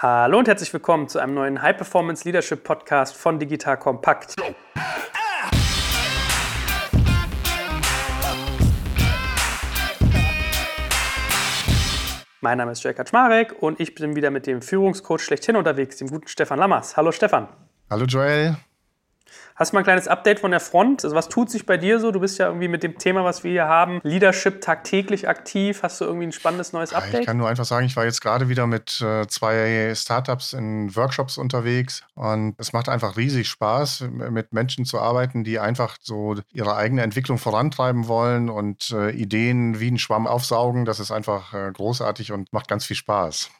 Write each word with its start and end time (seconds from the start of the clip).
Hallo 0.00 0.38
und 0.38 0.46
herzlich 0.46 0.72
willkommen 0.72 1.08
zu 1.08 1.18
einem 1.18 1.34
neuen 1.34 1.60
High 1.60 1.76
Performance 1.76 2.24
Leadership 2.24 2.62
Podcast 2.62 3.16
von 3.16 3.40
Digital 3.40 3.76
Compact. 3.76 4.36
Mein 12.40 12.58
Name 12.58 12.70
ist 12.70 12.84
Jörg 12.84 12.94
Kaczmarek 12.94 13.60
und 13.60 13.80
ich 13.80 13.96
bin 13.96 14.14
wieder 14.14 14.30
mit 14.30 14.46
dem 14.46 14.62
Führungscoach 14.62 15.18
schlechthin 15.20 15.56
unterwegs, 15.56 15.96
dem 15.96 16.06
guten 16.06 16.28
Stefan 16.28 16.60
Lammers. 16.60 16.96
Hallo 16.96 17.10
Stefan. 17.10 17.48
Hallo 17.90 18.04
Joel. 18.04 18.56
Hast 19.58 19.72
du 19.72 19.74
mal 19.74 19.80
ein 19.80 19.84
kleines 19.84 20.06
Update 20.06 20.38
von 20.38 20.52
der 20.52 20.60
Front? 20.60 21.02
Also 21.02 21.16
was 21.16 21.28
tut 21.28 21.50
sich 21.50 21.66
bei 21.66 21.76
dir 21.76 21.98
so? 21.98 22.12
Du 22.12 22.20
bist 22.20 22.38
ja 22.38 22.46
irgendwie 22.46 22.68
mit 22.68 22.84
dem 22.84 22.96
Thema, 22.96 23.24
was 23.24 23.42
wir 23.42 23.50
hier 23.50 23.66
haben, 23.66 23.98
Leadership 24.04 24.60
tagtäglich 24.60 25.28
aktiv. 25.28 25.82
Hast 25.82 26.00
du 26.00 26.04
irgendwie 26.04 26.28
ein 26.28 26.32
spannendes 26.32 26.72
neues 26.72 26.94
Update? 26.94 27.22
Ich 27.22 27.26
kann 27.26 27.38
nur 27.38 27.48
einfach 27.48 27.64
sagen, 27.64 27.84
ich 27.84 27.96
war 27.96 28.04
jetzt 28.04 28.20
gerade 28.20 28.48
wieder 28.48 28.68
mit 28.68 29.00
äh, 29.00 29.26
zwei 29.26 29.92
Startups 29.96 30.52
in 30.52 30.94
Workshops 30.94 31.38
unterwegs 31.38 32.04
und 32.14 32.54
es 32.58 32.72
macht 32.72 32.88
einfach 32.88 33.16
riesig 33.16 33.48
Spaß, 33.48 34.04
mit 34.30 34.52
Menschen 34.52 34.84
zu 34.84 35.00
arbeiten, 35.00 35.42
die 35.42 35.58
einfach 35.58 35.96
so 36.00 36.36
ihre 36.52 36.76
eigene 36.76 37.02
Entwicklung 37.02 37.38
vorantreiben 37.38 38.06
wollen 38.06 38.50
und 38.50 38.92
äh, 38.92 39.10
Ideen 39.10 39.80
wie 39.80 39.90
ein 39.90 39.98
Schwamm 39.98 40.28
aufsaugen. 40.28 40.84
Das 40.84 41.00
ist 41.00 41.10
einfach 41.10 41.52
äh, 41.52 41.72
großartig 41.72 42.30
und 42.30 42.52
macht 42.52 42.68
ganz 42.68 42.84
viel 42.84 42.96
Spaß. 42.96 43.50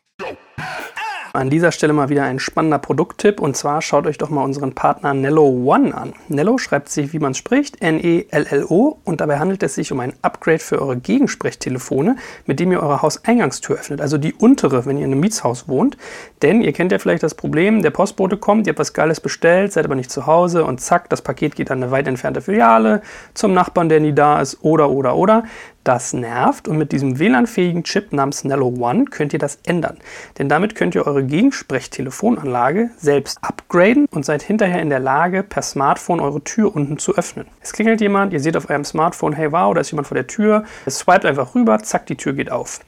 An 1.35 1.51
dieser 1.51 1.73
Stelle 1.73 1.93
mal 1.93 2.09
wieder 2.09 2.25
ein 2.25 2.39
spannender 2.39 2.79
Produkttipp 2.79 3.41
und 3.41 3.55
zwar 3.55 3.83
schaut 3.83 4.07
euch 4.07 4.17
doch 4.17 4.31
mal 4.31 4.45
unseren 4.45 4.75
Partner 4.75 5.13
Nello 5.13 5.47
One 5.47 5.95
an. 5.95 6.15
Nello 6.29 6.57
schreibt 6.57 6.89
sich, 6.89 7.13
wie 7.13 7.19
man 7.19 7.35
spricht, 7.35 7.83
N-E-L-L-O 7.83 8.99
und 9.05 9.21
dabei 9.21 9.39
handelt 9.39 9.63
es 9.63 9.75
sich 9.75 9.93
um 9.93 10.01
ein 10.01 10.15
Upgrade 10.23 10.59
für 10.59 10.81
eure 10.81 10.97
Gegensprechtelefone, 10.97 12.17
mit 12.47 12.61
dem 12.61 12.73
ihr 12.73 12.83
eure 12.83 13.03
Hauseingangstür 13.03 13.77
öffnet, 13.77 14.01
also 14.01 14.17
die 14.17 14.33
untere, 14.33 14.87
wenn 14.87 14.97
ihr 14.97 15.05
in 15.05 15.13
einem 15.13 15.21
Mietshaus 15.21 15.69
wohnt. 15.69 15.99
Denn 16.41 16.63
ihr 16.63 16.73
kennt 16.73 16.93
ja 16.93 16.99
vielleicht 16.99 17.23
das 17.23 17.35
Problem, 17.35 17.83
der 17.83 17.91
Postbote 17.91 18.39
kommt, 18.39 18.67
ihr 18.67 18.71
habt 18.71 18.79
was 18.79 18.95
Geiles 18.95 19.21
bestellt, 19.21 19.73
seid 19.73 19.85
aber 19.85 19.97
nicht 19.97 20.11
zu 20.11 20.27
Hause 20.27 20.65
und 20.65 20.81
zack, 20.81 21.11
das 21.11 21.21
Paket 21.21 21.57
geht 21.57 21.71
an 21.71 21.83
eine 21.83 21.91
weit 21.91 22.09
entfernte 22.09 22.41
Filiale, 22.41 23.03
zum 23.35 23.53
Nachbarn, 23.53 23.91
der 23.91 24.01
nie 24.01 24.15
da 24.15 24.41
ist 24.41 24.59
oder 24.63 24.89
oder 24.89 25.15
oder. 25.17 25.45
Das 25.89 26.13
nervt 26.13 26.69
und 26.69 26.77
mit 26.77 26.93
diesem 26.93 27.19
WLAN-fähigen 27.19 27.83
Chip 27.83 28.13
namens 28.13 28.45
Nello 28.45 28.75
One 28.79 29.07
könnt 29.07 29.33
ihr 29.33 29.39
das 29.39 29.59
ändern. 29.65 29.97
Denn 30.37 30.51
damit 30.51 30.75
könnt 30.75 30.95
ihr 30.95 31.07
eure 31.07 31.25
Gegensprechtelefonanlage 31.25 32.91
selbst 32.99 33.39
upgraden 33.41 34.05
und 34.11 34.27
seid 34.27 34.43
hinterher 34.43 34.83
in 34.83 34.91
der 34.91 35.01
Lage, 35.01 35.43
per 35.43 35.63
Smartphone 35.63 36.21
eure 36.21 36.45
Tür 36.45 36.77
unten 36.77 36.99
zu 36.99 37.15
öffnen. 37.15 37.47
Es 37.63 37.73
klingelt 37.73 38.03
jemand, 38.03 38.35
ihr 38.35 38.41
seht 38.41 38.55
auf 38.59 38.69
eurem 38.69 38.85
Smartphone, 38.85 39.33
hey 39.33 39.51
wow, 39.51 39.73
da 39.73 39.81
ist 39.81 39.91
jemand 39.91 40.09
vor 40.09 40.15
der 40.15 40.27
Tür. 40.27 40.65
Es 40.85 40.99
swipet 40.99 41.25
einfach 41.25 41.55
rüber, 41.55 41.79
zack, 41.79 42.05
die 42.05 42.17
Tür 42.19 42.35
geht 42.35 42.53
auf. 42.53 42.81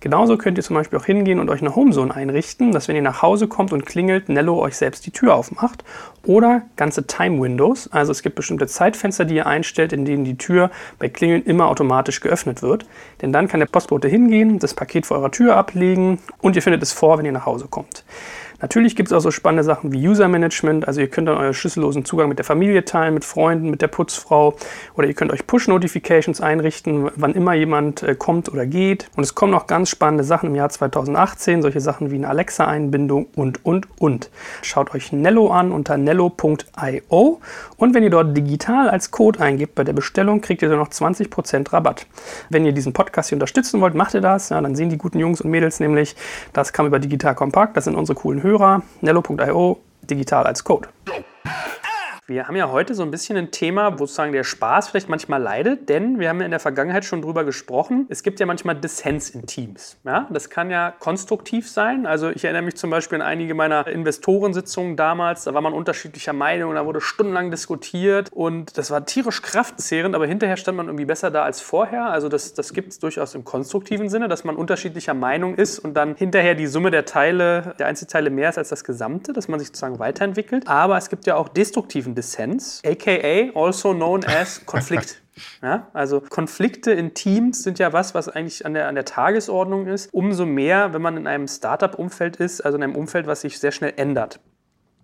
Genauso 0.00 0.36
könnt 0.36 0.58
ihr 0.58 0.64
zum 0.64 0.76
Beispiel 0.76 0.98
auch 0.98 1.04
hingehen 1.04 1.40
und 1.40 1.50
euch 1.50 1.60
eine 1.60 1.74
Homezone 1.74 2.14
einrichten, 2.14 2.70
dass 2.70 2.86
wenn 2.86 2.94
ihr 2.94 3.02
nach 3.02 3.22
Hause 3.22 3.48
kommt 3.48 3.72
und 3.72 3.84
klingelt, 3.84 4.28
Nello 4.28 4.58
euch 4.60 4.76
selbst 4.76 5.04
die 5.06 5.10
Tür 5.10 5.34
aufmacht. 5.34 5.82
Oder 6.24 6.62
ganze 6.76 7.06
Time 7.06 7.40
Windows, 7.42 7.90
also 7.90 8.12
es 8.12 8.22
gibt 8.22 8.36
bestimmte 8.36 8.66
Zeitfenster, 8.66 9.24
die 9.24 9.36
ihr 9.36 9.46
einstellt, 9.46 9.92
in 9.92 10.04
denen 10.04 10.24
die 10.24 10.38
Tür 10.38 10.70
bei 10.98 11.08
Klingeln 11.08 11.42
immer 11.44 11.68
automatisch 11.68 12.20
geöffnet 12.20 12.62
wird. 12.62 12.86
Denn 13.22 13.32
dann 13.32 13.48
kann 13.48 13.60
der 13.60 13.66
Postbote 13.66 14.08
hingehen, 14.08 14.58
das 14.58 14.74
Paket 14.74 15.06
vor 15.06 15.18
eurer 15.18 15.30
Tür 15.30 15.56
ablegen 15.56 16.18
und 16.40 16.54
ihr 16.54 16.62
findet 16.62 16.82
es 16.82 16.92
vor, 16.92 17.18
wenn 17.18 17.26
ihr 17.26 17.32
nach 17.32 17.46
Hause 17.46 17.66
kommt. 17.68 18.04
Natürlich 18.60 18.96
gibt 18.96 19.10
es 19.10 19.12
auch 19.12 19.20
so 19.20 19.30
spannende 19.30 19.62
Sachen 19.62 19.92
wie 19.92 20.08
User 20.08 20.26
Management, 20.26 20.88
also 20.88 21.00
ihr 21.00 21.06
könnt 21.06 21.28
dann 21.28 21.36
euren 21.36 21.54
schlüssellosen 21.54 22.04
Zugang 22.04 22.28
mit 22.28 22.38
der 22.38 22.44
Familie 22.44 22.84
teilen, 22.84 23.14
mit 23.14 23.24
Freunden, 23.24 23.70
mit 23.70 23.82
der 23.82 23.86
Putzfrau 23.86 24.56
oder 24.96 25.06
ihr 25.06 25.14
könnt 25.14 25.32
euch 25.32 25.46
Push-Notifications 25.46 26.40
einrichten, 26.40 27.08
wann 27.14 27.34
immer 27.34 27.54
jemand 27.54 28.02
äh, 28.02 28.16
kommt 28.16 28.48
oder 28.48 28.66
geht. 28.66 29.10
Und 29.14 29.22
es 29.22 29.36
kommen 29.36 29.52
noch 29.52 29.68
ganz 29.68 29.90
spannende 29.90 30.24
Sachen 30.24 30.48
im 30.48 30.56
Jahr 30.56 30.70
2018, 30.70 31.62
solche 31.62 31.80
Sachen 31.80 32.10
wie 32.10 32.16
eine 32.16 32.28
Alexa-Einbindung 32.28 33.28
und, 33.36 33.64
und, 33.64 33.86
und. 34.00 34.28
Schaut 34.62 34.92
euch 34.92 35.12
Nello 35.12 35.52
an 35.52 35.70
unter 35.70 35.96
nello.io 35.96 37.40
und 37.76 37.94
wenn 37.94 38.02
ihr 38.02 38.10
dort 38.10 38.36
digital 38.36 38.90
als 38.90 39.12
Code 39.12 39.38
eingibt 39.38 39.76
bei 39.76 39.84
der 39.84 39.92
Bestellung, 39.92 40.40
kriegt 40.40 40.62
ihr 40.62 40.68
dann 40.68 40.78
noch 40.78 40.88
20% 40.88 41.72
Rabatt. 41.72 42.06
Wenn 42.50 42.66
ihr 42.66 42.72
diesen 42.72 42.92
Podcast 42.92 43.28
hier 43.28 43.36
unterstützen 43.36 43.80
wollt, 43.80 43.94
macht 43.94 44.14
ihr 44.14 44.20
das. 44.20 44.48
Ja, 44.48 44.60
dann 44.60 44.74
sehen 44.74 44.90
die 44.90 44.98
guten 44.98 45.20
Jungs 45.20 45.40
und 45.40 45.50
Mädels 45.50 45.78
nämlich, 45.78 46.16
das 46.52 46.72
kam 46.72 46.86
über 46.86 46.98
Digital 46.98 47.36
Kompakt, 47.36 47.76
das 47.76 47.84
sind 47.84 47.94
unsere 47.94 48.18
coolen 48.18 48.42
Hörer. 48.42 48.47
Hörer, 48.48 48.82
Nello.io, 49.02 49.78
digital 50.00 50.46
als 50.46 50.64
Code. 50.64 50.88
Wir 52.30 52.46
haben 52.46 52.56
ja 52.56 52.70
heute 52.70 52.92
so 52.92 53.02
ein 53.02 53.10
bisschen 53.10 53.38
ein 53.38 53.50
Thema, 53.52 53.94
wo 53.94 54.04
sozusagen 54.04 54.32
der 54.32 54.44
Spaß 54.44 54.90
vielleicht 54.90 55.08
manchmal 55.08 55.40
leidet, 55.40 55.88
denn 55.88 56.18
wir 56.18 56.28
haben 56.28 56.40
ja 56.40 56.44
in 56.44 56.50
der 56.50 56.60
Vergangenheit 56.60 57.06
schon 57.06 57.22
drüber 57.22 57.42
gesprochen. 57.42 58.04
Es 58.10 58.22
gibt 58.22 58.38
ja 58.38 58.44
manchmal 58.44 58.74
Dissens 58.74 59.30
in 59.30 59.46
Teams. 59.46 59.96
Ja? 60.04 60.28
Das 60.30 60.50
kann 60.50 60.70
ja 60.70 60.90
konstruktiv 60.98 61.70
sein. 61.70 62.04
Also 62.04 62.28
ich 62.28 62.44
erinnere 62.44 62.64
mich 62.64 62.76
zum 62.76 62.90
Beispiel 62.90 63.22
an 63.22 63.26
einige 63.26 63.54
meiner 63.54 63.86
Investorensitzungen 63.86 64.94
damals. 64.94 65.44
Da 65.44 65.54
war 65.54 65.62
man 65.62 65.72
unterschiedlicher 65.72 66.34
Meinung, 66.34 66.74
da 66.74 66.84
wurde 66.84 67.00
stundenlang 67.00 67.50
diskutiert 67.50 68.28
und 68.30 68.76
das 68.76 68.90
war 68.90 69.06
tierisch 69.06 69.40
kraftzehrend, 69.40 70.14
aber 70.14 70.26
hinterher 70.26 70.58
stand 70.58 70.76
man 70.76 70.88
irgendwie 70.88 71.06
besser 71.06 71.30
da 71.30 71.44
als 71.44 71.62
vorher. 71.62 72.10
Also 72.10 72.28
das, 72.28 72.52
das 72.52 72.74
gibt 72.74 72.92
es 72.92 72.98
durchaus 72.98 73.34
im 73.34 73.44
konstruktiven 73.44 74.10
Sinne, 74.10 74.28
dass 74.28 74.44
man 74.44 74.54
unterschiedlicher 74.56 75.14
Meinung 75.14 75.54
ist 75.54 75.78
und 75.78 75.94
dann 75.94 76.14
hinterher 76.14 76.54
die 76.54 76.66
Summe 76.66 76.90
der 76.90 77.06
Teile, 77.06 77.74
der 77.78 77.86
Einzelteile 77.86 78.28
mehr 78.28 78.50
ist 78.50 78.58
als 78.58 78.68
das 78.68 78.84
Gesamte, 78.84 79.32
dass 79.32 79.48
man 79.48 79.58
sich 79.58 79.68
sozusagen 79.68 79.98
weiterentwickelt. 79.98 80.68
Aber 80.68 80.98
es 80.98 81.08
gibt 81.08 81.26
ja 81.26 81.34
auch 81.36 81.48
destruktiven 81.48 82.17
Dissens, 82.18 82.82
aka 82.84 83.52
also 83.54 83.94
known 83.94 84.24
as 84.24 84.60
Konflikt. 84.66 85.22
Ja, 85.62 85.86
also 85.92 86.20
Konflikte 86.20 86.90
in 86.90 87.14
Teams 87.14 87.62
sind 87.62 87.78
ja 87.78 87.92
was, 87.92 88.12
was 88.12 88.28
eigentlich 88.28 88.66
an 88.66 88.74
der, 88.74 88.88
an 88.88 88.96
der 88.96 89.04
Tagesordnung 89.04 89.86
ist. 89.86 90.12
Umso 90.12 90.44
mehr, 90.44 90.92
wenn 90.92 91.00
man 91.00 91.16
in 91.16 91.28
einem 91.28 91.46
Startup-Umfeld 91.46 92.36
ist, 92.36 92.60
also 92.60 92.76
in 92.76 92.82
einem 92.82 92.96
Umfeld, 92.96 93.28
was 93.28 93.42
sich 93.42 93.60
sehr 93.60 93.70
schnell 93.70 93.92
ändert. 93.96 94.40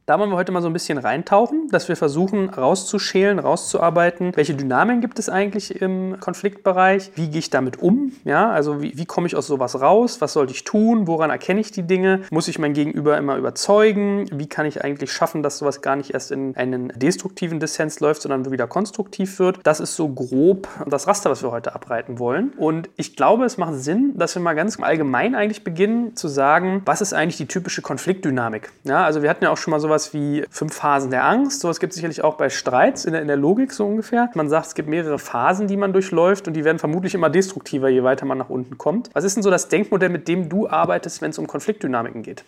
Da 0.06 0.19
wollen 0.19 0.28
wir 0.28 0.37
heute 0.37 0.53
mal 0.53 0.60
so 0.60 0.69
ein 0.69 0.75
bisschen 0.75 0.98
reintauchen, 0.98 1.69
dass 1.70 1.88
wir 1.88 1.97
versuchen 1.97 2.50
rauszuschälen, 2.50 3.38
rauszuarbeiten, 3.38 4.32
welche 4.37 4.54
Dynamiken 4.54 5.00
gibt 5.00 5.19
es 5.19 5.31
eigentlich 5.31 5.81
im 5.81 6.20
Konfliktbereich, 6.20 7.12
wie 7.15 7.31
gehe 7.31 7.38
ich 7.38 7.48
damit 7.48 7.81
um, 7.81 8.12
ja, 8.25 8.50
also 8.50 8.82
wie, 8.82 8.98
wie 8.98 9.06
komme 9.06 9.26
ich 9.26 9.34
aus 9.34 9.47
sowas 9.47 9.81
raus, 9.81 10.20
was 10.20 10.34
sollte 10.34 10.53
ich 10.53 10.65
tun, 10.65 11.06
woran 11.06 11.31
erkenne 11.31 11.62
ich 11.62 11.70
die 11.70 11.84
Dinge, 11.84 12.20
muss 12.31 12.48
ich 12.48 12.59
mein 12.59 12.75
Gegenüber 12.75 13.16
immer 13.16 13.38
überzeugen, 13.38 14.26
wie 14.31 14.47
kann 14.47 14.66
ich 14.66 14.84
eigentlich 14.84 15.10
schaffen, 15.10 15.42
dass 15.42 15.56
sowas 15.56 15.81
gar 15.81 15.97
nicht 15.97 16.12
erst 16.12 16.32
in 16.32 16.54
einen 16.54 16.92
destruktiven 16.97 17.59
Dissens 17.59 17.98
läuft, 18.00 18.21
sondern 18.21 18.50
wieder 18.50 18.66
konstruktiv 18.66 19.38
wird. 19.38 19.60
Das 19.62 19.81
ist 19.81 19.97
so 19.97 20.10
grob 20.10 20.69
das 20.86 21.06
Raster, 21.06 21.31
was 21.31 21.42
wir 21.42 21.50
heute 21.50 21.75
abreiten 21.75 22.19
wollen. 22.19 22.53
Und 22.59 22.91
ich 22.97 23.16
glaube, 23.16 23.47
es 23.47 23.56
macht 23.56 23.76
Sinn, 23.76 24.12
dass 24.19 24.34
wir 24.34 24.42
mal 24.42 24.53
ganz 24.53 24.78
allgemein 24.78 25.34
eigentlich 25.34 25.65
beginnen 25.65 26.15
zu 26.15 26.28
sagen, 26.28 26.82
was 26.84 27.00
ist 27.00 27.15
eigentlich 27.15 27.38
die 27.38 27.48
typische 27.48 27.81
Konfliktdynamik. 27.81 28.71
Ja, 28.84 29.03
also 29.03 29.22
wir 29.22 29.31
hatten 29.31 29.44
ja 29.44 29.50
auch 29.50 29.56
schon 29.56 29.71
mal 29.71 29.81
sowas 29.81 29.94
sowas 29.94 30.12
wie 30.12 30.44
fünf 30.50 30.75
Phasen 30.75 31.10
der 31.10 31.25
Angst. 31.25 31.60
Sowas 31.60 31.78
gibt 31.78 31.93
es 31.93 31.97
sicherlich 31.97 32.25
auch 32.25 32.34
bei 32.34 32.50
Streits 32.50 33.05
in 33.05 33.12
der, 33.12 33.22
in 33.22 33.28
der 33.28 33.37
Logik 33.37 33.72
so 33.72 33.87
ungefähr. 33.87 34.28
Man 34.34 34.49
sagt, 34.49 34.66
es 34.66 34.75
gibt 34.75 34.88
mehrere 34.88 35.19
Phasen, 35.19 35.69
die 35.69 35.77
man 35.77 35.93
durchläuft 35.93 36.49
und 36.49 36.55
die 36.55 36.65
werden 36.65 36.78
vermutlich 36.78 37.15
immer 37.15 37.31
destruktiver, 37.31 37.88
je 37.88 38.03
weiter 38.03 38.27
man 38.27 38.38
nach 38.38 38.50
unten 38.50 38.77
kommt. 38.77 39.10
Was 39.12 39.25
ist 39.25 39.37
denn 39.37 39.43
so 39.43 39.50
das 39.50 39.69
Denkmodell, 39.69 40.09
mit 40.09 40.27
dem 40.27 40.49
du 40.49 40.69
arbeitest, 40.69 41.22
wenn 41.22 41.31
es 41.31 41.38
um 41.38 41.47
Konfliktdynamiken 41.47 42.22
geht? 42.22 42.44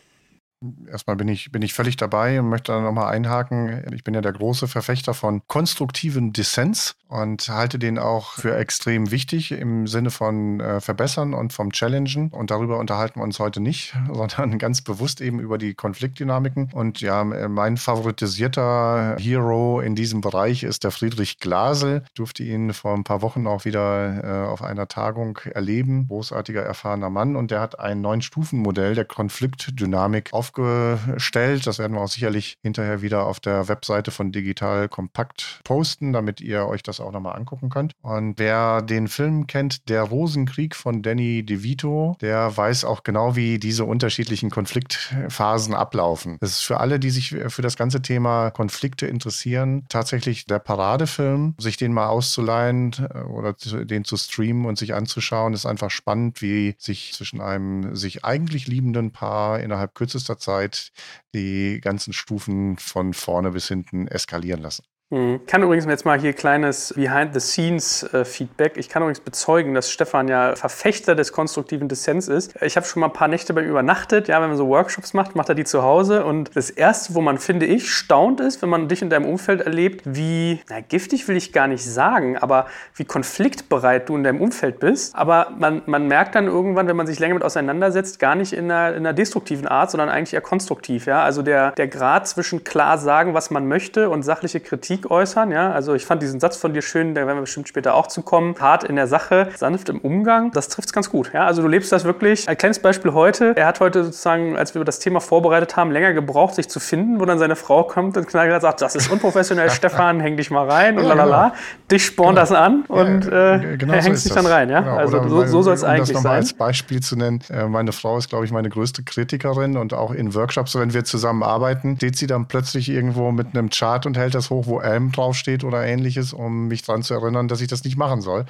Erstmal 0.91 1.16
bin 1.16 1.28
ich, 1.28 1.53
bin 1.53 1.62
ich 1.62 1.75
völlig 1.75 1.97
dabei 1.97 2.41
und 2.41 2.49
möchte 2.49 2.72
da 2.72 2.81
nochmal 2.81 3.12
einhaken. 3.12 3.82
Ich 3.94 4.04
bin 4.04 4.15
ja 4.15 4.21
der 4.21 4.32
große 4.32 4.69
Verfechter 4.69 5.15
von 5.15 5.43
konstruktiven 5.47 6.32
Dissens 6.32 6.97
und 7.09 7.49
halte 7.49 7.78
den 7.78 7.99
auch 7.99 8.32
für 8.32 8.56
extrem 8.56 9.10
wichtig 9.10 9.53
im 9.53 9.87
Sinne 9.87 10.10
von 10.10 10.60
äh, 10.60 10.81
verbessern 10.81 11.34
und 11.34 11.53
vom 11.53 11.71
Challengen. 11.71 12.31
Und 12.31 12.50
darüber 12.50 12.78
unterhalten 12.78 13.21
wir 13.21 13.25
uns 13.25 13.38
heute 13.38 13.60
nicht, 13.60 13.94
sondern 14.12 14.59
ganz 14.59 14.82
bewusst 14.82 15.21
eben 15.21 15.38
über 15.38 15.59
die 15.59 15.75
Konfliktdynamiken. 15.75 16.71
Und 16.72 17.00
ja, 17.00 17.22
mein 17.25 17.76
favoritisierter 17.76 19.16
Hero 19.19 19.81
in 19.81 19.94
diesem 19.94 20.21
Bereich 20.21 20.65
ist 20.65 20.84
der 20.84 20.91
Friedrich 20.91 21.38
Glasel. 21.38 22.03
Ich 22.06 22.15
durfte 22.15 22.43
ihn 22.43 22.72
vor 22.72 22.94
ein 22.94 23.05
paar 23.05 23.22
Wochen 23.22 23.47
auch 23.47 23.65
wieder 23.65 24.25
äh, 24.25 24.47
auf 24.47 24.62
einer 24.62 24.88
Tagung 24.88 25.38
erleben. 25.38 26.09
Großartiger, 26.09 26.62
erfahrener 26.62 27.10
Mann. 27.10 27.37
Und 27.37 27.50
der 27.50 27.60
hat 27.60 27.78
ein 27.78 28.00
neun 28.00 28.22
Stufenmodell 28.22 28.94
der 28.94 29.05
Konfliktdynamik 29.05 30.32
aufgebaut 30.32 30.56
aufgestellt. 30.56 31.67
Das 31.67 31.79
werden 31.79 31.94
wir 31.94 32.00
auch 32.00 32.08
sicherlich 32.08 32.58
hinterher 32.62 33.03
wieder 33.03 33.26
auf 33.26 33.41
der 33.41 33.69
Webseite 33.69 34.11
von 34.11 34.32
Digital 34.32 34.88
Kompakt 34.88 35.61
posten, 35.64 36.12
damit 36.12 36.41
ihr 36.41 36.67
euch 36.67 36.82
das 36.82 37.00
auch 37.00 37.12
nochmal 37.12 37.37
angucken 37.37 37.69
könnt. 37.69 37.93
Und 38.03 38.38
wer 38.38 38.82
den 38.82 39.08
Film 39.08 39.47
kennt, 39.47 39.88
Der 39.88 40.03
Rosenkrieg 40.03 40.75
von 40.75 41.03
Danny 41.03 41.44
DeVito, 41.44 42.17
der 42.20 42.56
weiß 42.56 42.85
auch 42.85 43.03
genau, 43.03 43.37
wie 43.37 43.58
diese 43.58 43.85
unterschiedlichen 43.85 44.50
Konfliktphasen 44.50 45.75
ablaufen. 45.75 46.38
Das 46.41 46.50
ist 46.50 46.62
für 46.62 46.81
alle, 46.81 46.99
die 46.99 47.11
sich 47.11 47.31
für 47.49 47.62
das 47.62 47.76
ganze 47.76 48.03
Thema 48.03 48.50
Konflikte 48.50 49.06
interessieren, 49.06 49.85
tatsächlich 49.88 50.47
der 50.47 50.58
Paradefilm. 50.58 51.55
Sich 51.58 51.76
den 51.76 51.93
mal 51.93 52.08
auszuleihen 52.08 52.93
äh, 52.99 53.20
oder 53.20 53.53
den 53.53 54.05
zu 54.05 54.17
streamen 54.17 54.67
und 54.67 54.79
sich 54.79 54.94
anzuschauen, 54.94 55.55
ist 55.55 55.67
einfach 55.67 55.91
spannend, 55.91 56.43
wie 56.43 56.75
sich 56.79 57.12
zwischen 57.12 57.41
einem 57.41 57.94
sich 57.94 58.25
eigentlich 58.25 58.67
liebenden 58.67 59.12
Paar 59.12 59.61
innerhalb 59.61 59.94
kürzester 59.94 60.36
Zeit 60.38 60.91
die 61.35 61.81
ganzen 61.81 62.12
Stufen 62.12 62.79
von 62.79 63.15
vorne 63.15 63.53
bis 63.53 63.69
hinten 63.69 64.09
eskalieren 64.09 64.61
lassen. 64.62 64.85
Mhm. 65.11 65.41
Ich 65.43 65.47
kann 65.47 65.62
übrigens 65.62 65.87
jetzt 65.87 66.05
mal 66.05 66.19
hier 66.19 66.32
kleines 66.32 66.93
Behind-the-Scenes-Feedback. 66.97 68.76
Ich 68.76 68.88
kann 68.88 69.03
übrigens 69.03 69.20
bezeugen, 69.20 69.73
dass 69.73 69.93
Stefan 69.93 70.26
ja 70.26 70.56
Verfechter 70.56 71.14
des 71.14 71.32
konstruktiven 71.32 71.87
Dissens 71.87 72.26
ist. 72.26 72.61
Ich 72.61 72.76
habe 72.76 72.87
schon 72.87 73.00
mal 73.00 73.06
ein 73.06 73.12
paar 73.12 73.29
Nächte 73.29 73.55
bei 73.55 73.62
ihm 73.62 73.69
übernachtet. 73.69 74.26
Ja, 74.26 74.43
wenn 74.43 74.49
man 74.49 74.56
so 74.56 74.67
Workshops 74.67 75.14
macht, 75.14 75.37
macht 75.37 75.49
er 75.49 75.55
die 75.55 75.62
zu 75.62 75.85
Hause. 75.85 76.25
Und 76.25 76.56
das 76.56 76.70
Erste, 76.70 77.14
wo 77.14 77.20
man, 77.20 77.38
finde 77.38 77.67
ich, 77.67 77.88
staunt 77.88 78.41
ist, 78.41 78.62
wenn 78.62 78.69
man 78.69 78.88
dich 78.88 79.00
in 79.00 79.08
deinem 79.08 79.26
Umfeld 79.26 79.61
erlebt, 79.61 80.03
wie, 80.06 80.61
na, 80.69 80.81
giftig 80.81 81.29
will 81.29 81.37
ich 81.37 81.53
gar 81.53 81.69
nicht 81.69 81.85
sagen, 81.85 82.37
aber 82.37 82.67
wie 82.97 83.05
konfliktbereit 83.05 84.08
du 84.08 84.17
in 84.17 84.25
deinem 84.25 84.41
Umfeld 84.41 84.81
bist. 84.81 85.14
Aber 85.14 85.53
man, 85.56 85.82
man 85.87 86.08
merkt 86.08 86.35
dann 86.35 86.47
irgendwann, 86.47 86.88
wenn 86.88 86.97
man 86.97 87.06
sich 87.06 87.20
länger 87.20 87.35
mit 87.35 87.44
auseinandersetzt, 87.44 88.19
gar 88.19 88.35
nicht 88.35 88.53
in 88.53 88.73
einer, 88.73 88.97
in 88.97 89.06
einer 89.06 89.12
destruktiven 89.12 89.69
Art, 89.69 89.93
sondern 89.93 90.08
eigentlich 90.08 90.35
eher 90.35 90.41
konstruktiv. 90.41 91.06
Ja? 91.06 91.23
Also 91.23 91.43
der, 91.43 91.70
der 91.73 91.87
Grad 91.87 92.26
zwischen 92.26 92.64
klar 92.64 92.99
sagen, 92.99 93.35
was 93.35 93.53
man 93.53 93.69
möchte 93.69 94.11
und 94.11 94.25
sachliche 94.25 94.58
Kritik 94.58 94.95
Kritik 94.96 95.10
äußern. 95.10 95.50
Ja? 95.50 95.72
Also 95.72 95.94
ich 95.94 96.04
fand 96.04 96.22
diesen 96.22 96.40
Satz 96.40 96.56
von 96.56 96.72
dir 96.72 96.82
schön, 96.82 97.14
da 97.14 97.26
werden 97.26 97.37
wir 97.37 97.43
bestimmt 97.43 97.69
später 97.69 97.94
auch 97.94 98.06
zu 98.06 98.22
kommen. 98.22 98.54
Hart 98.58 98.84
in 98.84 98.96
der 98.96 99.06
Sache, 99.06 99.48
sanft 99.56 99.88
im 99.88 99.98
Umgang. 99.98 100.50
Das 100.52 100.69
trifft 100.69 100.88
es 100.88 100.93
ganz 100.93 101.10
gut. 101.10 101.31
Ja? 101.32 101.46
Also 101.46 101.62
du 101.62 101.69
lebst 101.69 101.93
das 101.93 102.04
wirklich. 102.04 102.48
Ein 102.48 102.56
kleines 102.56 102.78
Beispiel 102.78 103.12
heute. 103.12 103.56
Er 103.56 103.66
hat 103.66 103.81
heute 103.81 104.04
sozusagen, 104.04 104.56
als 104.56 104.75
wir 104.75 104.84
das 104.84 104.98
Thema 104.98 105.20
vorbereitet 105.20 105.76
haben, 105.76 105.90
länger 105.90 106.12
gebraucht, 106.12 106.54
sich 106.54 106.69
zu 106.69 106.81
finden, 106.81 107.20
wo 107.20 107.25
dann 107.25 107.38
seine 107.38 107.56
Frau 107.56 107.84
kommt 107.84 108.16
und 108.16 108.26
knallhart 108.26 108.62
sagt, 108.62 108.82
das 108.82 108.94
ist 108.94 109.10
unprofessionell, 109.10 109.70
Stefan, 109.76 110.20
häng 110.20 110.37
dich 110.37 110.50
mal 110.50 110.69
rein 110.69 110.98
und 110.98 111.04
ja, 111.04 111.14
lalala. 111.14 111.48
Genau. 111.48 111.56
Dich 111.90 112.04
spornt 112.06 112.37
genau. 112.37 112.40
das 112.40 112.52
an 112.52 112.84
und 112.88 113.26
äh, 113.26 113.76
genau 113.76 113.94
hängst 113.94 114.25
so 114.25 114.28
dich 114.28 114.34
dann 114.34 114.46
rein. 114.46 114.70
Ja? 114.70 114.81
Genau. 114.81 114.96
Also 114.96 115.28
so, 115.28 115.46
so 115.46 115.62
soll 115.62 115.75
es 115.75 115.82
um 115.82 115.88
eigentlich 115.90 116.12
das 116.12 116.22
sein. 116.22 116.32
als 116.32 116.52
Beispiel 116.52 117.00
zu 117.00 117.16
nennen, 117.16 117.40
äh, 117.50 117.66
meine 117.66 117.93
Frau 117.93 118.19
ist, 118.19 118.28
glaube 118.28 118.44
ich, 118.44 118.52
meine 118.52 118.69
größte 118.69 119.02
Kritikerin 119.02 119.76
und 119.76 119.94
auch 119.94 120.12
in 120.12 120.34
Workshops, 120.34 120.75
wenn 120.76 120.93
wir 120.93 121.04
zusammenarbeiten, 121.04 121.96
steht 121.96 122.16
sie 122.16 122.26
dann 122.26 122.46
plötzlich 122.46 122.88
irgendwo 122.88 123.32
mit 123.32 123.48
einem 123.54 123.70
Chart 123.70 124.06
und 124.06 124.16
hält 124.16 124.34
das 124.34 124.50
hoch, 124.50 124.66
wo 124.66 124.81
Elm 124.87 125.12
draufsteht 125.12 125.65
oder 125.65 125.85
ähnliches, 125.85 126.33
um 126.33 126.69
mich 126.69 126.83
daran 126.83 127.03
zu 127.03 127.15
erinnern, 127.15 127.49
dass 127.49 127.61
ich 127.61 127.69
das 127.69 127.85
nicht 127.85 127.97
machen 127.97 128.21
soll. 128.23 128.47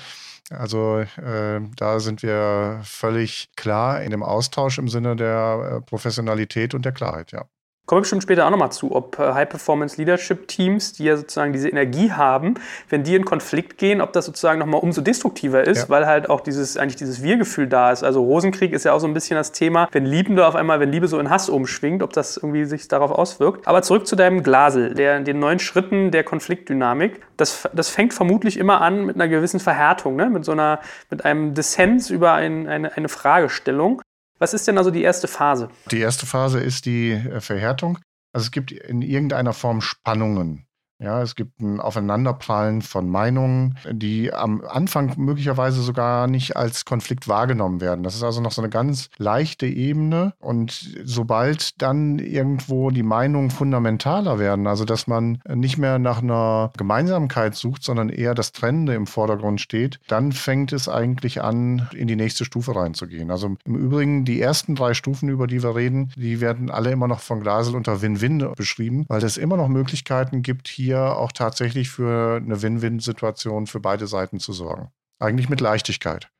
Also 0.50 0.98
äh, 1.00 1.60
da 1.76 1.98
sind 2.00 2.22
wir 2.22 2.80
völlig 2.84 3.50
klar 3.56 4.02
in 4.02 4.10
dem 4.12 4.22
Austausch 4.22 4.78
im 4.78 4.88
Sinne 4.88 5.16
der 5.16 5.78
äh, 5.78 5.80
Professionalität 5.80 6.74
und 6.74 6.84
der 6.84 6.92
Klarheit, 6.92 7.32
ja. 7.32 7.46
Kommen 7.86 7.98
wir 7.98 8.02
bestimmt 8.02 8.24
später 8.24 8.44
auch 8.46 8.50
nochmal 8.50 8.72
zu, 8.72 8.90
ob 8.90 9.16
äh, 9.20 9.32
High-Performance-Leadership-Teams, 9.32 10.94
die 10.94 11.04
ja 11.04 11.16
sozusagen 11.16 11.52
diese 11.52 11.68
Energie 11.68 12.10
haben, 12.10 12.54
wenn 12.88 13.04
die 13.04 13.14
in 13.14 13.24
Konflikt 13.24 13.78
gehen, 13.78 14.00
ob 14.00 14.12
das 14.12 14.26
sozusagen 14.26 14.58
nochmal 14.58 14.80
umso 14.80 15.02
destruktiver 15.02 15.64
ist, 15.64 15.82
ja. 15.82 15.88
weil 15.88 16.04
halt 16.04 16.28
auch 16.28 16.40
dieses, 16.40 16.76
eigentlich 16.76 16.96
dieses 16.96 17.22
Wir-Gefühl 17.22 17.68
da 17.68 17.92
ist. 17.92 18.02
Also 18.02 18.24
Rosenkrieg 18.24 18.72
ist 18.72 18.84
ja 18.84 18.92
auch 18.92 18.98
so 18.98 19.06
ein 19.06 19.14
bisschen 19.14 19.36
das 19.36 19.52
Thema, 19.52 19.88
wenn 19.92 20.04
Liebende 20.04 20.48
auf 20.48 20.56
einmal, 20.56 20.80
wenn 20.80 20.90
Liebe 20.90 21.06
so 21.06 21.20
in 21.20 21.30
Hass 21.30 21.48
umschwingt, 21.48 22.02
ob 22.02 22.12
das 22.12 22.36
irgendwie 22.36 22.64
sich 22.64 22.88
darauf 22.88 23.12
auswirkt. 23.12 23.68
Aber 23.68 23.82
zurück 23.82 24.08
zu 24.08 24.16
deinem 24.16 24.42
Glasel, 24.42 24.94
der, 24.94 25.20
den 25.20 25.38
neuen 25.38 25.60
Schritten 25.60 26.10
der 26.10 26.24
Konfliktdynamik. 26.24 27.20
Das, 27.36 27.68
das 27.72 27.88
fängt 27.88 28.14
vermutlich 28.14 28.58
immer 28.58 28.80
an 28.80 29.06
mit 29.06 29.14
einer 29.14 29.28
gewissen 29.28 29.60
Verhärtung, 29.60 30.16
ne? 30.16 30.28
mit 30.28 30.44
so 30.44 30.50
einer, 30.50 30.80
mit 31.08 31.24
einem 31.24 31.54
Dissens 31.54 32.10
über 32.10 32.32
ein, 32.32 32.66
eine, 32.66 32.96
eine 32.96 33.08
Fragestellung. 33.08 34.02
Was 34.38 34.54
ist 34.54 34.68
denn 34.68 34.78
also 34.78 34.90
die 34.90 35.02
erste 35.02 35.28
Phase? 35.28 35.68
Die 35.90 36.00
erste 36.00 36.26
Phase 36.26 36.60
ist 36.60 36.86
die 36.86 37.12
äh, 37.12 37.40
Verhärtung. 37.40 37.98
Also 38.32 38.46
es 38.46 38.50
gibt 38.50 38.70
in 38.70 39.02
irgendeiner 39.02 39.54
Form 39.54 39.80
Spannungen. 39.80 40.65
Ja, 40.98 41.20
es 41.20 41.34
gibt 41.34 41.60
ein 41.60 41.78
Aufeinanderprallen 41.78 42.80
von 42.80 43.10
Meinungen, 43.10 43.76
die 43.90 44.32
am 44.32 44.62
Anfang 44.62 45.12
möglicherweise 45.18 45.82
sogar 45.82 46.26
nicht 46.26 46.56
als 46.56 46.86
Konflikt 46.86 47.28
wahrgenommen 47.28 47.82
werden. 47.82 48.02
Das 48.02 48.14
ist 48.14 48.22
also 48.22 48.40
noch 48.40 48.52
so 48.52 48.62
eine 48.62 48.70
ganz 48.70 49.10
leichte 49.18 49.66
Ebene. 49.66 50.32
Und 50.38 50.96
sobald 51.04 51.82
dann 51.82 52.18
irgendwo 52.18 52.90
die 52.90 53.02
Meinungen 53.02 53.50
fundamentaler 53.50 54.38
werden, 54.38 54.66
also 54.66 54.86
dass 54.86 55.06
man 55.06 55.42
nicht 55.54 55.76
mehr 55.76 55.98
nach 55.98 56.22
einer 56.22 56.72
Gemeinsamkeit 56.78 57.56
sucht, 57.56 57.82
sondern 57.82 58.08
eher 58.08 58.34
das 58.34 58.52
Trennende 58.52 58.94
im 58.94 59.06
Vordergrund 59.06 59.60
steht, 59.60 60.00
dann 60.08 60.32
fängt 60.32 60.72
es 60.72 60.88
eigentlich 60.88 61.42
an, 61.42 61.90
in 61.94 62.08
die 62.08 62.16
nächste 62.16 62.46
Stufe 62.46 62.74
reinzugehen. 62.74 63.30
Also 63.30 63.56
im 63.66 63.74
Übrigen, 63.74 64.24
die 64.24 64.40
ersten 64.40 64.74
drei 64.74 64.94
Stufen, 64.94 65.28
über 65.28 65.46
die 65.46 65.62
wir 65.62 65.76
reden, 65.76 66.10
die 66.16 66.40
werden 66.40 66.70
alle 66.70 66.90
immer 66.90 67.06
noch 67.06 67.20
von 67.20 67.40
Glasel 67.40 67.74
unter 67.74 68.00
Win-Win 68.00 68.52
beschrieben, 68.56 69.04
weil 69.08 69.22
es 69.22 69.36
immer 69.36 69.58
noch 69.58 69.68
Möglichkeiten 69.68 70.40
gibt, 70.40 70.68
hier 70.68 70.85
hier 70.86 71.16
auch 71.16 71.32
tatsächlich 71.32 71.90
für 71.90 72.36
eine 72.36 72.62
Win-Win-Situation 72.62 73.66
für 73.66 73.80
beide 73.80 74.06
Seiten 74.06 74.38
zu 74.38 74.52
sorgen. 74.52 74.90
Eigentlich 75.18 75.48
mit 75.48 75.60
Leichtigkeit. 75.60 76.30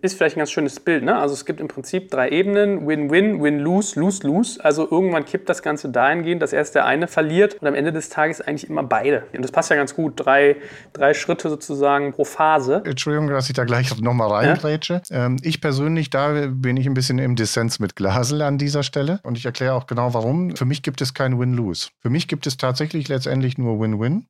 Ist 0.00 0.16
vielleicht 0.16 0.36
ein 0.36 0.38
ganz 0.38 0.52
schönes 0.52 0.78
Bild. 0.78 1.02
Ne? 1.02 1.16
Also 1.16 1.34
es 1.34 1.44
gibt 1.44 1.58
im 1.58 1.66
Prinzip 1.66 2.08
drei 2.08 2.28
Ebenen, 2.28 2.86
Win-Win, 2.86 3.42
Win-Lose, 3.42 3.98
Lose-Lose. 3.98 4.64
Also 4.64 4.88
irgendwann 4.88 5.24
kippt 5.24 5.48
das 5.48 5.60
Ganze 5.60 5.88
dahingehend, 5.88 6.40
dass 6.40 6.52
erst 6.52 6.76
der 6.76 6.84
eine 6.84 7.08
verliert 7.08 7.56
und 7.60 7.66
am 7.66 7.74
Ende 7.74 7.92
des 7.92 8.08
Tages 8.08 8.40
eigentlich 8.40 8.70
immer 8.70 8.84
beide. 8.84 9.24
Und 9.34 9.42
das 9.42 9.50
passt 9.50 9.70
ja 9.70 9.76
ganz 9.76 9.96
gut. 9.96 10.24
Drei, 10.24 10.54
drei 10.92 11.14
Schritte 11.14 11.48
sozusagen 11.48 12.12
pro 12.12 12.24
Phase. 12.24 12.82
Entschuldigung, 12.84 13.28
dass 13.28 13.48
ich 13.48 13.56
da 13.56 13.64
gleich 13.64 14.00
nochmal 14.00 14.30
reingrätsche. 14.30 15.02
Ja? 15.10 15.26
Ähm, 15.26 15.38
ich 15.42 15.60
persönlich, 15.60 16.10
da 16.10 16.46
bin 16.48 16.76
ich 16.76 16.86
ein 16.86 16.94
bisschen 16.94 17.18
im 17.18 17.34
Dissens 17.34 17.80
mit 17.80 17.96
Glasel 17.96 18.42
an 18.42 18.58
dieser 18.58 18.84
Stelle. 18.84 19.18
Und 19.24 19.36
ich 19.36 19.46
erkläre 19.46 19.74
auch 19.74 19.88
genau 19.88 20.14
warum. 20.14 20.54
Für 20.54 20.64
mich 20.64 20.84
gibt 20.84 21.00
es 21.00 21.12
kein 21.12 21.40
Win-Lose. 21.40 21.88
Für 22.00 22.10
mich 22.10 22.28
gibt 22.28 22.46
es 22.46 22.56
tatsächlich 22.56 23.08
letztendlich 23.08 23.58
nur 23.58 23.80
Win-Win 23.80 24.26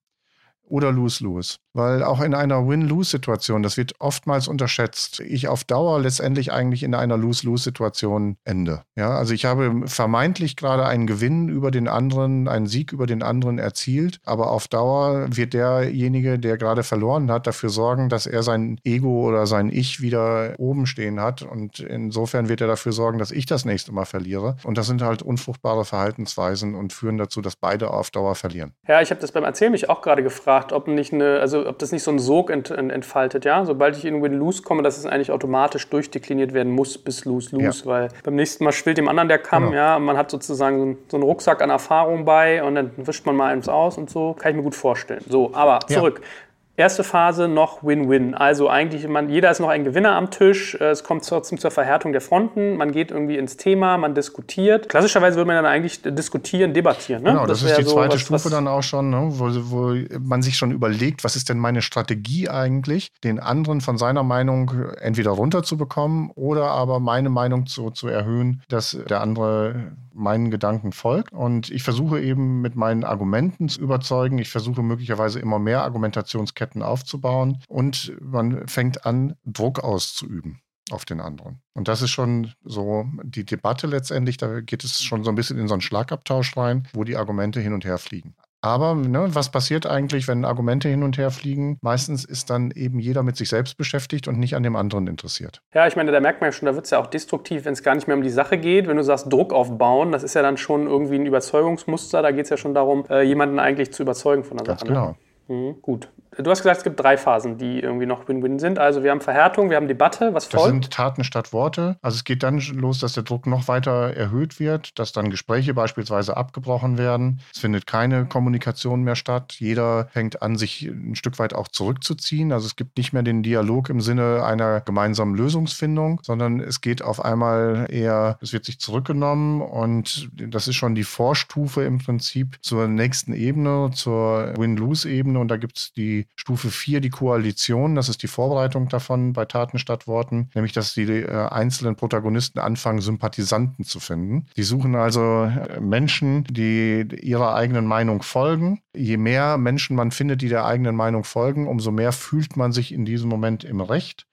oder 0.69 0.91
Lose-Lose. 0.91 1.57
Weil 1.75 2.03
auch 2.03 2.21
in 2.21 2.35
einer 2.35 2.67
Win-Lose-Situation, 2.69 3.63
das 3.63 3.77
wird 3.77 3.95
oftmals 3.99 4.47
unterschätzt, 4.47 5.21
ich 5.21 5.49
auf 5.49 5.65
Dauer 5.65 6.01
letztendlich 6.01 6.53
eigentlich 6.53 6.83
in 6.83 6.95
einer 6.95 7.17
Lose-Lose-Situation 7.17 8.37
ende. 8.45 8.83
Ja, 8.95 9.11
also 9.11 9.33
ich 9.33 9.45
habe 9.47 9.83
vermeintlich 9.87 10.57
gerade 10.57 10.87
einen 10.87 11.07
Gewinn 11.07 11.49
über 11.49 11.71
den 11.71 11.89
anderen, 11.89 12.49
einen 12.49 12.67
Sieg 12.67 12.93
über 12.93 13.07
den 13.07 13.23
anderen 13.23 13.59
erzielt, 13.59 14.21
aber 14.25 14.51
auf 14.51 14.69
Dauer 14.69 15.27
wird 15.31 15.55
derjenige, 15.55 16.39
der 16.39 16.59
gerade 16.59 16.83
verloren 16.83 17.31
hat, 17.31 17.47
dafür 17.47 17.71
sorgen, 17.71 18.09
dass 18.09 18.27
er 18.27 18.43
sein 18.43 18.79
Ego 18.85 19.29
oder 19.29 19.47
sein 19.47 19.71
Ich 19.71 20.01
wieder 20.03 20.55
oben 20.59 20.87
stehen 20.87 21.21
hat. 21.21 21.43
Und 21.43 21.81
insofern 21.81 22.49
wird 22.49 22.61
er 22.61 22.67
dafür 22.67 22.93
sorgen, 22.93 23.19
dass 23.19 23.31
ich 23.31 23.47
das 23.47 23.65
nächste 23.65 23.93
Mal 23.93 24.05
verliere. 24.05 24.57
Und 24.65 24.77
das 24.77 24.87
sind 24.87 25.03
halt 25.03 25.23
unfruchtbare 25.23 25.85
Verhaltensweisen 25.85 26.75
und 26.75 26.93
führen 26.93 27.17
dazu, 27.17 27.41
dass 27.41 27.57
beide 27.57 27.91
auf 27.91 28.11
Dauer 28.11 28.35
verlieren. 28.35 28.73
Ja, 28.87 29.01
ich 29.01 29.11
habe 29.11 29.21
das 29.21 29.33
beim 29.33 29.45
Erzählen 29.45 29.73
mich 29.73 29.89
auch 29.89 30.03
gerade 30.03 30.23
gefragt 30.23 30.52
gefragt, 30.53 30.73
ob 30.73 30.89
nicht 30.89 31.13
eine, 31.13 31.41
also 31.41 31.67
ob 31.67 31.79
das 31.79 31.93
nicht 31.93 32.03
so 32.03 32.11
einen 32.11 32.19
Sog 32.19 32.51
ent, 32.51 32.71
entfaltet, 32.71 33.45
ja. 33.45 33.65
Sobald 33.65 33.97
ich 33.97 34.05
in 34.05 34.23
Win-Lose 34.23 34.63
komme, 34.63 34.83
dass 34.83 34.99
es 34.99 35.07
eigentlich 35.07 35.31
automatisch 35.31 35.89
durchdekliniert 35.89 36.53
werden 36.53 36.73
muss 36.73 36.99
bis 36.99 37.25
Lose-Lose, 37.25 37.85
ja. 37.85 37.91
weil 37.91 38.09
beim 38.25 38.35
nächsten 38.35 38.65
Mal 38.65 38.73
schwillt 38.73 38.99
dem 38.99 39.09
anderen 39.09 39.29
der 39.29 39.39
Kamm, 39.39 39.65
genau. 39.67 39.77
ja. 39.77 39.99
Man 39.99 40.17
hat 40.17 40.31
sozusagen 40.31 40.79
so, 40.79 40.99
so 41.09 41.17
einen 41.17 41.25
Rucksack 41.25 41.63
an 41.63 41.71
Erfahrung 41.71 42.25
bei 42.25 42.63
und 42.63 42.75
dann 42.75 42.91
wischt 42.97 43.25
man 43.27 43.37
mal 43.37 43.53
eins 43.53 43.69
aus 43.69 43.99
und 43.99 44.11
so. 44.11 44.35
Kann 44.39 44.51
ich 44.51 44.57
mir 44.57 44.63
gut 44.63 44.75
vorstellen. 44.75 45.25
So, 45.29 45.55
aber 45.55 45.81
zurück. 45.89 46.21
Ja. 46.23 46.27
Erste 46.75 47.05
Phase 47.05 47.49
noch 47.49 47.85
Win-Win. 47.85 48.35
Also 48.35 48.71
eigentlich, 48.71 49.07
man, 49.07 49.29
jeder 49.29 49.51
ist 49.51 49.61
noch 49.61 49.69
ein 49.69 49.85
Gewinner 49.85 50.17
am 50.17 50.31
Tisch. 50.31 50.75
Äh, 50.75 50.85
es 50.87 51.05
kommt 51.05 51.29
trotzdem 51.29 51.59
zur 51.59 51.71
Verhärtung 51.71 52.13
der 52.13 52.23
Fronten. 52.23 52.79
Man 52.79 52.93
geht 52.93 53.11
irgendwie 53.11 53.37
ins 53.37 53.59
Thema, 53.59 53.99
man 53.99 54.15
diskutiert. 54.15 54.89
Klassischerweise 54.89 55.37
würde 55.37 55.49
man 55.49 55.57
dann 55.57 55.67
eigentlich 55.67 56.01
diskutieren, 56.03 56.73
debattieren. 56.73 57.25
Ne? 57.25 57.31
Genau, 57.31 57.47
das, 57.47 57.61
das 57.61 57.73
ist 57.73 57.79
die 57.79 57.85
so 57.85 57.93
zweite 57.93 58.15
was, 58.15 58.21
Stufe 58.23 58.45
was 58.47 58.51
dann 58.51 58.69
auch 58.69 58.83
schon, 58.83 59.11
ne? 59.11 59.29
wo, 59.33 59.51
wo 59.71 59.95
man 60.19 60.41
sich 60.41 60.57
schon 60.57 60.71
überlegt, 60.71 61.25
was 61.25 61.37
ist 61.37 61.51
denn 61.51 61.59
meine 61.59 61.83
Strategie 61.83 62.49
eigentlich, 62.49 63.13
den 63.23 63.39
anderen 63.39 63.83
von 63.83 63.99
seiner 63.99 64.23
Meinung 64.23 64.73
entweder 64.99 65.33
runterzubekommen 65.33 66.31
oder 66.35 66.71
aber 66.71 67.01
meine 67.01 67.29
Meinung 67.29 67.67
zu, 67.67 67.91
zu 67.91 68.09
erhöhen, 68.09 68.63
dass 68.69 68.99
der 69.11 69.21
andere 69.21 69.93
meinen 70.15 70.51
Gedanken 70.51 70.93
folgt. 70.93 71.33
Und 71.33 71.71
ich 71.71 71.83
versuche 71.83 72.21
eben 72.21 72.61
mit 72.61 72.77
meinen 72.77 73.05
Argumenten 73.05 73.69
zu 73.69 73.81
überzeugen. 73.81 74.39
Ich 74.39 74.51
versuche 74.51 74.83
möglicherweise 74.83 75.41
immer 75.41 75.59
mehr 75.59 75.83
Argumentationsketten 75.83 76.62
aufzubauen. 76.83 77.59
Und 77.69 78.13
man 78.21 78.69
fängt 78.69 79.05
an, 79.05 79.35
Druck 79.45 79.81
auszuüben 79.81 80.61
auf 80.91 81.05
den 81.05 81.21
anderen. 81.21 81.61
Und 81.75 81.89
das 81.89 82.03
ist 82.03 82.11
schon 82.11 82.53
so 82.65 83.07
die 83.23 83.45
Debatte 83.45 83.87
letztendlich, 83.87 84.37
da 84.37 84.61
geht 84.61 84.85
es 84.85 85.03
schon 85.03 85.25
so 85.25 85.31
ein 85.31 85.35
bisschen 85.35 85.59
in 85.59 85.69
so 85.69 85.75
einen 85.75 85.81
Schlagabtausch 85.81 86.57
rein, 86.57 86.89
wo 86.93 87.05
die 87.05 87.17
Argumente 87.17 87.61
hin 87.61 87.73
und 87.73 87.85
her 87.85 87.99
fliegen. 87.99 88.35
Aber 88.65 88.95
ne, 88.95 89.27
was 89.35 89.51
passiert 89.51 89.87
eigentlich, 89.87 90.29
wenn 90.29 90.45
Argumente 90.45 90.89
hin 90.89 91.03
und 91.03 91.19
her 91.19 91.33
fliegen? 91.33 91.79
Meistens 91.83 92.25
ist 92.25 92.49
dann 92.49 92.71
eben 92.71 93.01
jeder 93.01 93.25
mit 93.25 93.37
sich 93.37 93.49
selbst 93.49 93.77
beschäftigt 93.77 94.29
und 94.29 94.39
nicht 94.39 94.55
an 94.55 94.63
dem 94.63 94.77
anderen 94.77 95.09
interessiert. 95.09 95.61
Ja, 95.75 95.89
ich 95.89 95.97
meine, 95.97 96.13
da 96.13 96.21
merkt 96.21 96.41
man 96.41 96.49
ja 96.49 96.53
schon, 96.53 96.67
da 96.67 96.77
wird 96.77 96.85
es 96.85 96.93
ja 96.93 97.01
auch 97.01 97.09
destruktiv, 97.09 97.65
wenn 97.65 97.73
es 97.73 97.83
gar 97.83 97.97
nicht 97.97 98.07
mehr 98.07 98.17
um 98.17 98.23
die 98.23 98.31
Sache 98.31 98.59
geht. 98.59 98.87
Wenn 98.87 98.97
du 98.97 99.03
sagst, 99.03 99.33
Druck 99.33 99.53
aufbauen, 99.53 100.13
das 100.13 100.23
ist 100.23 100.35
ja 100.35 100.43
dann 100.43 100.57
schon 100.57 100.87
irgendwie 100.87 101.17
ein 101.17 101.27
Überzeugungsmuster. 101.27 102.23
Da 102.23 102.31
geht 102.31 102.45
es 102.45 102.51
ja 102.51 102.57
schon 102.57 102.73
darum, 102.73 103.05
äh, 103.11 103.23
jemanden 103.23 103.59
eigentlich 103.59 103.93
zu 103.93 104.05
überzeugen 104.05 104.45
von 104.45 104.59
der 104.59 104.67
Ganz 104.67 104.81
Sache. 104.83 104.93
Ne? 104.93 104.99
Genau. 104.99 105.17
Ne? 105.49 105.73
Mhm, 105.73 105.83
gut. 105.83 106.09
Du 106.39 106.51
hast 106.51 106.61
gesagt, 106.61 106.79
es 106.79 106.85
gibt 106.85 106.99
drei 106.99 107.19
Phasen, 107.19 107.59
die 107.59 107.81
irgendwie 107.81 108.07
noch 108.07 108.27
Win-Win 108.27 108.59
sind. 108.59 108.79
Also 108.79 109.03
wir 109.03 109.11
haben 109.11 109.21
Verhärtung, 109.21 109.69
wir 109.69 109.77
haben 109.77 109.89
Debatte, 109.89 110.33
was 110.33 110.47
folgt? 110.47 110.65
Das 110.65 110.71
sind 110.71 110.91
Taten 110.91 111.25
statt 111.25 111.53
Worte. 111.53 111.97
Also 112.01 112.17
es 112.17 112.25
geht 112.25 112.43
dann 112.43 112.59
los, 112.59 113.01
dass 113.01 113.13
der 113.13 113.23
Druck 113.23 113.47
noch 113.47 113.69
weiter 113.69 114.15
erhöht 114.15 114.59
wird, 114.59 114.99
dass 114.99 115.13
dann 115.13 115.29
Gespräche 115.29 115.75
beispielsweise 115.75 116.37
abgebrochen 116.37 116.97
werden. 116.97 117.41
Es 117.53 117.61
findet 117.61 117.87
keine 117.87 118.25
Kommunikation 118.25 119.03
mehr 119.03 119.15
statt. 119.15 119.57
Jeder 119.59 120.09
fängt 120.13 120.41
an, 120.41 120.57
sich 120.57 120.83
ein 120.83 121.17
Stück 121.17 121.39
weit 121.39 121.55
auch 121.55 121.69
zurückzuziehen. 121.69 122.53
Also 122.53 122.67
es 122.67 122.77
gibt 122.77 122.97
nicht 122.97 123.13
mehr 123.13 123.23
den 123.23 123.43
Dialog 123.43 123.91
im 123.91 124.01
Sinne 124.01 124.43
einer 124.45 124.81
gemeinsamen 124.81 125.35
Lösungsfindung, 125.35 126.21
sondern 126.23 126.61
es 126.61 126.81
geht 126.81 127.03
auf 127.03 127.23
einmal 127.23 127.89
eher, 127.91 128.39
es 128.41 128.55
wird 128.55 128.65
sich 128.65 128.81
zurückgenommen 128.81 129.61
und 129.61 130.31
das 130.35 130.67
ist 130.67 130.77
schon 130.77 130.95
die 130.95 131.05
Vorstufe 131.05 131.83
im 131.83 131.99
Prinzip 131.99 132.57
zur 132.63 132.89
nächsten 132.89 133.35
Ebene, 133.35 133.91
zur 133.93 134.55
Win-Lose-Ebene 134.57 135.39
und 135.39 135.49
da 135.49 135.59
gibt 135.59 135.77
es 135.77 135.93
die 135.93 136.22
Stufe 136.37 136.71
4 136.71 137.01
die 137.01 137.11
Koalition. 137.11 137.95
Das 137.95 138.09
ist 138.09 138.23
die 138.23 138.29
Vorbereitung 138.29 138.89
davon 138.89 139.33
bei 139.33 139.45
Taten 139.45 139.79
statt 139.79 140.07
Worten, 140.07 140.51
nämlich 140.55 140.73
dass 140.73 140.95
die 140.95 141.03
äh, 141.03 141.49
einzelnen 141.49 141.97
Protagonisten 141.97 142.59
anfangen, 142.59 143.01
Sympathisanten 143.01 143.85
zu 143.85 144.01
finden. 144.01 144.47
Die 144.57 144.63
suchen 144.63 144.95
also 144.95 145.45
äh, 145.45 145.81
Menschen, 145.81 146.45
die 146.45 147.07
ihrer 147.21 147.55
eigenen 147.55 147.87
Meinung 147.87 148.23
folgen. 148.23 148.81
Je 148.95 149.17
mehr 149.17 149.59
Menschen 149.59 149.97
man 149.97 150.11
findet, 150.11 150.43
die 150.43 150.49
der 150.49 150.65
eigenen 150.65 150.97
Meinung 150.97 151.25
folgen, 151.25 151.67
umso 151.67 151.91
mehr 151.91 152.13
fühlt 152.13 152.57
man 152.57 152.73
sich 152.73 152.93
in 152.93 153.05
diesem 153.05 153.29
Moment 153.29 153.65
im 153.65 153.81
Recht. 153.81 154.27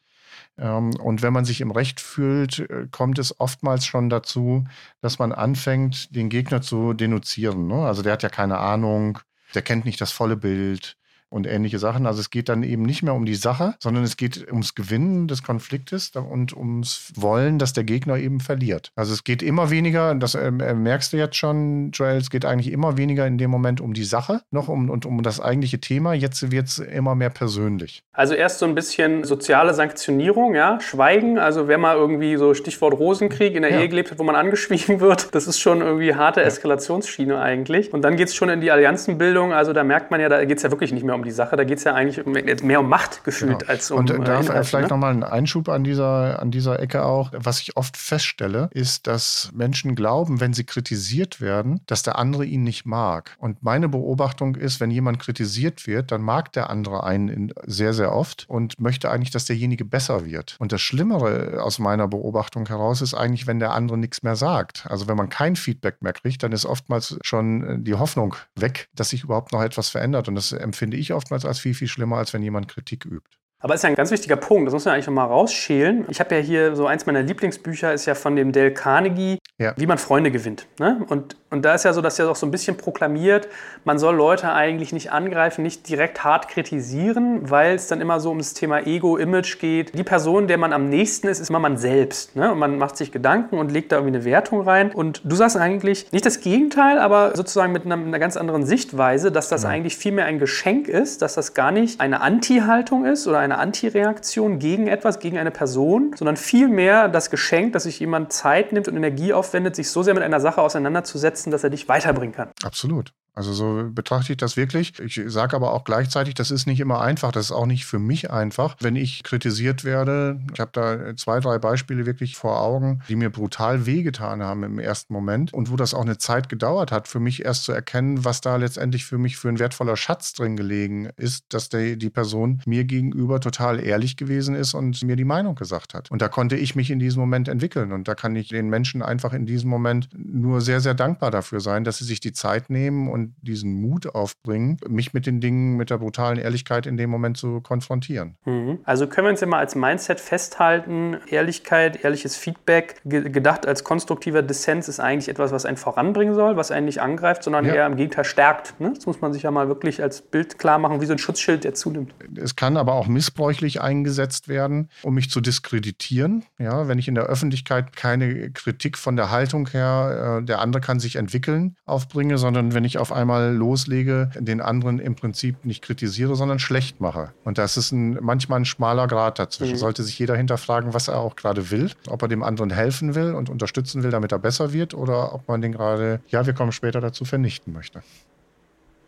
Ähm, 0.59 0.95
und 0.97 1.21
wenn 1.21 1.33
man 1.33 1.45
sich 1.45 1.61
im 1.61 1.71
Recht 1.71 1.99
fühlt, 1.99 2.59
äh, 2.59 2.87
kommt 2.91 3.17
es 3.17 3.39
oftmals 3.39 3.85
schon 3.85 4.09
dazu, 4.09 4.65
dass 5.01 5.19
man 5.19 5.31
anfängt, 5.31 6.13
den 6.15 6.29
Gegner 6.29 6.61
zu 6.61 6.93
denunzieren. 6.93 7.67
Ne? 7.67 7.85
Also 7.85 8.01
der 8.01 8.13
hat 8.13 8.23
ja 8.23 8.29
keine 8.29 8.59
Ahnung, 8.59 9.19
der 9.55 9.61
kennt 9.61 9.85
nicht 9.85 10.01
das 10.01 10.11
volle 10.11 10.35
Bild, 10.35 10.97
und 11.29 11.47
ähnliche 11.47 11.79
Sachen. 11.79 12.05
Also 12.05 12.19
es 12.19 12.29
geht 12.29 12.49
dann 12.49 12.63
eben 12.63 12.83
nicht 12.83 13.03
mehr 13.03 13.13
um 13.13 13.25
die 13.25 13.35
Sache, 13.35 13.75
sondern 13.79 14.03
es 14.03 14.17
geht 14.17 14.47
ums 14.47 14.75
Gewinnen 14.75 15.27
des 15.27 15.43
Konfliktes 15.43 16.11
und 16.15 16.55
ums 16.55 17.11
Wollen, 17.15 17.59
dass 17.59 17.73
der 17.73 17.83
Gegner 17.83 18.17
eben 18.17 18.39
verliert. 18.39 18.91
Also 18.95 19.13
es 19.13 19.23
geht 19.23 19.41
immer 19.43 19.69
weniger, 19.69 20.15
das 20.15 20.35
äh, 20.35 20.51
merkst 20.51 21.13
du 21.13 21.17
jetzt 21.17 21.35
schon, 21.35 21.91
Joel, 21.91 22.17
es 22.17 22.29
geht 22.29 22.45
eigentlich 22.45 22.71
immer 22.71 22.97
weniger 22.97 23.27
in 23.27 23.37
dem 23.37 23.51
Moment 23.51 23.81
um 23.81 23.93
die 23.93 24.03
Sache 24.03 24.41
noch 24.51 24.67
um, 24.67 24.89
und 24.89 25.05
um 25.05 25.21
das 25.23 25.39
eigentliche 25.39 25.79
Thema. 25.79 26.13
Jetzt 26.13 26.51
wird 26.51 26.67
es 26.67 26.79
immer 26.79 27.15
mehr 27.15 27.29
persönlich. 27.29 28.03
Also 28.13 28.33
erst 28.33 28.59
so 28.59 28.65
ein 28.65 28.75
bisschen 28.75 29.23
soziale 29.23 29.73
Sanktionierung, 29.73 30.55
ja, 30.55 30.79
Schweigen. 30.81 31.37
Also 31.37 31.67
wer 31.67 31.77
mal 31.77 31.95
irgendwie 31.95 32.35
so 32.37 32.53
Stichwort 32.53 32.93
Rosenkrieg 32.99 33.55
in 33.55 33.61
der 33.61 33.71
ja. 33.71 33.79
Ehe 33.79 33.89
gelebt 33.89 34.11
hat, 34.11 34.19
wo 34.19 34.23
man 34.23 34.35
angeschwiegen 34.35 34.99
wird, 34.99 35.33
das 35.33 35.47
ist 35.47 35.59
schon 35.59 35.81
irgendwie 35.81 36.15
harte 36.15 36.41
Eskalationsschiene 36.41 37.39
eigentlich. 37.39 37.93
Und 37.93 38.01
dann 38.01 38.17
geht 38.17 38.29
es 38.29 38.35
schon 38.35 38.49
in 38.49 38.61
die 38.61 38.71
Allianzenbildung. 38.71 39.53
Also 39.53 39.73
da 39.73 39.83
merkt 39.83 40.11
man 40.11 40.19
ja, 40.19 40.29
da 40.29 40.43
geht 40.45 40.57
es 40.57 40.63
ja 40.63 40.71
wirklich 40.71 40.91
nicht 40.91 41.03
mehr 41.03 41.15
um 41.15 41.18
um 41.19 41.25
die 41.25 41.31
Sache. 41.31 41.55
Da 41.55 41.63
geht 41.63 41.77
es 41.77 41.83
ja 41.83 41.93
eigentlich 41.93 42.25
mehr 42.63 42.79
um 42.79 42.89
Macht 42.89 43.23
gefühlt 43.23 43.59
genau. 43.59 43.71
als 43.71 43.91
um. 43.91 43.99
Und 43.99 44.09
da 44.09 44.39
äh, 44.39 44.63
vielleicht 44.63 44.89
ne? 44.89 44.95
nochmal 44.95 45.13
ein 45.13 45.23
Einschub 45.23 45.69
an 45.69 45.83
dieser, 45.83 46.39
an 46.41 46.51
dieser 46.51 46.79
Ecke 46.79 47.03
auch. 47.05 47.31
Was 47.35 47.59
ich 47.59 47.77
oft 47.77 47.97
feststelle, 47.97 48.69
ist, 48.73 49.07
dass 49.07 49.51
Menschen 49.53 49.95
glauben, 49.95 50.39
wenn 50.39 50.53
sie 50.53 50.63
kritisiert 50.63 51.41
werden, 51.41 51.81
dass 51.85 52.03
der 52.03 52.17
andere 52.17 52.45
ihn 52.45 52.63
nicht 52.63 52.85
mag. 52.85 53.35
Und 53.39 53.63
meine 53.63 53.89
Beobachtung 53.89 54.55
ist, 54.55 54.79
wenn 54.79 54.91
jemand 54.91 55.19
kritisiert 55.19 55.87
wird, 55.87 56.11
dann 56.11 56.21
mag 56.21 56.51
der 56.53 56.69
andere 56.69 57.03
einen 57.03 57.53
sehr, 57.65 57.93
sehr 57.93 58.13
oft 58.13 58.45
und 58.47 58.79
möchte 58.79 59.11
eigentlich, 59.11 59.31
dass 59.31 59.45
derjenige 59.45 59.85
besser 59.85 60.25
wird. 60.25 60.55
Und 60.59 60.71
das 60.71 60.81
Schlimmere 60.81 61.61
aus 61.61 61.79
meiner 61.79 62.07
Beobachtung 62.07 62.67
heraus 62.67 63.01
ist 63.01 63.13
eigentlich, 63.13 63.47
wenn 63.47 63.59
der 63.59 63.73
andere 63.73 63.97
nichts 63.97 64.23
mehr 64.23 64.35
sagt. 64.35 64.85
Also 64.89 65.07
wenn 65.07 65.17
man 65.17 65.29
kein 65.29 65.55
Feedback 65.55 66.01
mehr 66.01 66.13
kriegt, 66.13 66.43
dann 66.43 66.51
ist 66.51 66.65
oftmals 66.65 67.17
schon 67.21 67.63
äh, 67.63 67.79
die 67.79 67.95
Hoffnung 67.95 68.35
weg, 68.55 68.89
dass 68.95 69.09
sich 69.09 69.23
überhaupt 69.23 69.51
noch 69.51 69.61
etwas 69.61 69.89
verändert. 69.89 70.27
Und 70.27 70.35
das 70.35 70.51
empfinde 70.51 70.97
ich 70.97 71.08
ich 71.09 71.15
oftmals 71.15 71.45
als 71.45 71.59
viel, 71.59 71.73
viel 71.73 71.87
schlimmer, 71.87 72.17
als 72.17 72.33
wenn 72.33 72.43
jemand 72.43 72.67
Kritik 72.67 73.05
übt. 73.05 73.38
Aber 73.61 73.73
das 73.73 73.79
ist 73.79 73.83
ja 73.83 73.89
ein 73.89 73.95
ganz 73.95 74.11
wichtiger 74.11 74.37
Punkt, 74.37 74.67
das 74.67 74.73
muss 74.73 74.85
man 74.85 74.93
eigentlich 74.93 75.07
nochmal 75.07 75.27
rausschälen. 75.27 76.05
Ich 76.09 76.21
habe 76.21 76.33
ja 76.35 76.41
hier 76.41 76.75
so 76.77 76.87
eins 76.87 77.05
meiner 77.05 77.21
Lieblingsbücher, 77.21 77.93
ist 77.93 78.05
ja 78.05 78.15
von 78.15 78.37
dem 78.37 78.53
Dale 78.53 78.73
Carnegie, 78.73 79.37
ja. 79.57 79.73
wie 79.75 79.85
man 79.85 79.97
Freunde 79.97 80.31
gewinnt. 80.31 80.65
Ne? 80.79 81.05
Und 81.09 81.35
und 81.51 81.65
da 81.65 81.73
ist 81.73 81.83
ja 81.83 81.93
so, 81.93 82.01
dass 82.01 82.19
er 82.19 82.29
auch 82.29 82.35
so 82.35 82.45
ein 82.45 82.51
bisschen 82.51 82.77
proklamiert, 82.77 83.47
man 83.83 83.97
soll 83.97 84.15
Leute 84.15 84.51
eigentlich 84.53 84.93
nicht 84.93 85.11
angreifen, 85.11 85.63
nicht 85.63 85.89
direkt 85.89 86.23
hart 86.23 86.47
kritisieren, 86.47 87.49
weil 87.49 87.75
es 87.75 87.87
dann 87.87 88.01
immer 88.01 88.19
so 88.19 88.29
um 88.31 88.37
das 88.37 88.53
Thema 88.53 88.85
Ego, 88.85 89.17
Image 89.17 89.59
geht. 89.59 89.97
Die 89.97 90.03
Person, 90.03 90.47
der 90.47 90.57
man 90.57 90.73
am 90.73 90.89
nächsten 90.89 91.27
ist, 91.27 91.39
ist 91.39 91.49
immer 91.49 91.59
man 91.59 91.77
selbst. 91.77 92.35
Ne? 92.35 92.51
Und 92.51 92.59
man 92.59 92.77
macht 92.77 92.97
sich 92.97 93.11
Gedanken 93.11 93.57
und 93.57 93.71
legt 93.71 93.91
da 93.91 93.97
irgendwie 93.97 94.15
eine 94.15 94.25
Wertung 94.25 94.61
rein. 94.61 94.91
Und 94.91 95.21
du 95.23 95.35
sagst 95.35 95.57
eigentlich 95.57 96.11
nicht 96.11 96.25
das 96.25 96.41
Gegenteil, 96.41 96.99
aber 96.99 97.35
sozusagen 97.35 97.71
mit 97.71 97.85
einer, 97.85 97.95
einer 97.95 98.19
ganz 98.19 98.37
anderen 98.37 98.65
Sichtweise, 98.65 99.31
dass 99.31 99.49
das 99.49 99.63
ja. 99.63 99.69
eigentlich 99.69 99.97
vielmehr 99.97 100.25
ein 100.25 100.37
Geschenk 100.37 100.87
ist, 100.87 101.23
dass 101.23 101.33
das 101.33 101.55
gar 101.55 101.71
nicht 101.71 101.99
eine 101.99 102.21
Anti-Haltung 102.21 103.05
ist 103.05 103.27
oder 103.27 103.39
eine 103.39 103.48
Anti-Reaktion 103.57 104.59
gegen 104.59 104.87
etwas, 104.87 105.19
gegen 105.19 105.37
eine 105.37 105.51
Person, 105.51 106.13
sondern 106.15 106.37
vielmehr 106.37 107.07
das 107.07 107.29
Geschenk, 107.29 107.73
dass 107.73 107.83
sich 107.83 107.99
jemand 107.99 108.31
Zeit 108.31 108.71
nimmt 108.71 108.87
und 108.87 108.95
Energie 108.95 109.33
aufwendet, 109.33 109.75
sich 109.75 109.89
so 109.89 110.03
sehr 110.03 110.13
mit 110.13 110.23
einer 110.23 110.39
Sache 110.39 110.61
auseinanderzusetzen, 110.61 111.39
setzen, 111.39 111.51
dass 111.51 111.63
er 111.63 111.69
dich 111.69 111.87
weiterbringen 111.87 112.33
kann. 112.33 112.49
Absolut. 112.63 113.13
Also 113.39 113.53
so 113.53 113.89
betrachte 113.89 114.33
ich 114.33 114.37
das 114.37 114.57
wirklich. 114.57 114.99
Ich 114.99 115.21
sage 115.27 115.55
aber 115.55 115.71
auch 115.71 115.85
gleichzeitig, 115.85 116.33
das 116.33 116.51
ist 116.51 116.67
nicht 116.67 116.81
immer 116.81 116.99
einfach. 116.99 117.31
Das 117.31 117.45
ist 117.45 117.51
auch 117.53 117.67
nicht 117.67 117.85
für 117.85 117.97
mich 117.97 118.31
einfach, 118.31 118.75
wenn 118.81 118.97
ich 118.97 119.23
kritisiert 119.23 119.85
werde. 119.85 120.41
Ich 120.53 120.59
habe 120.59 120.71
da 120.73 121.15
zwei, 121.15 121.39
drei 121.39 121.57
Beispiele 121.57 122.05
wirklich 122.05 122.35
vor 122.35 122.61
Augen, 122.61 123.01
die 123.07 123.15
mir 123.15 123.29
brutal 123.29 123.85
wehgetan 123.85 124.43
haben 124.43 124.63
im 124.63 124.77
ersten 124.77 125.13
Moment 125.13 125.53
und 125.53 125.71
wo 125.71 125.77
das 125.77 125.93
auch 125.93 126.01
eine 126.01 126.17
Zeit 126.17 126.49
gedauert 126.49 126.91
hat, 126.91 127.07
für 127.07 127.21
mich 127.21 127.45
erst 127.45 127.63
zu 127.63 127.71
erkennen, 127.71 128.25
was 128.25 128.41
da 128.41 128.57
letztendlich 128.57 129.05
für 129.05 129.17
mich 129.17 129.37
für 129.37 129.47
ein 129.47 129.57
wertvoller 129.57 129.95
Schatz 129.95 130.33
drin 130.33 130.57
gelegen 130.57 131.07
ist, 131.15 131.45
dass 131.53 131.69
der, 131.69 131.95
die 131.95 132.09
Person 132.09 132.61
mir 132.65 132.83
gegenüber 132.83 133.39
total 133.39 133.79
ehrlich 133.79 134.17
gewesen 134.17 134.53
ist 134.53 134.73
und 134.73 135.01
mir 135.03 135.15
die 135.15 135.23
Meinung 135.23 135.55
gesagt 135.55 135.93
hat. 135.93 136.11
Und 136.11 136.21
da 136.21 136.27
konnte 136.27 136.57
ich 136.57 136.75
mich 136.75 136.91
in 136.91 136.99
diesem 136.99 137.21
Moment 137.21 137.47
entwickeln 137.47 137.93
und 137.93 138.09
da 138.09 138.15
kann 138.15 138.35
ich 138.35 138.49
den 138.49 138.67
Menschen 138.67 139.01
einfach 139.01 139.31
in 139.31 139.45
diesem 139.45 139.69
Moment 139.69 140.09
nur 140.13 140.59
sehr, 140.59 140.81
sehr 140.81 140.93
dankbar 140.93 141.31
dafür 141.31 141.61
sein, 141.61 141.85
dass 141.85 141.99
sie 141.99 142.03
sich 142.03 142.19
die 142.19 142.33
Zeit 142.33 142.69
nehmen 142.69 143.07
und 143.07 143.28
diesen 143.41 143.81
Mut 143.81 144.13
aufbringen, 144.13 144.77
mich 144.87 145.13
mit 145.13 145.25
den 145.25 145.41
Dingen, 145.41 145.77
mit 145.77 145.89
der 145.89 145.97
brutalen 145.97 146.37
Ehrlichkeit 146.37 146.85
in 146.85 146.97
dem 146.97 147.09
Moment 147.09 147.37
zu 147.37 147.61
konfrontieren. 147.61 148.35
Mhm. 148.45 148.79
Also 148.83 149.07
können 149.07 149.27
wir 149.27 149.31
uns 149.31 149.41
immer 149.41 149.57
als 149.57 149.75
Mindset 149.75 150.19
festhalten, 150.19 151.17
Ehrlichkeit, 151.29 152.03
ehrliches 152.03 152.35
Feedback, 152.35 153.01
gedacht 153.05 153.67
als 153.67 153.83
konstruktiver 153.83 154.41
Dissens 154.41 154.87
ist 154.87 154.99
eigentlich 154.99 155.29
etwas, 155.29 155.51
was 155.51 155.65
einen 155.65 155.77
voranbringen 155.77 156.33
soll, 156.33 156.55
was 156.55 156.71
einen 156.71 156.85
nicht 156.85 157.01
angreift, 157.01 157.43
sondern 157.43 157.65
ja. 157.65 157.73
eher 157.73 157.85
im 157.85 157.95
Gegenteil 157.95 158.25
stärkt. 158.25 158.79
Ne? 158.79 158.93
Das 158.95 159.05
muss 159.05 159.21
man 159.21 159.33
sich 159.33 159.43
ja 159.43 159.51
mal 159.51 159.67
wirklich 159.67 160.01
als 160.01 160.21
Bild 160.21 160.57
klar 160.59 160.79
machen, 160.79 161.01
wie 161.01 161.05
so 161.05 161.13
ein 161.13 161.19
Schutzschild, 161.19 161.63
der 161.63 161.73
zunimmt. 161.73 162.13
Es 162.35 162.55
kann 162.55 162.77
aber 162.77 162.93
auch 162.93 163.07
missbräuchlich 163.07 163.81
eingesetzt 163.81 164.47
werden, 164.47 164.89
um 165.03 165.13
mich 165.13 165.29
zu 165.29 165.41
diskreditieren. 165.41 166.45
Ja, 166.57 166.87
wenn 166.87 166.99
ich 166.99 167.07
in 167.07 167.15
der 167.15 167.25
Öffentlichkeit 167.25 167.95
keine 167.95 168.51
Kritik 168.51 168.97
von 168.97 169.15
der 169.15 169.31
Haltung 169.31 169.67
her, 169.69 170.39
äh, 170.41 170.45
der 170.45 170.59
andere 170.59 170.81
kann 170.81 170.99
sich 170.99 171.15
entwickeln, 171.15 171.75
aufbringe, 171.85 172.37
sondern 172.37 172.73
wenn 172.73 172.83
ich 172.83 172.97
auf 172.97 173.08
einmal 173.11 173.53
loslege, 173.53 174.29
den 174.37 174.61
anderen 174.61 174.99
im 174.99 175.15
Prinzip 175.15 175.65
nicht 175.65 175.83
kritisiere, 175.83 176.35
sondern 176.35 176.59
schlecht 176.59 177.01
mache. 177.01 177.31
Und 177.43 177.57
das 177.57 177.77
ist 177.77 177.91
ein, 177.91 178.17
manchmal 178.21 178.61
ein 178.61 178.65
schmaler 178.65 179.07
Grad 179.07 179.39
dazwischen. 179.39 179.73
Mhm. 179.73 179.79
Sollte 179.79 180.03
sich 180.03 180.17
jeder 180.17 180.35
hinterfragen, 180.35 180.93
was 180.93 181.07
er 181.07 181.19
auch 181.19 181.35
gerade 181.35 181.71
will, 181.71 181.91
ob 182.07 182.21
er 182.21 182.27
dem 182.27 182.43
anderen 182.43 182.69
helfen 182.69 183.15
will 183.15 183.33
und 183.33 183.49
unterstützen 183.49 184.03
will, 184.03 184.11
damit 184.11 184.31
er 184.31 184.39
besser 184.39 184.73
wird, 184.73 184.93
oder 184.93 185.33
ob 185.33 185.47
man 185.47 185.61
den 185.61 185.71
gerade, 185.71 186.21
ja, 186.27 186.45
wir 186.45 186.53
kommen 186.53 186.71
später 186.71 187.01
dazu, 187.01 187.25
vernichten 187.25 187.73
möchte. 187.73 188.01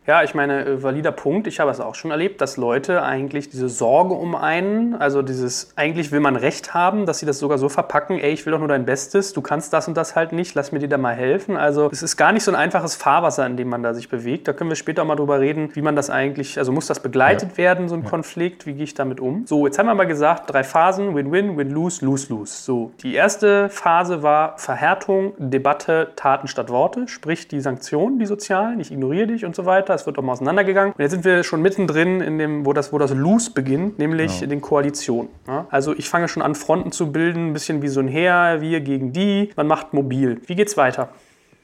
Ja, 0.07 0.23
ich 0.23 0.33
meine, 0.33 0.65
äh, 0.65 0.83
valider 0.83 1.11
Punkt. 1.11 1.45
Ich 1.45 1.59
habe 1.59 1.69
es 1.69 1.79
auch 1.79 1.93
schon 1.93 2.09
erlebt, 2.09 2.41
dass 2.41 2.57
Leute 2.57 3.03
eigentlich 3.03 3.49
diese 3.49 3.69
Sorge 3.69 4.15
um 4.15 4.35
einen, 4.35 4.95
also 4.95 5.21
dieses, 5.21 5.73
eigentlich 5.75 6.11
will 6.11 6.19
man 6.19 6.35
Recht 6.35 6.73
haben, 6.73 7.05
dass 7.05 7.19
sie 7.19 7.27
das 7.27 7.37
sogar 7.37 7.59
so 7.59 7.69
verpacken, 7.69 8.17
ey, 8.19 8.31
ich 8.31 8.45
will 8.45 8.51
doch 8.51 8.59
nur 8.59 8.67
dein 8.67 8.85
Bestes, 8.85 9.31
du 9.33 9.41
kannst 9.41 9.73
das 9.73 9.87
und 9.87 9.95
das 9.95 10.15
halt 10.15 10.31
nicht, 10.31 10.55
lass 10.55 10.71
mir 10.71 10.79
dir 10.79 10.89
da 10.89 10.97
mal 10.97 11.13
helfen. 11.13 11.55
Also 11.55 11.89
es 11.91 12.01
ist 12.01 12.17
gar 12.17 12.31
nicht 12.31 12.43
so 12.43 12.51
ein 12.51 12.55
einfaches 12.55 12.95
Fahrwasser, 12.95 13.45
in 13.45 13.57
dem 13.57 13.69
man 13.69 13.83
da 13.83 13.93
sich 13.93 14.09
bewegt. 14.09 14.47
Da 14.47 14.53
können 14.53 14.71
wir 14.71 14.75
später 14.75 15.03
auch 15.03 15.05
mal 15.05 15.15
drüber 15.15 15.39
reden, 15.39 15.69
wie 15.75 15.83
man 15.83 15.95
das 15.95 16.09
eigentlich, 16.09 16.57
also 16.57 16.71
muss 16.71 16.87
das 16.87 16.99
begleitet 16.99 17.51
ja. 17.51 17.57
werden, 17.57 17.87
so 17.87 17.93
ein 17.93 18.03
ja. 18.03 18.09
Konflikt, 18.09 18.65
wie 18.65 18.73
gehe 18.73 18.85
ich 18.85 18.95
damit 18.95 19.19
um? 19.19 19.45
So, 19.45 19.67
jetzt 19.67 19.77
haben 19.77 19.85
wir 19.85 19.93
mal 19.93 20.05
gesagt, 20.05 20.51
drei 20.51 20.63
Phasen, 20.63 21.13
Win-Win, 21.13 21.57
Win-Lose, 21.57 22.03
Lose-Lose. 22.03 22.63
So, 22.63 22.91
die 23.03 23.13
erste 23.13 23.69
Phase 23.69 24.23
war 24.23 24.57
Verhärtung, 24.57 25.33
Debatte, 25.37 26.09
Taten 26.15 26.47
statt 26.47 26.69
Worte, 26.71 27.07
sprich 27.07 27.47
die 27.47 27.61
Sanktionen, 27.61 28.17
die 28.17 28.25
sozialen, 28.25 28.79
ich 28.79 28.91
ignoriere 28.91 29.27
dich 29.27 29.45
und 29.45 29.55
so 29.55 29.67
weiter 29.67 29.90
weiter, 29.91 30.01
es 30.01 30.05
wird 30.05 30.17
auch 30.17 30.23
mal 30.23 30.33
auseinandergegangen. 30.33 30.93
Und 30.93 31.01
jetzt 31.01 31.11
sind 31.11 31.25
wir 31.25 31.43
schon 31.43 31.61
mittendrin 31.61 32.21
in 32.21 32.37
dem, 32.37 32.65
wo 32.65 32.73
das, 32.73 32.91
wo 32.91 32.97
das 32.97 33.13
Loose 33.13 33.51
beginnt, 33.51 33.99
nämlich 33.99 34.41
ja. 34.41 34.47
den 34.47 34.61
Koalitionen. 34.61 35.29
Ja? 35.47 35.65
Also 35.69 35.93
ich 35.95 36.09
fange 36.09 36.27
schon 36.27 36.41
an, 36.41 36.55
Fronten 36.55 36.91
zu 36.91 37.11
bilden, 37.11 37.49
ein 37.49 37.53
bisschen 37.53 37.81
wie 37.81 37.87
so 37.87 37.99
ein 37.99 38.07
Heer, 38.07 38.61
wir 38.61 38.81
gegen 38.81 39.13
die. 39.13 39.51
Man 39.55 39.67
macht 39.67 39.93
mobil. 39.93 40.41
Wie 40.45 40.55
geht's 40.55 40.77
weiter? 40.77 41.09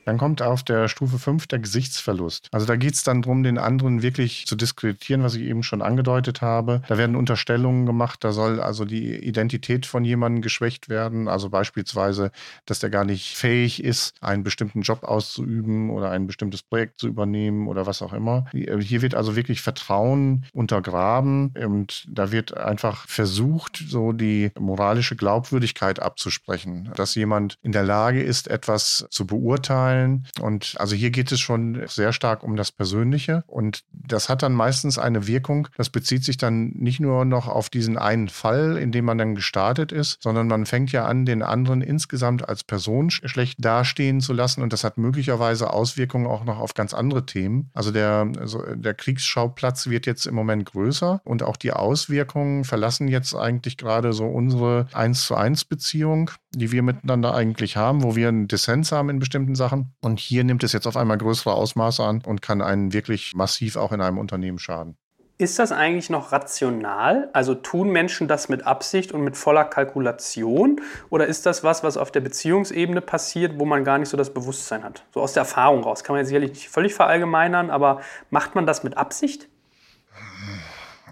Dann 0.08 0.18
kommt 0.18 0.42
auf 0.42 0.64
der 0.64 0.88
Stufe 0.88 1.20
5 1.20 1.48
der 1.48 1.60
Gesichtsverlust. 1.60 2.48
Also 2.54 2.66
da 2.66 2.78
geht 2.78 2.94
es 2.94 3.04
dann 3.04 3.24
darum, 3.24 3.44
den 3.44 3.58
anderen 3.58 4.02
wirklich 4.02 4.48
zu 4.48 4.56
diskreditieren, 4.56 5.22
was 5.22 5.36
ich 5.36 5.42
eben 5.42 5.64
schon 5.64 5.82
angedeutet 5.82 6.42
habe. 6.42 6.82
Da 6.88 6.98
werden 6.98 7.18
Unterstellungen 7.18 7.86
gemacht, 7.86 8.24
da 8.24 8.32
soll 8.32 8.62
also 8.62 8.86
die 8.86 9.18
Identität 9.18 9.86
von 9.86 10.06
jemandem 10.06 10.42
geschwächt 10.42 10.88
werden. 10.88 11.28
Also 11.28 11.50
beispielsweise, 11.50 12.32
dass 12.66 12.80
der 12.80 12.90
gar 12.90 13.04
nicht 13.04 13.36
fähig 13.36 13.84
ist, 13.84 14.14
einen 14.22 14.44
bestimmten 14.44 14.82
Job 14.82 15.04
auszuüben 15.04 15.90
oder 15.90 16.10
ein 16.10 16.26
bestimmtes 16.26 16.64
Projekt 16.64 17.02
zu 17.02 17.10
übernehmen 17.10 17.68
oder 17.68 17.86
was 17.86 18.02
auch 18.02 18.14
immer. 18.14 18.46
Hier 18.54 19.02
wird 19.02 19.14
also 19.14 19.36
wirklich 19.36 19.62
Vertrauen 19.62 20.46
untergraben 20.54 21.52
und 21.66 22.08
da 22.10 22.32
wird 22.32 22.56
einfach 22.56 23.10
versucht, 23.10 23.84
so 23.86 24.14
die 24.14 24.52
moralische 24.58 25.18
Glaubwürdigkeit 25.18 26.02
abzusprechen, 26.02 26.94
dass 26.96 27.14
jemand 27.16 27.58
in 27.62 27.74
der 27.74 27.84
Lage 27.84 28.24
ist, 28.24 28.48
etwas 28.48 29.06
zu 29.10 29.28
beurteilen. 29.28 29.97
Und 30.42 30.76
also 30.78 30.96
hier 30.96 31.12
geht 31.12 31.32
es 31.32 31.40
schon 31.40 31.84
sehr 31.88 32.14
stark 32.14 32.44
um 32.44 32.56
das 32.56 32.72
Persönliche 32.72 33.44
und 33.48 33.84
das 33.92 34.30
hat 34.30 34.44
dann 34.44 34.54
meistens 34.54 34.98
eine 34.98 35.28
Wirkung. 35.28 35.68
Das 35.78 35.90
bezieht 35.90 36.24
sich 36.24 36.38
dann 36.38 36.70
nicht 36.70 37.00
nur 37.00 37.26
noch 37.26 37.48
auf 37.48 37.70
diesen 37.70 37.98
einen 37.98 38.30
Fall, 38.30 38.78
in 38.78 38.92
dem 38.92 39.06
man 39.06 39.18
dann 39.18 39.36
gestartet 39.36 39.92
ist, 39.92 40.22
sondern 40.22 40.48
man 40.48 40.66
fängt 40.66 40.92
ja 40.92 41.06
an, 41.06 41.26
den 41.26 41.42
anderen 41.42 41.82
insgesamt 41.82 42.48
als 42.48 42.64
Person 42.64 43.10
schlecht 43.10 43.64
dastehen 43.64 44.22
zu 44.22 44.34
lassen 44.34 44.62
und 44.62 44.74
das 44.74 44.84
hat 44.84 44.98
möglicherweise 44.98 45.72
Auswirkungen 45.72 46.28
auch 46.28 46.44
noch 46.44 46.60
auf 46.60 46.74
ganz 46.74 46.94
andere 46.94 47.26
Themen. 47.26 47.70
Also 47.74 47.92
der, 47.92 48.32
also 48.40 48.64
der 48.76 48.94
Kriegsschauplatz 48.94 49.88
wird 49.88 50.06
jetzt 50.06 50.26
im 50.26 50.36
Moment 50.36 50.66
größer 50.66 51.22
und 51.24 51.44
auch 51.44 51.58
die 51.58 51.72
Auswirkungen 51.72 52.64
verlassen 52.64 53.08
jetzt 53.08 53.36
eigentlich 53.36 53.78
gerade 53.78 54.14
so 54.14 54.26
unsere 54.26 54.88
1 54.94 55.26
zu 55.26 55.36
1 55.36 55.66
Beziehung, 55.66 56.32
die 56.54 56.72
wir 56.72 56.84
miteinander 56.84 57.34
eigentlich 57.34 57.78
haben, 57.78 58.04
wo 58.04 58.16
wir 58.16 58.30
einen 58.30 58.48
Dissens 58.48 58.92
haben 58.92 59.10
in 59.10 59.20
bestimmten 59.20 59.56
Sachen. 59.56 59.87
Und 60.02 60.20
hier 60.20 60.44
nimmt 60.44 60.64
es 60.64 60.74
jetzt 60.74 60.88
auf 60.88 60.98
einmal 60.98 61.18
größere 61.18 61.54
Ausmaße 61.54 62.04
an 62.04 62.22
und 62.26 62.42
kann 62.42 62.62
einen 62.62 62.94
wirklich 62.94 63.34
massiv 63.36 63.76
auch 63.76 63.92
in 63.92 64.02
einem 64.02 64.18
Unternehmen 64.18 64.60
schaden. 64.60 64.98
Ist 65.40 65.60
das 65.60 65.72
eigentlich 65.72 66.10
noch 66.10 66.32
rational? 66.32 67.30
Also 67.32 67.54
tun 67.54 67.92
Menschen 67.92 68.28
das 68.28 68.50
mit 68.50 68.66
Absicht 68.66 69.12
und 69.12 69.24
mit 69.24 69.38
voller 69.38 69.66
Kalkulation? 69.66 70.82
Oder 71.12 71.28
ist 71.28 71.46
das 71.46 71.64
was, 71.64 71.84
was 71.84 71.96
auf 71.96 72.12
der 72.12 72.22
Beziehungsebene 72.22 73.02
passiert, 73.02 73.60
wo 73.60 73.66
man 73.66 73.84
gar 73.84 74.00
nicht 74.00 74.10
so 74.10 74.18
das 74.18 74.34
Bewusstsein 74.34 74.84
hat? 74.84 75.06
So 75.14 75.22
aus 75.22 75.34
der 75.34 75.42
Erfahrung 75.42 75.84
raus. 75.84 76.04
Kann 76.04 76.16
man 76.16 76.26
sicherlich 76.26 76.54
nicht 76.54 76.70
völlig 76.70 76.96
verallgemeinern, 76.96 77.70
aber 77.70 78.02
macht 78.32 78.56
man 78.56 78.66
das 78.66 78.84
mit 78.84 78.98
Absicht? 78.98 79.48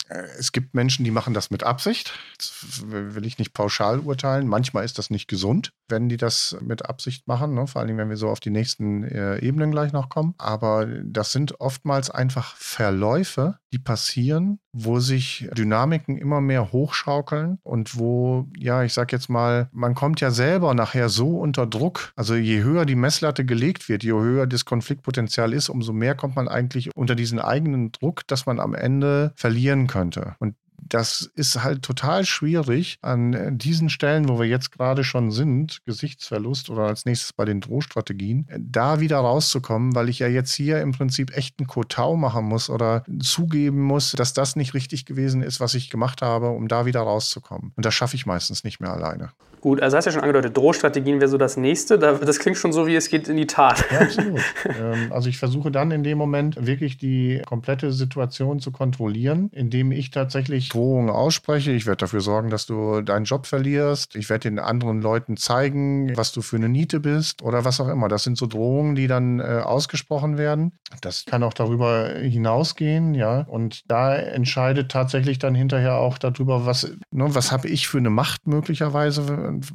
Äh, 0.10 0.24
es 0.38 0.52
gibt 0.52 0.74
Menschen, 0.74 1.04
die 1.04 1.12
machen 1.12 1.34
das 1.34 1.52
mit 1.52 1.64
Absicht. 1.64 2.14
Das 2.38 2.84
will 2.86 3.26
ich 3.26 3.40
nicht 3.40 3.54
pauschal 3.54 4.00
urteilen. 4.00 4.48
Manchmal 4.48 4.86
ist 4.86 4.98
das 4.98 5.10
nicht 5.10 5.28
gesund, 5.28 5.72
wenn 5.88 6.10
die 6.10 6.18
das 6.18 6.58
mit 6.62 6.86
Absicht 6.86 7.28
machen, 7.28 7.54
ne? 7.54 7.68
vor 7.68 7.82
allem 7.82 7.98
wenn 7.98 8.10
wir 8.10 8.18
so 8.18 8.30
auf 8.30 8.40
die 8.40 8.50
nächsten 8.50 9.04
äh, 9.04 9.40
Ebenen 9.40 9.72
gleich 9.72 9.94
noch 9.94 10.10
kommen. 10.10 10.36
Aber 10.38 10.86
das 10.86 11.32
sind 11.32 11.60
oftmals 11.60 12.10
einfach 12.10 12.56
Verläufe, 12.58 13.58
die 13.72 13.80
passieren, 13.80 14.60
wo 14.72 15.00
sich 15.00 15.48
Dynamiken 15.54 16.18
immer 16.18 16.42
mehr 16.42 16.72
hochschaukeln 16.72 17.60
und 17.64 17.98
wo, 17.98 18.48
ja, 18.58 18.84
ich 18.84 18.94
sag 18.94 19.12
jetzt 19.12 19.30
mal, 19.30 19.70
man 19.72 19.96
kommt 19.96 20.22
ja 20.22 20.32
selber 20.32 20.74
nachher 20.74 21.10
so 21.10 21.40
unter 21.40 21.66
Druck. 21.66 22.12
Also 22.16 22.36
je 22.36 22.62
höher 22.62 22.86
die 22.86 22.96
Messlatte 22.96 23.46
gelegt 23.46 23.88
wird, 23.88 24.04
je 24.04 24.12
höher 24.12 24.48
das 24.48 24.66
Konfliktpotenzial 24.66 25.54
ist, 25.54 25.70
umso 25.70 25.94
mehr 25.94 26.16
kommt 26.16 26.36
man 26.36 26.48
eigentlich 26.48 26.96
unter 26.96 27.16
diesen 27.16 27.40
eigenen 27.40 27.92
Druck, 27.92 28.28
dass 28.28 28.46
man 28.46 28.60
am 28.60 28.74
Ende 28.74 29.34
verlieren 29.36 29.88
könnte. 29.96 30.36
Und 30.40 30.56
das 30.78 31.30
ist 31.36 31.64
halt 31.64 31.82
total 31.82 32.26
schwierig 32.26 32.98
an 33.02 33.58
diesen 33.58 33.90
Stellen, 33.90 34.30
wo 34.30 34.40
wir 34.40 34.48
jetzt 34.48 34.72
gerade 34.72 35.04
schon 35.04 35.32
sind, 35.32 35.80
Gesichtsverlust 35.86 36.70
oder 36.70 36.84
als 36.84 37.06
nächstes 37.06 37.34
bei 37.34 37.46
den 37.46 37.62
Drohstrategien, 37.62 38.48
da 38.58 39.00
wieder 39.00 39.18
rauszukommen, 39.18 39.96
weil 39.96 40.10
ich 40.10 40.20
ja 40.20 40.28
jetzt 40.28 40.54
hier 40.54 40.82
im 40.82 40.92
Prinzip 40.92 41.36
echt 41.36 41.60
einen 41.60 41.68
Kotau 41.68 42.16
machen 42.16 42.46
muss 42.46 42.70
oder 42.70 43.04
zugeben 43.20 43.82
muss, 43.82 44.12
dass 44.12 44.34
das 44.34 44.56
nicht 44.56 44.74
richtig 44.74 45.06
gewesen 45.06 45.42
ist, 45.42 45.60
was 45.60 45.74
ich 45.74 45.90
gemacht 45.90 46.22
habe, 46.22 46.50
um 46.50 46.68
da 46.68 46.86
wieder 46.86 47.02
rauszukommen. 47.02 47.72
Und 47.76 47.86
das 47.86 47.94
schaffe 47.94 48.16
ich 48.16 48.26
meistens 48.26 48.64
nicht 48.64 48.80
mehr 48.80 48.94
alleine. 48.94 49.32
Gut, 49.66 49.82
also 49.82 49.98
hast 49.98 50.06
du 50.06 50.10
ja 50.10 50.14
schon 50.14 50.22
angedeutet, 50.22 50.56
Drohstrategien 50.56 51.20
wäre 51.20 51.28
so 51.28 51.40
das 51.40 51.58
nächste. 51.58 51.98
Das 51.98 52.38
klingt 52.38 52.56
schon 52.56 52.72
so, 52.72 52.86
wie 52.86 52.96
es 52.96 53.10
geht 53.10 53.28
in 53.28 53.36
die 53.36 53.48
Tat. 53.48 53.84
Ja, 53.92 54.02
absolut. 54.02 54.40
Ähm, 54.78 55.12
also 55.12 55.30
ich 55.30 55.38
versuche 55.38 55.72
dann 55.72 55.92
in 55.92 56.04
dem 56.04 56.18
Moment 56.18 56.66
wirklich 56.66 56.98
die 56.98 57.42
komplette 57.46 57.92
Situation 57.92 58.60
zu 58.60 58.72
kontrollieren, 58.72 59.50
indem 59.54 59.92
ich 59.92 60.12
tatsächlich 60.12 60.65
Drohungen 60.70 61.10
ausspreche. 61.10 61.72
Ich 61.72 61.86
werde 61.86 61.98
dafür 61.98 62.22
sorgen, 62.22 62.50
dass 62.50 62.66
du 62.66 63.02
deinen 63.02 63.26
Job 63.26 63.46
verlierst. 63.46 64.16
Ich 64.16 64.30
werde 64.30 64.50
den 64.50 64.60
anderen 64.60 65.02
Leuten 65.02 65.38
zeigen, 65.38 66.16
was 66.16 66.32
du 66.32 66.42
für 66.42 66.56
eine 66.56 66.70
Niete 66.70 67.00
bist 67.00 67.42
oder 67.42 67.66
was 67.66 67.80
auch 67.80 67.88
immer. 67.88 68.08
Das 68.08 68.24
sind 68.24 68.38
so 68.38 68.48
Drohungen, 68.48 68.96
die 68.96 69.08
dann 69.08 69.40
äh, 69.40 69.62
ausgesprochen 69.64 70.38
werden. 70.38 70.74
Das 71.02 71.26
kann 71.26 71.44
auch 71.44 71.54
darüber 71.54 72.10
hinausgehen, 72.10 73.14
ja. 73.14 73.42
Und 73.42 73.84
da 73.90 74.16
entscheidet 74.16 74.92
tatsächlich 74.92 75.40
dann 75.40 75.56
hinterher 75.56 75.96
auch 75.96 76.18
darüber, 76.18 76.66
was, 76.66 76.92
ne, 77.12 77.34
was 77.36 77.52
habe 77.52 77.68
ich 77.68 77.88
für 77.88 77.98
eine 77.98 78.10
Macht 78.10 78.48
möglicherweise 78.48 79.26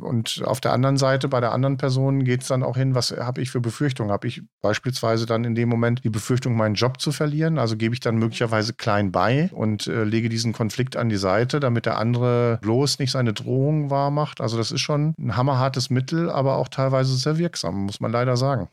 und 0.01 0.43
auf 0.45 0.61
der 0.61 0.73
anderen 0.73 0.97
Seite, 0.97 1.29
bei 1.29 1.41
der 1.41 1.53
anderen 1.53 1.77
Person 1.77 2.25
geht 2.25 2.43
es 2.43 2.49
dann 2.49 2.63
auch 2.63 2.77
hin, 2.77 2.95
was 2.95 3.11
habe 3.11 3.41
ich 3.41 3.51
für 3.51 3.61
Befürchtungen? 3.61 4.11
Habe 4.11 4.29
ich 4.29 4.43
beispielsweise 4.63 5.27
dann 5.27 5.45
in 5.45 5.55
dem 5.55 5.69
Moment 5.69 6.05
die 6.05 6.11
Befürchtung, 6.11 6.57
meinen 6.57 6.75
Job 6.75 7.01
zu 7.01 7.13
verlieren? 7.13 7.59
Also 7.59 7.77
gebe 7.77 7.95
ich 7.95 8.01
dann 8.01 8.17
möglicherweise 8.17 8.73
klein 8.73 9.13
bei 9.13 9.51
und 9.53 9.87
äh, 9.87 10.05
lege 10.05 10.29
diesen 10.29 10.53
Konflikt 10.53 10.80
an 10.97 11.09
die 11.09 11.17
Seite, 11.17 11.61
damit 11.61 11.87
der 11.87 11.99
andere 11.99 12.59
bloß 12.63 12.99
nicht 12.99 13.11
seine 13.11 13.33
Drohung 13.33 13.91
wahr 13.91 14.11
macht. 14.11 14.41
Also 14.41 14.57
das 14.57 14.73
ist 14.73 14.81
schon 14.81 15.15
ein 15.19 15.37
hammerhartes 15.37 15.91
Mittel, 15.91 16.31
aber 16.31 16.57
auch 16.57 16.69
teilweise 16.69 17.15
sehr 17.17 17.39
wirksam, 17.39 17.87
muss 17.87 18.01
man 18.01 18.13
leider 18.13 18.37
sagen. 18.37 18.69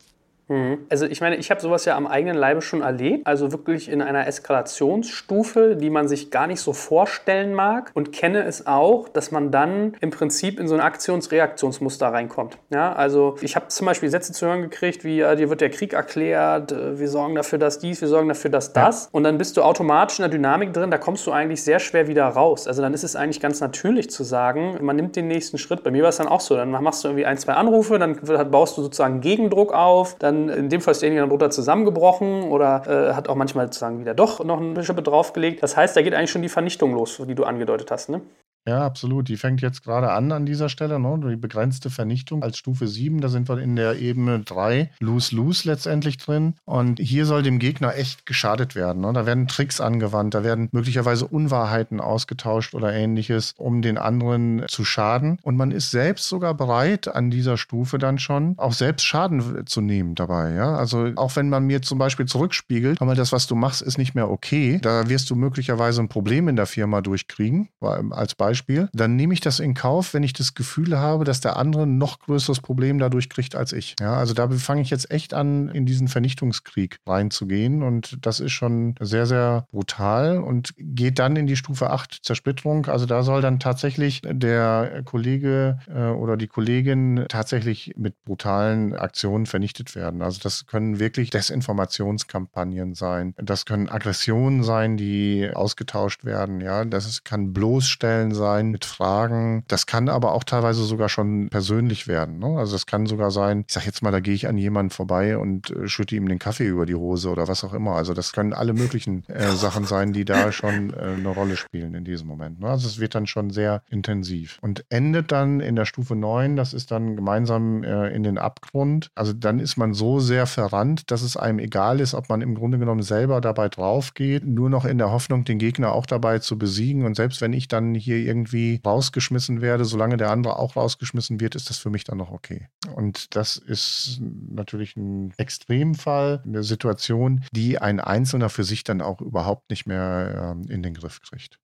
Mhm. 0.47 0.79
Also 0.89 1.05
ich 1.05 1.21
meine, 1.21 1.35
ich 1.35 1.51
habe 1.51 1.61
sowas 1.61 1.85
ja 1.85 1.95
am 1.95 2.07
eigenen 2.07 2.37
Leibe 2.37 2.61
schon 2.61 2.81
erlebt, 2.81 3.27
also 3.27 3.51
wirklich 3.51 3.89
in 3.89 4.01
einer 4.01 4.27
Eskalationsstufe, 4.27 5.75
die 5.75 5.89
man 5.89 6.07
sich 6.07 6.31
gar 6.31 6.47
nicht 6.47 6.61
so 6.61 6.73
vorstellen 6.73 7.53
mag 7.53 7.91
und 7.93 8.11
kenne 8.11 8.43
es 8.43 8.67
auch, 8.67 9.09
dass 9.09 9.31
man 9.31 9.51
dann 9.51 9.95
im 9.99 10.09
Prinzip 10.09 10.59
in 10.59 10.67
so 10.67 10.75
ein 10.75 10.81
Aktionsreaktionsmuster 10.81 12.07
reinkommt. 12.07 12.57
Ja, 12.69 12.93
also 12.93 13.35
ich 13.41 13.55
habe 13.55 13.67
zum 13.67 13.85
Beispiel 13.85 14.09
Sätze 14.09 14.33
zu 14.33 14.47
hören 14.47 14.61
gekriegt, 14.61 15.03
wie 15.03 15.17
ja, 15.17 15.35
dir 15.35 15.49
wird 15.49 15.61
der 15.61 15.69
Krieg 15.69 15.93
erklärt, 15.93 16.71
äh, 16.71 16.99
wir 16.99 17.09
sorgen 17.09 17.35
dafür, 17.35 17.59
dass 17.59 17.79
dies, 17.79 18.01
wir 18.01 18.07
sorgen 18.07 18.27
dafür, 18.27 18.51
dass 18.51 18.73
das 18.73 19.09
und 19.11 19.23
dann 19.23 19.37
bist 19.37 19.57
du 19.57 19.61
automatisch 19.61 20.19
in 20.19 20.23
der 20.23 20.29
Dynamik 20.29 20.73
drin, 20.73 20.91
da 20.91 20.97
kommst 20.97 21.25
du 21.27 21.31
eigentlich 21.31 21.63
sehr 21.63 21.79
schwer 21.79 22.07
wieder 22.07 22.25
raus. 22.25 22.67
Also 22.67 22.81
dann 22.81 22.93
ist 22.93 23.03
es 23.03 23.15
eigentlich 23.15 23.39
ganz 23.39 23.59
natürlich 23.59 24.09
zu 24.09 24.23
sagen, 24.23 24.77
man 24.81 24.95
nimmt 24.95 25.15
den 25.15 25.27
nächsten 25.27 25.57
Schritt. 25.57 25.83
Bei 25.83 25.91
mir 25.91 26.03
war 26.03 26.09
es 26.09 26.17
dann 26.17 26.27
auch 26.27 26.41
so, 26.41 26.55
dann 26.55 26.71
machst 26.71 27.03
du 27.03 27.09
irgendwie 27.09 27.25
ein, 27.25 27.37
zwei 27.37 27.53
Anrufe, 27.53 27.99
dann 27.99 28.19
baust 28.51 28.77
du 28.77 28.81
sozusagen 28.81 29.21
Gegendruck 29.21 29.73
auf, 29.73 30.15
dann 30.19 30.36
dann 30.37 30.49
in 30.49 30.69
dem 30.69 30.81
Fall 30.81 30.91
ist 30.91 31.01
derjenige 31.01 31.21
dann 31.21 31.29
runter 31.29 31.49
zusammengebrochen 31.49 32.43
oder 32.43 32.83
äh, 32.87 33.13
hat 33.13 33.29
auch 33.29 33.35
manchmal 33.35 33.65
sozusagen 33.67 33.99
wieder 33.99 34.13
doch 34.13 34.43
noch 34.43 34.59
eine 34.59 34.83
Schippe 34.83 35.01
draufgelegt. 35.01 35.63
Das 35.63 35.75
heißt, 35.75 35.95
da 35.95 36.01
geht 36.01 36.13
eigentlich 36.13 36.31
schon 36.31 36.41
die 36.41 36.49
Vernichtung 36.49 36.93
los, 36.93 37.21
die 37.27 37.35
du 37.35 37.43
angedeutet 37.43 37.91
hast. 37.91 38.09
Ne? 38.09 38.21
Ja, 38.67 38.85
absolut. 38.85 39.29
Die 39.29 39.37
fängt 39.37 39.61
jetzt 39.61 39.83
gerade 39.83 40.11
an 40.11 40.33
an 40.33 40.45
dieser 40.45 40.67
Stelle, 40.67 40.99
ne? 40.99 41.19
die 41.29 41.37
begrenzte 41.37 41.89
Vernichtung 41.89 42.43
als 42.43 42.57
Stufe 42.57 42.85
7. 42.85 43.21
Da 43.21 43.29
sind 43.29 43.47
wir 43.47 43.59
in 43.59 43.77
der 43.77 43.97
Ebene 43.97 44.41
3, 44.41 44.91
Lose-Lose 44.99 45.69
letztendlich 45.69 46.17
drin. 46.17 46.55
Und 46.65 46.99
hier 46.99 47.25
soll 47.25 47.43
dem 47.43 47.59
Gegner 47.59 47.95
echt 47.95 48.25
geschadet 48.25 48.75
werden. 48.75 49.03
Ne? 49.03 49.13
Da 49.13 49.25
werden 49.25 49.47
Tricks 49.47 49.79
angewandt, 49.79 50.33
da 50.33 50.43
werden 50.43 50.67
möglicherweise 50.73 51.25
Unwahrheiten 51.25 52.01
ausgetauscht 52.01 52.75
oder 52.75 52.93
ähnliches, 52.93 53.53
um 53.57 53.81
den 53.81 53.97
anderen 53.97 54.63
zu 54.67 54.83
schaden. 54.83 55.39
Und 55.43 55.55
man 55.55 55.71
ist 55.71 55.91
selbst 55.91 56.27
sogar 56.27 56.53
bereit, 56.53 57.07
an 57.07 57.31
dieser 57.31 57.55
Stufe 57.55 57.97
dann 57.97 58.19
schon 58.19 58.55
auch 58.57 58.73
selbst 58.73 59.05
Schaden 59.05 59.65
zu 59.65 59.79
nehmen 59.79 60.13
dabei. 60.15 60.51
Ja? 60.53 60.75
Also 60.75 61.11
auch 61.15 61.37
wenn 61.37 61.47
man 61.47 61.63
mir 61.63 61.81
zum 61.81 61.99
Beispiel 61.99 62.25
zurückspiegelt, 62.25 63.01
aber 63.01 63.15
das, 63.15 63.31
was 63.31 63.47
du 63.47 63.55
machst, 63.55 63.81
ist 63.81 63.97
nicht 63.97 64.13
mehr 64.13 64.29
okay, 64.29 64.79
da 64.81 65.07
wirst 65.07 65.29
du 65.29 65.35
möglicherweise 65.35 66.01
ein 66.01 66.09
Problem 66.09 66.49
in 66.49 66.57
der 66.57 66.65
Firma 66.65 66.99
durchkriegen, 66.99 67.69
als 68.11 68.35
Beispiel. 68.35 68.56
Beispiel, 68.57 68.89
dann 68.93 69.15
nehme 69.15 69.33
ich 69.33 69.41
das 69.41 69.59
in 69.59 69.75
Kauf, 69.75 70.13
wenn 70.15 70.23
ich 70.23 70.33
das 70.33 70.55
Gefühl 70.55 70.97
habe, 70.97 71.25
dass 71.25 71.41
der 71.41 71.57
andere 71.57 71.83
ein 71.83 71.99
noch 71.99 72.19
größeres 72.19 72.59
Problem 72.59 72.97
dadurch 72.97 73.29
kriegt 73.29 73.55
als 73.55 73.71
ich. 73.71 73.95
Ja, 73.99 74.15
also 74.15 74.33
da 74.33 74.49
fange 74.49 74.81
ich 74.81 74.89
jetzt 74.89 75.11
echt 75.11 75.35
an, 75.35 75.69
in 75.69 75.85
diesen 75.85 76.07
Vernichtungskrieg 76.07 76.97
reinzugehen 77.05 77.83
und 77.83 78.17
das 78.25 78.39
ist 78.39 78.53
schon 78.53 78.95
sehr, 78.99 79.27
sehr 79.27 79.67
brutal 79.71 80.39
und 80.39 80.73
geht 80.77 81.19
dann 81.19 81.35
in 81.35 81.45
die 81.45 81.55
Stufe 81.55 81.91
8 81.91 82.19
Zersplitterung. 82.23 82.87
Also 82.87 83.05
da 83.05 83.21
soll 83.21 83.41
dann 83.41 83.59
tatsächlich 83.59 84.21
der 84.23 85.03
Kollege 85.05 85.77
äh, 85.87 86.07
oder 86.07 86.35
die 86.35 86.47
Kollegin 86.47 87.25
tatsächlich 87.29 87.93
mit 87.95 88.15
brutalen 88.23 88.95
Aktionen 88.95 89.45
vernichtet 89.45 89.95
werden. 89.95 90.23
Also 90.23 90.39
das 90.41 90.65
können 90.65 90.99
wirklich 90.99 91.29
Desinformationskampagnen 91.29 92.95
sein. 92.95 93.35
Das 93.37 93.65
können 93.65 93.87
Aggressionen 93.87 94.63
sein, 94.63 94.97
die 94.97 95.51
ausgetauscht 95.53 96.25
werden. 96.25 96.61
Ja, 96.61 96.83
das 96.83 97.23
kann 97.23 97.53
bloßstellen 97.53 98.33
sein 98.33 98.46
sein 98.47 98.69
mit 98.69 98.85
Fragen. 98.85 99.63
Das 99.67 99.85
kann 99.85 100.07
aber 100.07 100.31
auch 100.31 100.45
teilweise 100.45 100.83
sogar 100.85 101.09
schon 101.09 101.49
persönlich 101.49 102.07
werden. 102.07 102.39
Ne? 102.39 102.57
Also 102.57 102.73
das 102.73 102.85
kann 102.85 103.05
sogar 103.05 103.29
sein, 103.29 103.65
ich 103.67 103.73
sag 103.73 103.85
jetzt 103.85 104.01
mal, 104.01 104.11
da 104.11 104.21
gehe 104.21 104.33
ich 104.33 104.47
an 104.47 104.57
jemanden 104.57 104.89
vorbei 104.89 105.37
und 105.37 105.69
äh, 105.71 105.87
schütte 105.89 106.15
ihm 106.15 106.29
den 106.29 106.39
Kaffee 106.39 106.67
über 106.67 106.85
die 106.85 106.95
Hose 106.95 107.29
oder 107.29 107.49
was 107.49 107.65
auch 107.65 107.73
immer. 107.73 107.95
Also 107.95 108.13
das 108.13 108.31
können 108.31 108.53
alle 108.53 108.73
möglichen 108.73 109.25
äh, 109.27 109.51
Sachen 109.55 109.85
sein, 109.85 110.13
die 110.13 110.23
da 110.23 110.53
schon 110.53 110.93
äh, 110.93 111.15
eine 111.17 111.27
Rolle 111.27 111.57
spielen 111.57 111.93
in 111.93 112.05
diesem 112.05 112.27
Moment. 112.27 112.61
Ne? 112.61 112.69
Also 112.69 112.87
es 112.87 112.99
wird 112.99 113.15
dann 113.15 113.27
schon 113.27 113.49
sehr 113.49 113.81
intensiv 113.89 114.59
und 114.61 114.85
endet 114.89 115.31
dann 115.33 115.59
in 115.59 115.75
der 115.75 115.85
Stufe 115.85 116.15
9, 116.15 116.55
das 116.55 116.73
ist 116.73 116.91
dann 116.91 117.17
gemeinsam 117.17 117.83
äh, 117.83 118.09
in 118.15 118.23
den 118.23 118.37
Abgrund. 118.37 119.11
Also 119.15 119.33
dann 119.33 119.59
ist 119.59 119.75
man 119.75 119.93
so 119.93 120.19
sehr 120.19 120.45
verrannt, 120.47 121.11
dass 121.11 121.21
es 121.21 121.35
einem 121.35 121.59
egal 121.59 121.99
ist, 121.99 122.13
ob 122.13 122.29
man 122.29 122.39
im 122.41 122.55
Grunde 122.55 122.79
genommen 122.79 123.03
selber 123.03 123.41
dabei 123.41 123.67
drauf 123.67 124.13
geht, 124.13 124.45
nur 124.45 124.69
noch 124.69 124.85
in 124.85 124.97
der 124.97 125.11
Hoffnung, 125.11 125.43
den 125.43 125.59
Gegner 125.59 125.91
auch 125.91 126.05
dabei 126.05 126.39
zu 126.39 126.57
besiegen. 126.57 127.03
Und 127.03 127.15
selbst 127.15 127.41
wenn 127.41 127.51
ich 127.51 127.67
dann 127.67 127.93
hier 127.93 128.17
irgendwie 128.27 128.81
rausgeschmissen 128.85 129.61
werde, 129.61 129.85
solange 129.85 130.17
der 130.17 130.29
andere 130.29 130.59
auch 130.59 130.75
rausgeschmissen 130.75 131.39
wird, 131.39 131.55
ist 131.55 131.69
das 131.69 131.77
für 131.77 131.89
mich 131.89 132.03
dann 132.03 132.17
noch 132.17 132.31
okay. 132.31 132.67
Und 132.95 133.35
das 133.35 133.57
ist 133.57 134.19
natürlich 134.21 134.95
ein 134.95 135.33
Extremfall, 135.37 136.43
eine 136.45 136.63
Situation, 136.63 137.43
die 137.51 137.79
ein 137.79 137.99
Einzelner 137.99 138.49
für 138.49 138.63
sich 138.63 138.83
dann 138.83 139.01
auch 139.01 139.21
überhaupt 139.21 139.69
nicht 139.69 139.87
mehr 139.87 140.55
äh, 140.67 140.73
in 140.73 140.83
den 140.83 140.93
Griff 140.93 141.21
kriegt. 141.21 141.59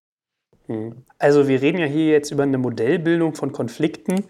Hm. 0.68 1.04
Also 1.20 1.48
wir 1.48 1.62
reden 1.62 1.80
ja 1.80 1.86
hier 1.86 2.08
jetzt 2.08 2.32
über 2.32 2.44
eine 2.44 2.58
Modellbildung 2.58 3.36
von 3.36 3.52
Konflikten 3.52 4.24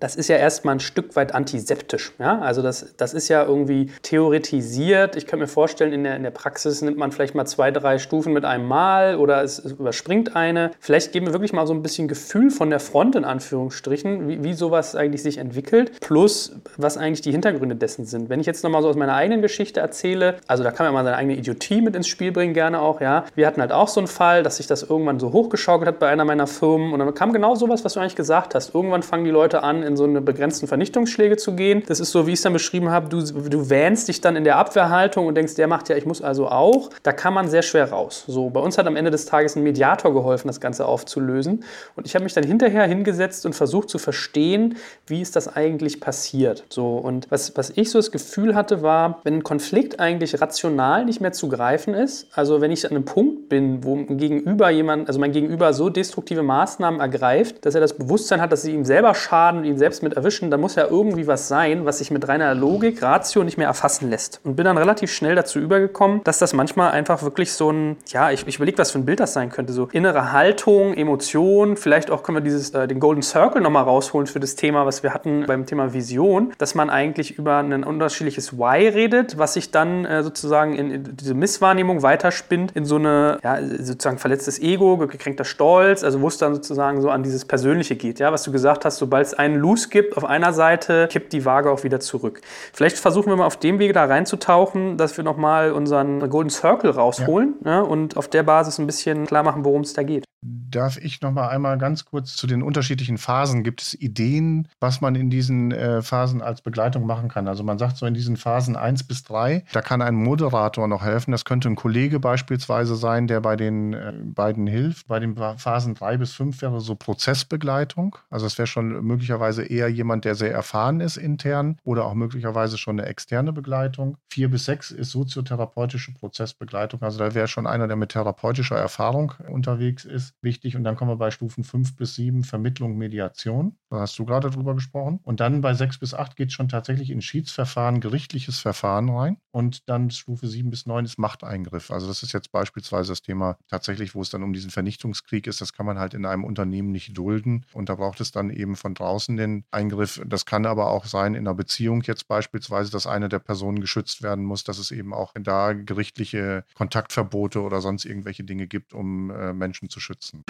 das 0.00 0.16
ist 0.16 0.28
ja 0.28 0.36
erstmal 0.36 0.76
ein 0.76 0.80
Stück 0.80 1.16
weit 1.16 1.34
antiseptisch. 1.34 2.12
Ja? 2.18 2.38
Also 2.40 2.62
das, 2.62 2.94
das 2.96 3.14
ist 3.14 3.28
ja 3.28 3.44
irgendwie 3.44 3.90
theoretisiert. 4.02 5.16
Ich 5.16 5.26
kann 5.26 5.38
mir 5.38 5.46
vorstellen, 5.46 5.92
in 5.92 6.04
der, 6.04 6.16
in 6.16 6.22
der 6.22 6.30
Praxis 6.30 6.82
nimmt 6.82 6.96
man 6.96 7.12
vielleicht 7.12 7.34
mal 7.34 7.46
zwei, 7.46 7.70
drei 7.70 7.98
Stufen 7.98 8.32
mit 8.32 8.44
einem 8.44 8.66
Mal 8.66 9.16
oder 9.16 9.42
es, 9.42 9.58
es 9.58 9.72
überspringt 9.72 10.36
eine. 10.36 10.70
Vielleicht 10.80 11.12
geben 11.12 11.26
wir 11.26 11.32
wirklich 11.32 11.52
mal 11.52 11.66
so 11.66 11.74
ein 11.74 11.82
bisschen 11.82 12.08
Gefühl 12.08 12.50
von 12.50 12.70
der 12.70 12.80
Front 12.80 13.16
in 13.16 13.24
Anführungsstrichen, 13.24 14.28
wie, 14.28 14.44
wie 14.44 14.54
sowas 14.54 14.94
eigentlich 14.94 15.22
sich 15.22 15.38
entwickelt, 15.38 16.00
plus 16.00 16.52
was 16.76 16.96
eigentlich 16.96 17.22
die 17.22 17.32
Hintergründe 17.32 17.76
dessen 17.76 18.04
sind. 18.04 18.28
Wenn 18.28 18.40
ich 18.40 18.46
jetzt 18.46 18.64
nochmal 18.64 18.82
so 18.82 18.88
aus 18.88 18.96
meiner 18.96 19.14
eigenen 19.14 19.42
Geschichte 19.42 19.80
erzähle, 19.80 20.36
also 20.46 20.62
da 20.64 20.70
kann 20.70 20.86
man 20.86 20.94
mal 20.94 21.04
seine 21.04 21.16
eigene 21.16 21.36
Idiotie 21.36 21.80
mit 21.80 21.96
ins 21.96 22.08
Spiel 22.08 22.32
bringen, 22.32 22.54
gerne 22.54 22.80
auch, 22.80 23.00
ja. 23.00 23.24
Wir 23.34 23.46
hatten 23.46 23.60
halt 23.60 23.72
auch 23.72 23.88
so 23.88 24.00
einen 24.00 24.06
Fall, 24.06 24.42
dass 24.42 24.58
sich 24.58 24.66
das 24.66 24.82
irgendwann 24.82 25.18
so 25.18 25.32
hochgeschaukelt 25.32 25.88
hat 25.88 25.98
bei 25.98 26.08
einer 26.08 26.24
meiner 26.24 26.46
Firmen 26.46 26.92
und 26.92 26.98
dann 26.98 27.14
kam 27.14 27.32
genau 27.32 27.54
sowas, 27.54 27.84
was 27.84 27.94
du 27.94 28.00
eigentlich 28.00 28.16
gesagt 28.16 28.54
hast. 28.54 28.74
Irgendwann 28.74 29.02
fangen 29.02 29.24
die 29.24 29.30
Leute 29.30 29.62
an, 29.62 29.82
in 29.88 29.96
so 29.96 30.04
eine 30.04 30.20
begrenzten 30.20 30.68
Vernichtungsschläge 30.68 31.36
zu 31.36 31.54
gehen. 31.54 31.82
Das 31.86 31.98
ist 31.98 32.12
so, 32.12 32.26
wie 32.26 32.32
ich 32.32 32.38
es 32.38 32.42
dann 32.42 32.52
beschrieben 32.52 32.90
habe, 32.90 33.08
du, 33.08 33.20
du 33.22 33.70
wähnst 33.70 34.08
dich 34.08 34.20
dann 34.20 34.36
in 34.36 34.44
der 34.44 34.56
Abwehrhaltung 34.56 35.26
und 35.26 35.34
denkst, 35.34 35.54
der 35.56 35.66
macht 35.66 35.88
ja, 35.88 35.96
ich 35.96 36.06
muss 36.06 36.22
also 36.22 36.48
auch. 36.48 36.90
Da 37.02 37.12
kann 37.12 37.34
man 37.34 37.48
sehr 37.48 37.62
schwer 37.62 37.90
raus. 37.90 38.24
So, 38.26 38.50
bei 38.50 38.60
uns 38.60 38.78
hat 38.78 38.86
am 38.86 38.96
Ende 38.96 39.10
des 39.10 39.26
Tages 39.26 39.56
ein 39.56 39.62
Mediator 39.62 40.12
geholfen, 40.12 40.46
das 40.48 40.60
Ganze 40.60 40.86
aufzulösen. 40.86 41.64
Und 41.96 42.06
ich 42.06 42.14
habe 42.14 42.22
mich 42.22 42.34
dann 42.34 42.44
hinterher 42.44 42.86
hingesetzt 42.86 43.46
und 43.46 43.54
versucht 43.54 43.88
zu 43.88 43.98
verstehen, 43.98 44.76
wie 45.06 45.20
ist 45.20 45.34
das 45.34 45.54
eigentlich 45.56 46.00
passiert. 46.00 46.64
So, 46.68 46.96
und 46.96 47.30
was, 47.30 47.56
was 47.56 47.72
ich 47.74 47.90
so 47.90 47.98
das 47.98 48.12
Gefühl 48.12 48.54
hatte, 48.54 48.82
war, 48.82 49.20
wenn 49.24 49.34
ein 49.34 49.42
Konflikt 49.42 49.98
eigentlich 49.98 50.40
rational 50.40 51.04
nicht 51.04 51.20
mehr 51.20 51.32
zu 51.32 51.48
greifen 51.48 51.94
ist, 51.94 52.28
also 52.32 52.60
wenn 52.60 52.70
ich 52.70 52.84
an 52.84 52.92
einem 52.92 53.04
Punkt 53.04 53.48
bin, 53.48 53.84
wo 53.84 53.96
Gegenüber 53.96 54.70
jemand, 54.70 55.08
also 55.08 55.18
mein 55.18 55.32
Gegenüber 55.32 55.72
so 55.72 55.88
destruktive 55.88 56.42
Maßnahmen 56.42 57.00
ergreift, 57.00 57.64
dass 57.64 57.74
er 57.74 57.80
das 57.80 57.94
Bewusstsein 57.94 58.40
hat, 58.40 58.52
dass 58.52 58.62
sie 58.62 58.72
ihm 58.72 58.84
selber 58.84 59.14
schaden 59.14 59.60
und 59.60 59.64
selbst 59.78 60.02
mit 60.02 60.14
erwischen, 60.14 60.50
da 60.50 60.56
muss 60.56 60.74
ja 60.74 60.86
irgendwie 60.88 61.26
was 61.26 61.48
sein, 61.48 61.84
was 61.84 61.98
sich 61.98 62.10
mit 62.10 62.28
reiner 62.28 62.54
Logik, 62.54 63.02
Ratio 63.02 63.44
nicht 63.44 63.58
mehr 63.58 63.68
erfassen 63.68 64.10
lässt. 64.10 64.40
Und 64.44 64.56
bin 64.56 64.64
dann 64.64 64.78
relativ 64.78 65.12
schnell 65.12 65.34
dazu 65.34 65.58
übergekommen, 65.58 66.22
dass 66.24 66.38
das 66.38 66.52
manchmal 66.52 66.90
einfach 66.90 67.22
wirklich 67.22 67.52
so 67.52 67.70
ein, 67.70 67.96
ja, 68.08 68.30
ich, 68.30 68.46
ich 68.46 68.56
überlege, 68.56 68.78
was 68.78 68.90
für 68.90 68.98
ein 68.98 69.04
Bild 69.04 69.20
das 69.20 69.32
sein 69.32 69.50
könnte. 69.50 69.72
So 69.72 69.88
innere 69.92 70.32
Haltung, 70.32 70.94
Emotion, 70.94 71.76
vielleicht 71.76 72.10
auch 72.10 72.22
können 72.22 72.36
wir 72.36 72.42
dieses, 72.42 72.70
äh, 72.70 72.86
den 72.88 73.00
Golden 73.00 73.22
Circle 73.22 73.60
nochmal 73.60 73.84
rausholen 73.84 74.26
für 74.26 74.40
das 74.40 74.54
Thema, 74.56 74.86
was 74.86 75.02
wir 75.02 75.14
hatten 75.14 75.44
beim 75.46 75.66
Thema 75.66 75.92
Vision, 75.92 76.52
dass 76.58 76.74
man 76.74 76.90
eigentlich 76.90 77.38
über 77.38 77.58
ein 77.58 77.84
unterschiedliches 77.84 78.58
Why 78.58 78.88
redet, 78.88 79.38
was 79.38 79.54
sich 79.54 79.70
dann 79.70 80.04
äh, 80.04 80.22
sozusagen 80.22 80.74
in, 80.74 80.90
in, 80.90 81.16
diese 81.16 81.34
Misswahrnehmung 81.34 82.02
weiterspinnt 82.02 82.72
in 82.74 82.84
so 82.84 82.96
eine, 82.96 83.38
ja, 83.42 83.58
sozusagen 83.78 84.18
verletztes 84.18 84.60
Ego, 84.60 84.96
gekränkter 84.96 85.44
Stolz, 85.44 86.04
also 86.04 86.20
wo 86.20 86.28
es 86.28 86.38
dann 86.38 86.54
sozusagen 86.54 87.00
so 87.00 87.10
an 87.10 87.22
dieses 87.22 87.44
Persönliche 87.44 87.96
geht, 87.96 88.18
ja, 88.18 88.32
was 88.32 88.42
du 88.42 88.52
gesagt 88.52 88.84
hast, 88.84 88.98
sobald 88.98 89.26
es 89.26 89.34
einen 89.34 89.56
Loose 89.68 89.90
gibt, 89.90 90.16
auf 90.16 90.24
einer 90.24 90.54
Seite, 90.54 91.08
kippt 91.08 91.32
die 91.34 91.44
Waage 91.44 91.70
auch 91.70 91.84
wieder 91.84 92.00
zurück. 92.00 92.40
Vielleicht 92.72 92.96
versuchen 92.96 93.28
wir 93.30 93.36
mal 93.36 93.46
auf 93.46 93.58
dem 93.58 93.78
Wege 93.78 93.92
da 93.92 94.06
reinzutauchen, 94.06 94.96
dass 94.96 95.16
wir 95.18 95.24
nochmal 95.24 95.72
unseren 95.72 96.30
Golden 96.30 96.48
Circle 96.48 96.90
rausholen 96.90 97.56
ja. 97.64 97.70
Ja, 97.72 97.80
und 97.82 98.16
auf 98.16 98.28
der 98.28 98.44
Basis 98.44 98.78
ein 98.78 98.86
bisschen 98.86 99.26
klar 99.26 99.42
machen, 99.42 99.64
worum 99.66 99.82
es 99.82 99.92
da 99.92 100.02
geht. 100.02 100.27
Darf 100.40 100.98
ich 100.98 101.20
noch 101.20 101.32
mal 101.32 101.48
einmal 101.48 101.78
ganz 101.78 102.04
kurz 102.04 102.36
zu 102.36 102.46
den 102.46 102.62
unterschiedlichen 102.62 103.18
Phasen? 103.18 103.64
Gibt 103.64 103.82
es 103.82 103.94
Ideen, 103.94 104.68
was 104.78 105.00
man 105.00 105.16
in 105.16 105.30
diesen 105.30 105.72
äh, 105.72 106.00
Phasen 106.00 106.42
als 106.42 106.62
Begleitung 106.62 107.06
machen 107.06 107.28
kann? 107.28 107.48
Also 107.48 107.64
man 107.64 107.78
sagt 107.78 107.96
so 107.96 108.06
in 108.06 108.14
diesen 108.14 108.36
Phasen 108.36 108.76
1 108.76 109.02
bis 109.04 109.24
3, 109.24 109.64
da 109.72 109.82
kann 109.82 110.00
ein 110.00 110.14
Moderator 110.14 110.86
noch 110.86 111.02
helfen. 111.02 111.32
Das 111.32 111.44
könnte 111.44 111.68
ein 111.68 111.74
Kollege 111.74 112.20
beispielsweise 112.20 112.94
sein, 112.94 113.26
der 113.26 113.40
bei 113.40 113.56
den 113.56 113.94
äh, 113.94 114.12
beiden 114.22 114.68
hilft. 114.68 115.08
Bei 115.08 115.18
den 115.18 115.34
Phasen 115.34 115.94
3 115.94 116.18
bis 116.18 116.34
5 116.34 116.62
wäre 116.62 116.80
so 116.80 116.94
Prozessbegleitung. 116.94 118.16
Also 118.30 118.46
es 118.46 118.58
wäre 118.58 118.68
schon 118.68 119.04
möglicherweise 119.04 119.64
eher 119.64 119.88
jemand, 119.88 120.24
der 120.24 120.36
sehr 120.36 120.52
erfahren 120.52 121.00
ist 121.00 121.16
intern 121.16 121.78
oder 121.82 122.04
auch 122.04 122.14
möglicherweise 122.14 122.78
schon 122.78 123.00
eine 123.00 123.08
externe 123.08 123.52
Begleitung. 123.52 124.16
4 124.30 124.50
bis 124.50 124.66
6 124.66 124.92
ist 124.92 125.10
soziotherapeutische 125.10 126.14
Prozessbegleitung. 126.14 127.02
Also 127.02 127.18
da 127.18 127.34
wäre 127.34 127.48
schon 127.48 127.66
einer, 127.66 127.88
der 127.88 127.96
mit 127.96 128.10
therapeutischer 128.10 128.76
Erfahrung 128.76 129.32
unterwegs 129.48 130.04
ist 130.04 130.28
wichtig. 130.42 130.76
Und 130.76 130.84
dann 130.84 130.96
kommen 130.96 131.10
wir 131.10 131.16
bei 131.16 131.30
Stufen 131.30 131.64
5 131.64 131.96
bis 131.96 132.14
7 132.14 132.44
Vermittlung, 132.44 132.96
Mediation. 132.96 133.76
Da 133.90 134.00
hast 134.00 134.18
du 134.18 134.24
gerade 134.24 134.50
drüber 134.50 134.74
gesprochen. 134.74 135.20
Und 135.22 135.40
dann 135.40 135.60
bei 135.60 135.74
6 135.74 135.98
bis 135.98 136.14
8 136.14 136.36
geht 136.36 136.48
es 136.48 136.54
schon 136.54 136.68
tatsächlich 136.68 137.10
in 137.10 137.22
Schiedsverfahren, 137.22 138.00
gerichtliches 138.00 138.58
Verfahren 138.58 139.08
rein. 139.08 139.38
Und 139.50 139.88
dann 139.88 140.10
Stufe 140.10 140.46
7 140.46 140.70
bis 140.70 140.86
9 140.86 141.04
ist 141.04 141.18
Machteingriff. 141.18 141.90
Also 141.90 142.06
das 142.06 142.22
ist 142.22 142.32
jetzt 142.32 142.52
beispielsweise 142.52 143.12
das 143.12 143.22
Thema 143.22 143.56
tatsächlich, 143.68 144.14
wo 144.14 144.22
es 144.22 144.30
dann 144.30 144.42
um 144.42 144.52
diesen 144.52 144.70
Vernichtungskrieg 144.70 145.46
ist. 145.46 145.60
Das 145.60 145.72
kann 145.72 145.86
man 145.86 145.98
halt 145.98 146.14
in 146.14 146.26
einem 146.26 146.44
Unternehmen 146.44 146.92
nicht 146.92 147.16
dulden. 147.16 147.64
Und 147.72 147.88
da 147.88 147.94
braucht 147.94 148.20
es 148.20 148.30
dann 148.30 148.50
eben 148.50 148.76
von 148.76 148.94
draußen 148.94 149.36
den 149.36 149.64
Eingriff. 149.70 150.20
Das 150.26 150.44
kann 150.46 150.66
aber 150.66 150.90
auch 150.90 151.06
sein 151.06 151.34
in 151.34 151.46
einer 151.46 151.54
Beziehung 151.54 152.02
jetzt 152.02 152.28
beispielsweise, 152.28 152.90
dass 152.90 153.06
eine 153.06 153.28
der 153.28 153.38
Personen 153.38 153.80
geschützt 153.80 154.22
werden 154.22 154.44
muss, 154.44 154.64
dass 154.64 154.78
es 154.78 154.90
eben 154.90 155.14
auch 155.14 155.32
da 155.40 155.72
gerichtliche 155.72 156.64
Kontaktverbote 156.74 157.62
oder 157.62 157.80
sonst 157.80 158.04
irgendwelche 158.04 158.44
Dinge 158.44 158.66
gibt, 158.66 158.92
um 158.92 159.30
äh, 159.30 159.52
Menschen 159.52 159.88
zu 159.88 160.00
schützen 160.00 160.17
unterstützen. 160.18 160.44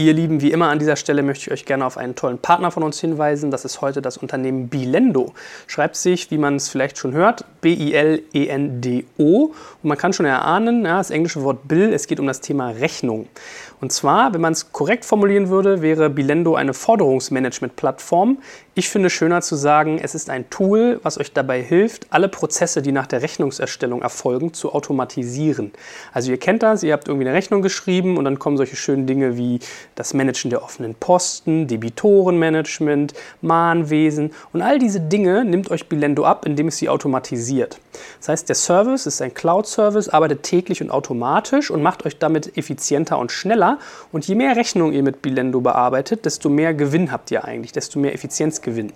Ihr 0.00 0.12
Lieben, 0.12 0.40
wie 0.40 0.52
immer 0.52 0.68
an 0.68 0.78
dieser 0.78 0.94
Stelle 0.94 1.24
möchte 1.24 1.46
ich 1.46 1.50
euch 1.50 1.64
gerne 1.64 1.84
auf 1.84 1.98
einen 1.98 2.14
tollen 2.14 2.38
Partner 2.38 2.70
von 2.70 2.84
uns 2.84 3.00
hinweisen. 3.00 3.50
Das 3.50 3.64
ist 3.64 3.80
heute 3.80 4.00
das 4.00 4.16
Unternehmen 4.16 4.68
Bilendo. 4.68 5.34
Schreibt 5.66 5.96
sich, 5.96 6.30
wie 6.30 6.38
man 6.38 6.54
es 6.54 6.68
vielleicht 6.68 6.98
schon 6.98 7.14
hört, 7.14 7.44
B-I-L-E-N-D-O. 7.62 9.46
Und 9.46 9.54
man 9.82 9.98
kann 9.98 10.12
schon 10.12 10.24
erahnen, 10.24 10.84
ja, 10.84 10.98
das 10.98 11.10
englische 11.10 11.42
Wort 11.42 11.66
Bill, 11.66 11.92
es 11.92 12.06
geht 12.06 12.20
um 12.20 12.28
das 12.28 12.40
Thema 12.40 12.68
Rechnung. 12.70 13.26
Und 13.80 13.90
zwar, 13.90 14.32
wenn 14.34 14.40
man 14.40 14.52
es 14.52 14.70
korrekt 14.70 15.04
formulieren 15.04 15.48
würde, 15.48 15.82
wäre 15.82 16.10
Bilendo 16.10 16.54
eine 16.54 16.74
Forderungsmanagement-Plattform. 16.74 18.38
Ich 18.78 18.90
finde 18.90 19.10
schöner 19.10 19.40
zu 19.40 19.56
sagen, 19.56 19.98
es 20.00 20.14
ist 20.14 20.30
ein 20.30 20.50
Tool, 20.50 21.00
was 21.02 21.18
euch 21.18 21.32
dabei 21.32 21.60
hilft, 21.60 22.06
alle 22.10 22.28
Prozesse, 22.28 22.80
die 22.80 22.92
nach 22.92 23.08
der 23.08 23.22
Rechnungserstellung 23.22 24.02
erfolgen, 24.02 24.54
zu 24.54 24.72
automatisieren. 24.72 25.72
Also 26.12 26.30
ihr 26.30 26.38
kennt 26.38 26.62
das, 26.62 26.84
ihr 26.84 26.92
habt 26.92 27.08
irgendwie 27.08 27.26
eine 27.26 27.36
Rechnung 27.36 27.60
geschrieben 27.60 28.16
und 28.16 28.24
dann 28.24 28.38
kommen 28.38 28.56
solche 28.56 28.76
schönen 28.76 29.08
Dinge 29.08 29.36
wie 29.36 29.58
das 29.96 30.14
Managen 30.14 30.50
der 30.50 30.62
offenen 30.62 30.94
Posten, 30.94 31.66
Debitorenmanagement, 31.66 33.14
Mahnwesen 33.40 34.30
und 34.52 34.62
all 34.62 34.78
diese 34.78 35.00
Dinge 35.00 35.44
nimmt 35.44 35.72
euch 35.72 35.88
Bilendo 35.88 36.24
ab, 36.24 36.46
indem 36.46 36.68
es 36.68 36.76
sie 36.76 36.88
automatisiert. 36.88 37.80
Das 38.18 38.28
heißt, 38.28 38.48
der 38.48 38.54
Service 38.54 39.06
ist 39.06 39.20
ein 39.22 39.34
Cloud-Service, 39.34 40.08
arbeitet 40.08 40.44
täglich 40.44 40.80
und 40.82 40.90
automatisch 40.90 41.70
und 41.70 41.82
macht 41.82 42.06
euch 42.06 42.18
damit 42.18 42.56
effizienter 42.56 43.18
und 43.18 43.32
schneller. 43.32 43.78
Und 44.12 44.26
je 44.26 44.36
mehr 44.36 44.54
Rechnungen 44.54 44.92
ihr 44.92 45.02
mit 45.02 45.22
Bilendo 45.22 45.60
bearbeitet, 45.60 46.24
desto 46.24 46.48
mehr 46.48 46.74
Gewinn 46.74 47.12
habt 47.12 47.30
ihr 47.30 47.44
eigentlich, 47.44 47.72
desto 47.72 47.98
mehr 47.98 48.14
Effizienzgewinn. 48.68 48.92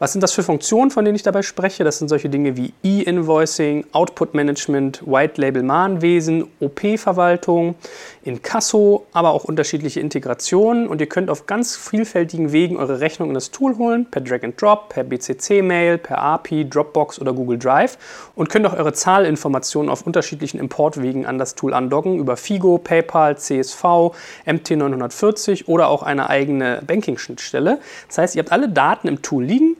Was 0.00 0.12
sind 0.12 0.22
das 0.22 0.32
für 0.32 0.44
Funktionen, 0.44 0.92
von 0.92 1.04
denen 1.04 1.16
ich 1.16 1.24
dabei 1.24 1.42
spreche? 1.42 1.82
Das 1.82 1.98
sind 1.98 2.06
solche 2.06 2.28
Dinge 2.28 2.56
wie 2.56 2.72
E-Invoicing, 2.84 3.84
Output 3.90 4.32
Management, 4.32 5.02
White 5.04 5.40
Label 5.40 5.64
Mahnwesen, 5.64 6.46
OP-Verwaltung, 6.60 7.74
Inkasso, 8.22 9.06
aber 9.12 9.30
auch 9.30 9.42
unterschiedliche 9.42 9.98
Integrationen. 9.98 10.86
Und 10.86 11.00
ihr 11.00 11.08
könnt 11.08 11.30
auf 11.30 11.46
ganz 11.46 11.76
vielfältigen 11.76 12.52
Wegen 12.52 12.76
eure 12.76 13.00
Rechnung 13.00 13.30
in 13.30 13.34
das 13.34 13.50
Tool 13.50 13.76
holen, 13.76 14.06
per 14.08 14.20
Drag 14.20 14.44
and 14.44 14.60
Drop, 14.62 14.90
per 14.90 15.02
BCC-Mail, 15.02 15.98
per 15.98 16.18
API, 16.18 16.68
Dropbox 16.68 17.20
oder 17.20 17.32
Google 17.32 17.58
Drive 17.58 17.98
und 18.36 18.50
könnt 18.50 18.66
auch 18.66 18.74
eure 18.74 18.92
Zahlinformationen 18.92 19.90
auf 19.90 20.06
unterschiedlichen 20.06 20.60
Importwegen 20.60 21.26
an 21.26 21.38
das 21.38 21.56
Tool 21.56 21.74
andocken 21.74 22.20
über 22.20 22.36
Figo, 22.36 22.78
PayPal, 22.78 23.36
CSV, 23.36 24.12
MT940 24.46 25.66
oder 25.66 25.88
auch 25.88 26.04
eine 26.04 26.30
eigene 26.30 26.82
Banking-Schnittstelle. 26.86 27.80
Das 28.06 28.18
heißt, 28.18 28.36
ihr 28.36 28.42
habt 28.42 28.52
alle 28.52 28.68
Daten 28.68 28.87
im 29.08 29.22
Tool 29.22 29.44
liegen 29.44 29.76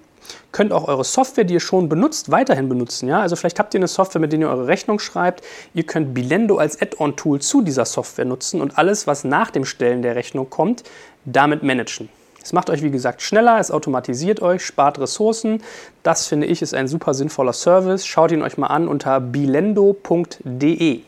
Könnt 0.53 0.73
auch 0.73 0.89
eure 0.89 1.05
Software, 1.05 1.45
die 1.45 1.55
ihr 1.55 1.61
schon 1.61 1.89
benutzt, 1.89 2.31
weiterhin 2.31 2.69
benutzen. 2.69 3.09
Ja? 3.09 3.21
Also 3.21 3.37
vielleicht 3.37 3.59
habt 3.59 3.75
ihr 3.75 3.79
eine 3.79 3.89
Software, 3.89 4.21
mit 4.21 4.33
der 4.33 4.41
ihr 4.41 4.49
eure 4.49 4.67
Rechnung 4.67 4.99
schreibt. 4.99 5.45
Ihr 5.75 5.85
könnt 5.85 6.15
Bilendo 6.15 6.57
als 6.57 6.81
Add-on-Tool 6.81 7.41
zu 7.41 7.63
dieser 7.63 7.85
Software 7.85 8.25
nutzen 8.25 8.61
und 8.61 8.79
alles, 8.79 9.07
was 9.07 9.25
nach 9.25 9.51
dem 9.51 9.65
Stellen 9.65 10.03
der 10.03 10.17
Rechnung 10.17 10.49
kommt, 10.51 10.85
damit 11.25 11.63
managen. 11.63 12.09
Es 12.43 12.53
macht 12.53 12.71
euch, 12.71 12.83
wie 12.83 12.91
gesagt, 12.91 13.21
schneller, 13.21 13.59
es 13.59 13.71
automatisiert 13.71 14.41
euch, 14.41 14.65
spart 14.65 14.99
Ressourcen. 14.99 15.63
Das 16.03 16.27
finde 16.27 16.47
ich 16.47 16.63
ist 16.63 16.73
ein 16.73 16.89
super 16.89 17.13
sinnvoller 17.13 17.53
Service. 17.53 18.07
Schaut 18.07 18.33
ihn 18.33 18.43
euch 18.43 18.57
mal 18.57 18.69
an 18.69 18.89
unter 18.89 19.21
bilendo.de. 19.21 21.01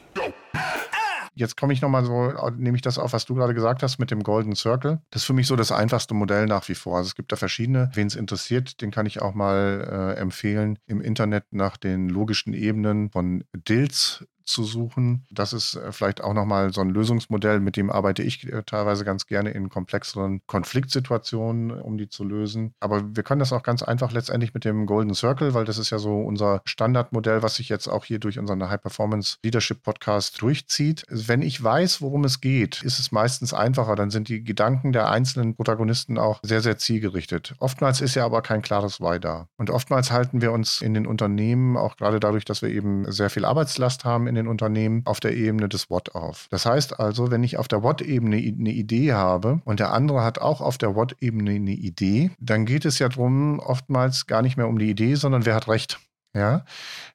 Jetzt 1.35 1.57
komme 1.57 1.73
ich 1.73 1.81
nochmal 1.81 2.05
so, 2.05 2.33
nehme 2.57 2.77
ich 2.77 2.83
das 2.83 2.99
auf, 2.99 3.13
was 3.13 3.25
du 3.25 3.35
gerade 3.35 3.55
gesagt 3.55 3.83
hast 3.83 3.99
mit 3.99 4.11
dem 4.11 4.23
Golden 4.23 4.55
Circle. 4.55 5.01
Das 5.11 5.23
ist 5.23 5.27
für 5.27 5.33
mich 5.33 5.47
so 5.47 5.57
das 5.57 5.73
einfachste 5.73 6.15
Modell 6.15 6.47
nach 6.47 6.69
wie 6.69 6.75
vor. 6.75 6.97
Also 6.99 7.09
es 7.09 7.15
gibt 7.15 7.33
da 7.33 7.37
verschiedene. 7.37 7.91
Wen 7.95 8.07
es 8.07 8.17
interessiert, 8.17 8.81
den 8.81 8.91
kann 8.91 9.07
ich 9.07 9.23
auch 9.23 9.35
mal 9.35 10.15
äh, 10.17 10.21
empfehlen, 10.21 10.79
im 10.87 11.01
Internet 11.01 11.45
nach 11.51 11.77
den 11.77 12.09
logischen 12.09 12.53
Ebenen 12.53 13.11
von 13.11 13.45
Dills 13.55 14.27
zu 14.51 14.65
suchen. 14.65 15.27
Das 15.31 15.53
ist 15.53 15.77
äh, 15.77 15.93
vielleicht 15.93 16.23
auch 16.23 16.35
nochmal 16.35 16.73
so 16.73 16.81
ein 16.81 16.91
Lösungsmodell, 16.91 17.61
mit 17.61 17.77
dem 17.77 17.91
arbeite 17.91 18.23
ich 18.23 18.47
äh, 18.47 18.63
teilweise 18.65 19.05
ganz 19.05 19.27
gerne 19.27 19.51
in 19.51 19.69
komplexeren 19.69 20.43
Konfliktsituationen, 20.47 21.71
um 21.71 21.99
die 21.99 22.09
zu 22.09 22.25
lösen. 22.25 22.75
Aber 22.81 23.17
wir 23.17 23.23
können 23.23 23.41
das 23.41 23.53
auch 23.53 23.63
ganz 23.63 23.83
einfach 23.83 24.13
letztendlich 24.13 24.55
mit 24.55 24.65
dem 24.65 24.87
Golden 24.87 25.15
Circle, 25.15 25.55
weil 25.55 25.65
das 25.65 25.79
ist 25.79 25.91
ja 25.91 25.99
so 25.99 26.21
unser 26.21 26.61
Standardmodell, 26.65 27.43
was 27.43 27.57
sich 27.57 27.69
jetzt 27.69 27.89
auch 27.89 28.05
hier 28.05 28.19
durch 28.19 28.39
unseren 28.39 28.69
High 28.69 28.81
Performance 28.81 29.39
Leadership 29.43 29.83
Podcast 29.83 30.41
durchzieht. 30.43 31.05
Wenn 31.09 31.43
ich 31.43 31.63
weiß, 31.63 32.03
worum 32.03 32.25
es 32.25 32.41
geht, 32.41 32.83
ist 32.83 32.99
es 32.99 33.13
meistens 33.13 33.55
einfacher. 33.55 33.97
Dann 33.97 34.11
sind 34.11 34.29
die 34.29 34.43
Gedanken 34.43 34.93
der 34.93 35.11
einzelnen 35.11 35.55
Protagonisten 35.55 36.19
auch 36.19 36.41
sehr, 36.43 36.61
sehr 36.61 36.79
zielgerichtet. 36.79 37.55
Oftmals 37.59 38.01
ist 38.01 38.15
ja 38.15 38.25
aber 38.25 38.43
kein 38.43 38.63
klares 38.63 39.01
Why 39.01 39.21
da. 39.21 39.49
Und 39.57 39.71
oftmals 39.71 40.11
halten 40.11 40.41
wir 40.43 40.53
uns 40.53 40.81
in 40.81 40.95
den 40.95 41.07
Unternehmen, 41.07 41.77
auch 41.77 41.97
gerade 41.97 42.21
dadurch, 42.21 42.45
dass 42.45 42.63
wir 42.63 42.69
eben 42.69 43.11
sehr 43.11 43.31
viel 43.31 43.45
Arbeitslast 43.45 44.05
haben 44.05 44.27
in 44.27 44.35
den 44.41 44.49
Unternehmen 44.49 45.03
auf 45.05 45.21
der 45.21 45.37
Ebene 45.37 45.69
des 45.69 45.91
What 45.91 46.15
auf. 46.15 46.49
Das 46.51 46.67
heißt 46.67 46.99
also, 46.99 47.31
wenn 47.31 47.45
ich 47.45 47.57
auf 47.59 47.69
der 47.69 47.83
What-Ebene 47.83 48.37
eine 48.37 48.71
Idee 48.71 49.13
habe 49.13 49.61
und 49.65 49.81
der 49.81 49.93
andere 49.93 50.23
hat 50.23 50.39
auch 50.39 50.61
auf 50.61 50.79
der 50.79 50.95
What-Ebene 50.95 51.53
eine 51.53 51.71
Idee, 51.73 52.31
dann 52.41 52.67
geht 52.67 52.85
es 52.85 52.99
ja 52.99 53.09
darum, 53.09 53.59
oftmals 53.59 54.27
gar 54.27 54.43
nicht 54.43 54.57
mehr 54.57 54.69
um 54.69 54.79
die 54.79 54.91
Idee, 54.91 55.15
sondern 55.15 55.47
wer 55.47 55.55
hat 55.55 55.69
Recht. 55.69 56.01
Ja, 56.35 56.65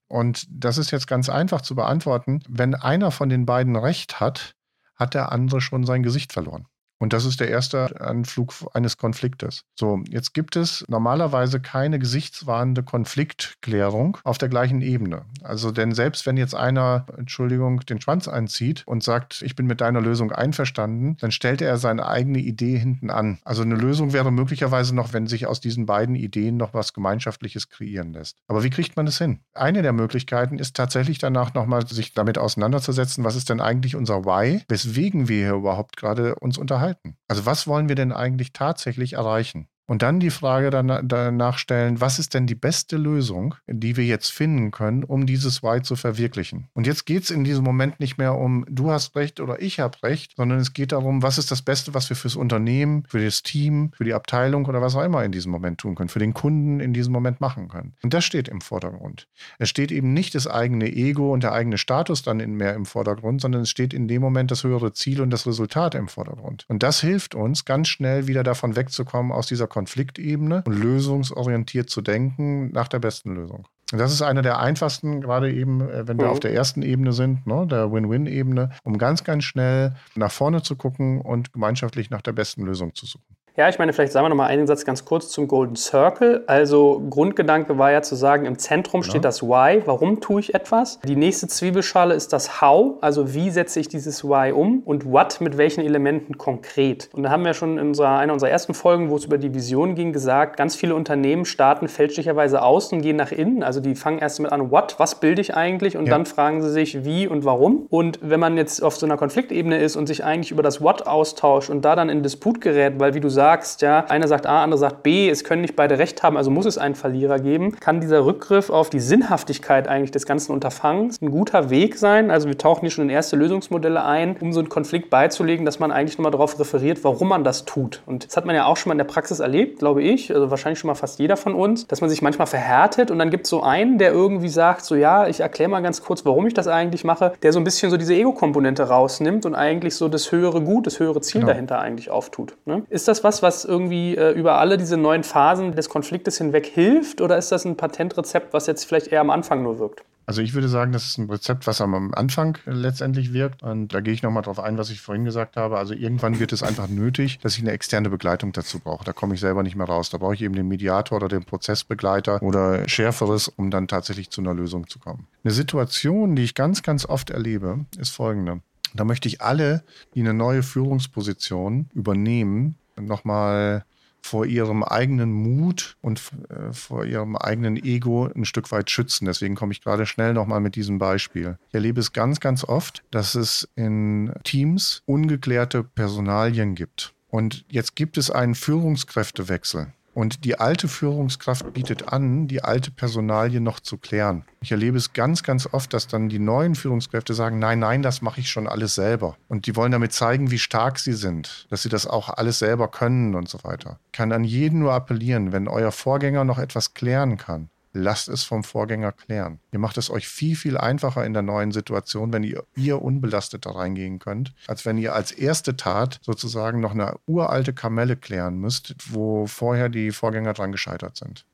und 0.08 0.46
das 0.50 0.78
ist 0.78 0.92
jetzt 0.92 1.08
ganz 1.08 1.30
einfach 1.30 1.62
zu 1.62 1.76
beantworten. 1.76 2.42
Wenn 2.50 2.76
einer 2.76 3.12
von 3.12 3.30
den 3.30 3.46
beiden 3.46 3.76
Recht 3.76 4.20
hat, 4.20 4.56
hat 4.96 5.14
der 5.14 5.32
andere 5.32 5.62
schon 5.62 5.86
sein 5.86 6.04
Gesicht 6.04 6.34
verloren. 6.34 6.66
Und 6.97 7.13
das 7.13 7.25
ist 7.25 7.39
der 7.39 7.49
erste 7.49 7.99
Anflug 7.99 8.53
eines 8.73 8.97
Konfliktes. 8.97 9.63
So, 9.77 10.01
jetzt 10.10 10.34
gibt 10.34 10.55
es 10.55 10.86
normalerweise 10.88 11.60
keine 11.60 11.99
gesichtswahrende 11.99 12.84
Konfliktklärung 12.84 14.17
auf 14.23 14.38
der 14.38 14.49
gleichen 14.49 14.81
Ebene. 14.81 15.25
Also, 15.43 15.71
denn 15.71 15.93
selbst 15.93 16.25
wenn 16.25 16.38
jetzt 16.38 16.55
einer, 16.55 17.05
Entschuldigung, 17.17 17.81
den 17.81 17.99
Schwanz 17.99 18.27
einzieht 18.27 18.84
und 18.86 19.03
sagt, 19.03 19.41
ich 19.41 19.55
bin 19.55 19.67
mit 19.67 19.81
deiner 19.81 19.99
Lösung 19.99 20.31
einverstanden, 20.31 21.17
dann 21.19 21.31
stellt 21.31 21.62
er 21.62 21.77
seine 21.77 22.08
eigene 22.08 22.39
Idee 22.39 22.77
hinten 22.77 23.10
an. 23.10 23.39
Also 23.43 23.63
eine 23.63 23.75
Lösung 23.75 24.13
wäre 24.13 24.31
möglicherweise 24.31 24.95
noch, 24.95 25.12
wenn 25.12 25.27
sich 25.27 25.47
aus 25.47 25.60
diesen 25.60 25.86
beiden 25.86 26.15
Ideen 26.15 26.55
noch 26.55 26.73
was 26.73 26.93
Gemeinschaftliches 26.93 27.69
kreieren 27.69 28.13
lässt. 28.13 28.38
Aber 28.47 28.63
wie 28.63 28.69
kriegt 28.69 28.95
man 28.95 29.05
das 29.05 29.17
hin? 29.17 29.41
Eine 29.53 29.81
der 29.81 29.93
Möglichkeiten 29.93 30.60
ist 30.60 30.75
tatsächlich 30.75 31.19
danach 31.19 31.53
nochmal 31.53 31.86
sich 31.86 32.13
damit 32.13 32.38
auseinanderzusetzen, 32.38 33.23
was 33.25 33.36
ist 33.36 33.49
denn 33.49 33.60
eigentlich 33.60 33.95
unser 33.95 34.23
Why, 34.23 34.62
weswegen 34.69 35.27
wir 35.27 35.45
hier 35.45 35.55
überhaupt 35.55 35.97
gerade 35.97 36.36
uns 36.36 36.58
unterhalten 36.58 36.85
halten. 36.86 37.17
Also 37.28 37.45
was 37.45 37.67
wollen 37.67 37.89
wir 37.89 37.95
denn 37.95 38.12
eigentlich 38.12 38.54
tatsächlich 38.54 39.13
erreichen? 39.13 39.67
Und 39.88 40.02
dann 40.02 40.19
die 40.19 40.32
Frage 40.32 40.69
danach 40.71 41.58
stellen, 41.58 42.02
was 42.02 42.17
ist 42.17 42.34
denn 42.34 42.48
die 42.48 42.56
beste 42.56 42.98
Lösung, 42.98 43.56
die 43.67 43.98
wir 43.98 44.06
jetzt 44.06 44.32
finden 44.32 44.71
können, 44.71 45.04
um 45.04 45.26
dieses 45.26 45.62
Why 45.62 45.82
zu 45.82 45.95
verwirklichen? 45.95 46.67
Und 46.74 46.88
jetzt 46.88 47.06
geht 47.06 47.24
es 47.24 47.30
in 47.30 47.43
diesem 47.43 47.63
Moment 47.63 48.00
nicht 48.00 48.17
mehr 48.17 48.36
um, 48.36 48.65
du 48.67 48.91
hast 48.91 49.15
recht 49.15 49.39
oder 49.39 49.62
ich 49.62 49.80
habe 49.80 50.02
recht, 50.02 50.34
sondern 50.36 50.60
es 50.60 50.74
geht 50.74 50.91
darum, 50.91 51.21
was 51.21 51.38
ist 51.38 51.52
das 51.52 51.62
Beste, 51.62 51.93
was 51.93 52.10
wir 52.10 52.15
fürs 52.15 52.36
Unternehmen, 52.36 53.04
für 53.08 53.24
das 53.24 53.43
Team, 53.43 53.91
für 53.95 54.04
die 54.04 54.13
Abteilung 54.13 54.65
oder 54.65 54.82
was 54.82 54.95
auch 54.95 55.04
immer 55.04 55.24
in 55.24 55.32
diesem 55.32 55.52
Moment 55.52 55.80
tun 55.80 55.95
können, 55.95 56.10
für 56.10 56.19
den 56.19 56.34
Kunden 56.34 56.80
in 56.80 56.93
diesem 56.93 57.13
Moment 57.13 57.39
machen 57.39 57.67
können. 57.67 57.93
Und 58.02 58.13
das 58.13 58.26
steht 58.26 58.48
im 58.48 58.62
Vordergrund. 58.62 59.28
Es 59.60 59.69
steht 59.69 59.91
eben 59.91 60.13
nicht 60.13 60.34
das 60.34 60.48
eigene 60.48 60.91
Ego 60.91 61.32
und 61.32 61.43
der 61.43 61.54
eigene 61.54 61.78
Status 61.78 62.24
dann 62.24 62.38
mehr 62.38 62.74
im 62.74 62.86
Vordergrund, 62.86 63.41
sondern 63.41 63.62
es 63.62 63.69
steht 63.69 63.93
in 63.93 64.08
dem 64.08 64.21
Moment 64.21 64.50
das 64.50 64.63
höhere 64.63 64.93
Ziel 64.93 65.21
und 65.21 65.30
das 65.30 65.45
Resultat 65.45 65.93
im 65.95 66.08
Vordergrund. 66.08 66.65
Und 66.67 66.82
das 66.82 67.02
hilft 67.02 67.36
uns 67.36 67.65
ganz 67.65 67.88
schnell 67.88 68.28
wieder 68.28 68.43
davon 68.43 68.76
wegzukommen 68.76 69.32
aus 69.32 69.48
dieser 69.48 69.67
Konfliktebene 69.76 70.64
und 70.66 70.74
lösungsorientiert 70.74 71.90
zu 71.90 72.02
denken 72.02 72.72
nach 72.72 72.88
der 72.88 73.00
besten 73.00 73.36
Lösung. 73.36 73.68
Und 73.92 74.00
das 74.00 74.14
ist 74.14 74.22
eine 74.22 74.42
der 74.42 74.60
einfachsten, 74.60 75.20
gerade 75.20 75.52
eben, 75.52 75.82
äh, 75.82 76.08
wenn 76.08 76.18
wir 76.18 76.28
mhm. 76.28 76.32
auf 76.32 76.40
der 76.40 76.54
ersten 76.54 76.82
Ebene 76.82 77.12
sind, 77.12 77.46
ne, 77.46 77.68
der 77.68 77.92
Win-Win-Ebene, 77.92 78.70
um 78.86 78.98
ganz, 78.98 79.26
ganz 79.26 79.44
schnell 79.44 79.94
nach 80.16 80.32
vorne 80.32 80.64
zu 80.64 80.78
gucken 80.78 81.20
und 81.20 81.52
gemeinschaftlich 81.52 82.10
nach 82.10 82.22
der 82.22 82.32
besten 82.32 82.64
Lösung 82.64 82.96
zu 82.96 83.06
suchen. 83.06 83.36
Ja, 83.58 83.70
ich 83.70 83.80
meine, 83.80 83.94
vielleicht 83.94 84.12
sagen 84.12 84.26
wir 84.26 84.30
noch 84.30 84.36
mal 84.36 84.48
einen 84.48 84.68
Satz 84.68 84.84
ganz 84.84 85.06
kurz 85.06 85.30
zum 85.30 85.48
Golden 85.48 85.78
Circle. 85.78 86.44
Also 86.46 87.02
Grundgedanke 87.10 87.78
war 87.78 87.89
ja 87.89 88.02
zu 88.02 88.15
sagen, 88.15 88.44
im 88.44 88.60
Zentrum 88.60 89.00
genau. 89.00 89.10
steht 89.10 89.24
das 89.24 89.41
Why, 89.44 89.82
warum 89.86 90.20
tue 90.20 90.41
ich 90.41 90.54
etwas. 90.54 91.00
Die 91.06 91.15
nächste 91.15 91.48
Zwiebelschale 91.48 92.15
ist 92.15 92.34
das 92.34 92.60
How, 92.60 92.96
also 93.00 93.34
wie 93.34 93.50
setze 93.52 93.80
ich 93.80 93.88
dieses 93.88 94.26
Why 94.26 94.52
um 94.52 94.82
und 94.84 95.10
What 95.10 95.39
mit 95.39 95.58
welchen 95.58 95.86
Elementen 95.86 96.38
konkret. 96.38 97.10
Und 97.13 97.24
da 97.24 97.30
haben 97.30 97.46
wir 97.46 97.54
schon 97.54 97.78
in 97.78 97.88
unserer, 97.88 98.18
einer 98.18 98.34
unserer 98.34 98.50
ersten 98.50 98.74
Folgen, 98.74 99.10
wo 99.10 99.15
es 99.15 99.24
über 99.24 99.38
die 99.38 99.54
Vision 99.54 99.96
ging, 99.96 100.12
gesagt, 100.12 100.58
ganz 100.58 100.76
viele 100.76 100.94
Unternehmen 100.94 101.46
starten 101.46 101.88
fälschlicherweise 101.88 102.62
aus 102.62 102.91
und 102.91 103.04
gehen 103.04 103.15
nach 103.15 103.32
innen. 103.32 103.63
Also 103.63 103.80
die 103.80 103.96
fangen 103.96 104.20
erst 104.20 104.41
mit 104.41 104.52
an, 104.52 104.70
What, 104.70 104.96
was 104.98 105.22
bilde 105.22 105.39
ich 105.39 105.56
eigentlich? 105.56 105.96
Und 105.96 106.08
ja. 106.08 106.12
dann 106.12 106.26
fragen 106.26 106.62
sie 106.62 106.72
sich, 106.72 107.06
wie 107.06 107.26
und 107.26 107.46
warum. 107.46 107.88
Und 107.89 108.20
wenn 108.22 108.41
man 108.41 108.58
jetzt 108.58 108.84
auf 108.84 108.98
so 108.98 109.06
einer 109.06 109.15
Konfliktebene 109.15 109.78
ist 109.80 109.96
und 109.96 110.08
sich 110.08 110.26
eigentlich 110.26 110.52
über 110.52 110.62
das 110.62 110.82
What 110.82 111.08
austauscht 111.08 111.70
und 111.70 111.86
da 111.86 111.96
dann 111.96 112.10
in 112.10 112.22
Disput 112.22 112.60
gerät, 112.60 113.00
weil 113.00 113.13
wie 113.13 113.22
du 113.22 113.30
sagst, 113.30 113.44
sagst, 113.45 113.84
ja, 113.84 114.05
einer 114.05 114.27
sagt 114.27 114.47
A, 114.47 114.63
andere 114.63 114.79
sagt 114.79 115.03
B, 115.03 115.29
es 115.29 115.43
können 115.43 115.62
nicht 115.62 115.75
beide 115.75 115.99
recht 115.99 116.23
haben, 116.23 116.36
also 116.36 116.49
muss 116.49 116.65
es 116.65 116.79
einen 116.79 116.95
Verlierer 116.95 117.38
geben, 117.38 117.79
kann 117.79 118.01
dieser 118.01 118.25
Rückgriff 118.25 118.71
auf 118.71 118.89
die 118.89 118.99
Sinnhaftigkeit 118.99 119.88
eigentlich 119.88 120.10
des 120.10 120.25
ganzen 120.25 120.51
Unterfangens 120.51 121.21
ein 121.21 121.29
guter 121.29 121.69
Weg 121.69 121.95
sein. 121.99 122.31
Also 122.31 122.47
wir 122.47 122.58
tauchen 122.58 122.81
hier 122.81 122.89
schon 122.89 123.03
in 123.03 123.12
erste 123.12 123.36
Lösungsmodelle 123.36 124.03
ein, 124.03 124.36
um 124.39 124.51
so 124.51 124.62
einen 124.62 124.69
Konflikt 124.69 125.12
beizulegen, 125.12 125.63
dass 125.63 125.77
man 125.77 125.91
eigentlich 125.91 126.17
nochmal 126.17 126.31
darauf 126.31 126.60
referiert, 126.60 127.03
warum 127.03 127.27
man 127.27 127.43
das 127.43 127.65
tut. 127.65 128.01
Und 128.08 128.25
das 128.25 128.36
hat 128.36 128.45
man 128.45 128.55
ja 128.55 128.65
auch 128.65 128.77
schon 128.77 128.89
mal 128.89 128.95
in 128.95 128.97
der 128.97 129.05
Praxis 129.05 129.39
erlebt, 129.41 129.77
glaube 129.77 130.01
ich, 130.01 130.34
also 130.34 130.49
wahrscheinlich 130.49 130.79
schon 130.79 130.88
mal 130.88 130.95
fast 130.95 131.19
jeder 131.19 131.38
von 131.38 131.53
uns, 131.53 131.86
dass 131.86 132.01
man 132.01 132.10
sich 132.10 132.23
manchmal 132.23 132.47
verhärtet 132.47 133.12
und 133.12 133.19
dann 133.19 133.29
gibt 133.29 133.43
es 133.43 133.51
so 133.51 133.62
einen, 133.62 133.99
der 133.99 134.12
irgendwie 134.12 134.49
sagt, 134.49 134.86
so 134.86 134.95
ja, 134.95 135.27
ich 135.27 135.41
erkläre 135.41 135.69
mal 135.69 135.81
ganz 135.81 136.01
kurz, 136.01 136.25
warum 136.25 136.47
ich 136.47 136.55
das 136.55 136.67
eigentlich 136.67 137.03
mache, 137.03 137.34
der 137.43 137.53
so 137.53 137.60
ein 137.60 137.63
bisschen 137.63 137.91
so 137.91 137.97
diese 137.97 138.15
Ego-Komponente 138.15 138.89
rausnimmt 138.89 139.45
und 139.45 139.53
eigentlich 139.53 139.95
so 139.95 140.10
das 140.10 140.31
höhere 140.31 140.62
Gut, 140.62 140.88
das 140.88 140.99
höhere 140.99 141.21
Ziel 141.21 141.41
genau. 141.41 141.53
dahinter 141.53 141.77
eigentlich 141.77 142.10
auftut. 142.10 142.58
Ne? 142.65 142.81
Ist 142.89 143.08
das 143.08 143.23
was, 143.23 143.35
was, 143.41 143.56
was 143.56 143.65
irgendwie 143.65 144.15
äh, 144.15 144.32
über 144.32 144.60
alle 144.60 144.78
diese 144.78 144.98
neuen 144.98 145.24
Phasen 145.24 145.76
des 145.76 145.89
Konfliktes 145.89 146.38
hinweg 146.38 146.65
hilft? 146.65 147.21
Oder 147.21 147.38
ist 147.38 147.52
das 147.52 147.65
ein 147.65 147.76
Patentrezept, 147.76 148.54
was 148.54 148.67
jetzt 148.67 148.86
vielleicht 148.86 149.08
eher 149.08 149.21
am 149.21 149.30
Anfang 149.30 149.63
nur 149.63 149.80
wirkt? 149.80 150.04
Also 150.28 150.41
ich 150.41 150.56
würde 150.56 150.67
sagen, 150.69 150.91
das 150.91 151.06
ist 151.06 151.19
ein 151.19 151.30
Rezept, 151.30 151.67
was 151.67 151.82
am 151.82 152.13
Anfang 152.15 152.58
letztendlich 152.65 153.32
wirkt. 153.32 153.62
Und 153.62 153.93
da 153.93 154.02
gehe 154.02 154.13
ich 154.13 154.24
nochmal 154.24 154.41
drauf 154.41 154.60
ein, 154.60 154.78
was 154.78 154.89
ich 154.89 155.02
vorhin 155.02 155.24
gesagt 155.24 155.56
habe. 155.56 155.78
Also 155.78 155.93
irgendwann 155.93 156.39
wird 156.39 156.52
es 156.52 156.63
einfach 156.63 156.88
nötig, 156.88 157.39
dass 157.39 157.58
ich 157.58 157.62
eine 157.62 157.71
externe 157.71 158.10
Begleitung 158.10 158.52
dazu 158.52 158.80
brauche. 158.80 159.06
Da 159.06 159.13
komme 159.13 159.36
ich 159.36 159.39
selber 159.39 159.62
nicht 159.62 159.76
mehr 159.76 159.86
raus. 159.86 160.10
Da 160.10 160.17
brauche 160.17 160.34
ich 160.34 160.41
eben 160.41 160.56
den 160.56 160.67
Mediator 160.67 161.17
oder 161.17 161.28
den 161.28 161.43
Prozessbegleiter 161.43 162.41
oder 162.41 162.88
Schärferes, 162.89 163.50
um 163.50 163.69
dann 163.69 163.88
tatsächlich 163.88 164.32
zu 164.32 164.41
einer 164.41 164.56
Lösung 164.56 164.88
zu 164.88 164.98
kommen. 164.98 165.28
Eine 165.43 165.54
Situation, 165.54 166.36
die 166.36 166.43
ich 166.43 166.56
ganz, 166.56 166.82
ganz 166.82 167.06
oft 167.06 167.30
erlebe, 167.30 167.86
ist 168.00 168.10
folgende. 168.10 168.62
Da 168.95 169.04
möchte 169.04 169.28
ich 169.28 169.41
alle, 169.41 169.84
die 170.15 170.21
eine 170.21 170.34
neue 170.34 170.63
Führungsposition 170.63 171.89
übernehmen, 171.93 172.78
nochmal 172.99 173.86
vor 174.25 174.45
ihrem 174.47 174.84
eigenen 174.84 175.31
Mut 175.31 175.97
und 176.01 176.19
äh, 176.49 176.73
vor 176.73 177.05
ihrem 177.05 177.36
eigenen 177.36 177.77
Ego 177.77 178.27
ein 178.36 178.45
Stück 178.45 178.71
weit 178.71 178.89
schützen. 178.89 179.25
Deswegen 179.25 179.53
komme 179.53 179.71
ich 179.71 179.81
gerade 179.81 180.08
schnell 180.08 180.34
nochmal 180.34 180.62
mit 180.62 180.75
diesem 180.75 180.97
Beispiel. 180.97 181.60
Ich 181.67 181.75
erlebe 181.75 181.99
es 181.99 182.12
ganz, 182.12 182.39
ganz 182.39 182.63
oft, 182.63 183.03
dass 183.12 183.36
es 183.36 183.69
in 183.75 184.34
Teams 184.43 185.03
ungeklärte 185.05 185.84
Personalien 185.84 186.73
gibt. 186.73 187.13
Und 187.29 187.65
jetzt 187.69 187.95
gibt 187.95 188.17
es 188.17 188.31
einen 188.31 188.55
Führungskräftewechsel. 188.55 189.93
Und 190.15 190.45
die 190.45 190.58
alte 190.58 190.88
Führungskraft 190.88 191.73
bietet 191.73 192.13
an, 192.13 192.47
die 192.47 192.63
alte 192.63 192.89
Personalie 192.89 193.60
noch 193.60 193.82
zu 193.82 193.97
klären. 193.97 194.45
Ich 194.62 194.71
erlebe 194.71 194.97
es 194.97 195.12
ganz, 195.12 195.43
ganz 195.43 195.67
oft, 195.69 195.93
dass 195.93 196.08
dann 196.08 196.30
die 196.30 196.39
neuen 196.39 196.75
Führungskräfte 196.75 197.34
sagen, 197.34 197.60
nein, 197.60 197.80
nein, 197.80 198.01
das 198.01 198.21
mache 198.21 198.39
ich 198.39 198.49
schon 198.49 198.65
alles 198.65 198.95
selber. 198.95 199.36
Und 199.49 199.67
die 199.67 199.75
wollen 199.75 199.91
damit 199.91 200.13
zeigen, 200.13 200.51
wie 200.51 200.58
stark 200.58 200.99
sie 200.99 201.12
sind, 201.12 201.67
dass 201.69 201.84
sie 201.84 201.89
das 201.89 202.08
auch 202.08 202.30
alles 202.30 202.60
selber 202.60 202.88
können 202.88 203.36
und 203.36 203.49
so 203.49 203.60
weiter. 203.65 203.99
Ich 204.06 204.13
kann 204.13 204.32
an 204.32 204.45
jeden 204.45 204.80
nur 204.80 204.93
appellieren, 204.93 205.51
wenn 205.51 205.67
euer 205.67 205.91
Vorgänger 205.91 206.45
noch 206.45 206.60
etwas 206.60 206.93
klären 206.93 207.36
kann, 207.36 207.69
lasst 207.95 208.27
es 208.27 208.43
vom 208.43 208.63
Vorgänger 208.63 209.13
klären. 209.13 209.60
Ihr 209.71 209.79
macht 209.79 209.97
es 209.97 210.10
euch 210.10 210.27
viel, 210.27 210.55
viel 210.55 210.77
einfacher 210.77 211.25
in 211.25 211.34
der 211.34 211.41
neuen 211.41 211.71
Situation, 211.71 212.34
wenn 212.34 212.43
ihr, 212.43 212.63
ihr 212.75 213.01
unbelastet 213.01 213.65
da 213.65 213.71
reingehen 213.71 214.19
könnt, 214.19 214.53
als 214.67 214.86
wenn 214.86 214.97
ihr 214.97 215.15
als 215.15 215.31
erste 215.31 215.77
Tat 215.77 216.19
sozusagen 216.21 216.81
noch 216.81 216.91
eine 216.91 217.15
uralte 217.25 217.73
Kamelle 217.73 218.17
klären 218.17 218.58
müsst, 218.58 218.95
wo 219.08 219.47
vorher 219.47 219.89
die 219.89 220.12
Vorgänger 220.12 220.53
dran 220.53 220.73
gescheitert 220.73 221.15
sind. 221.15 221.45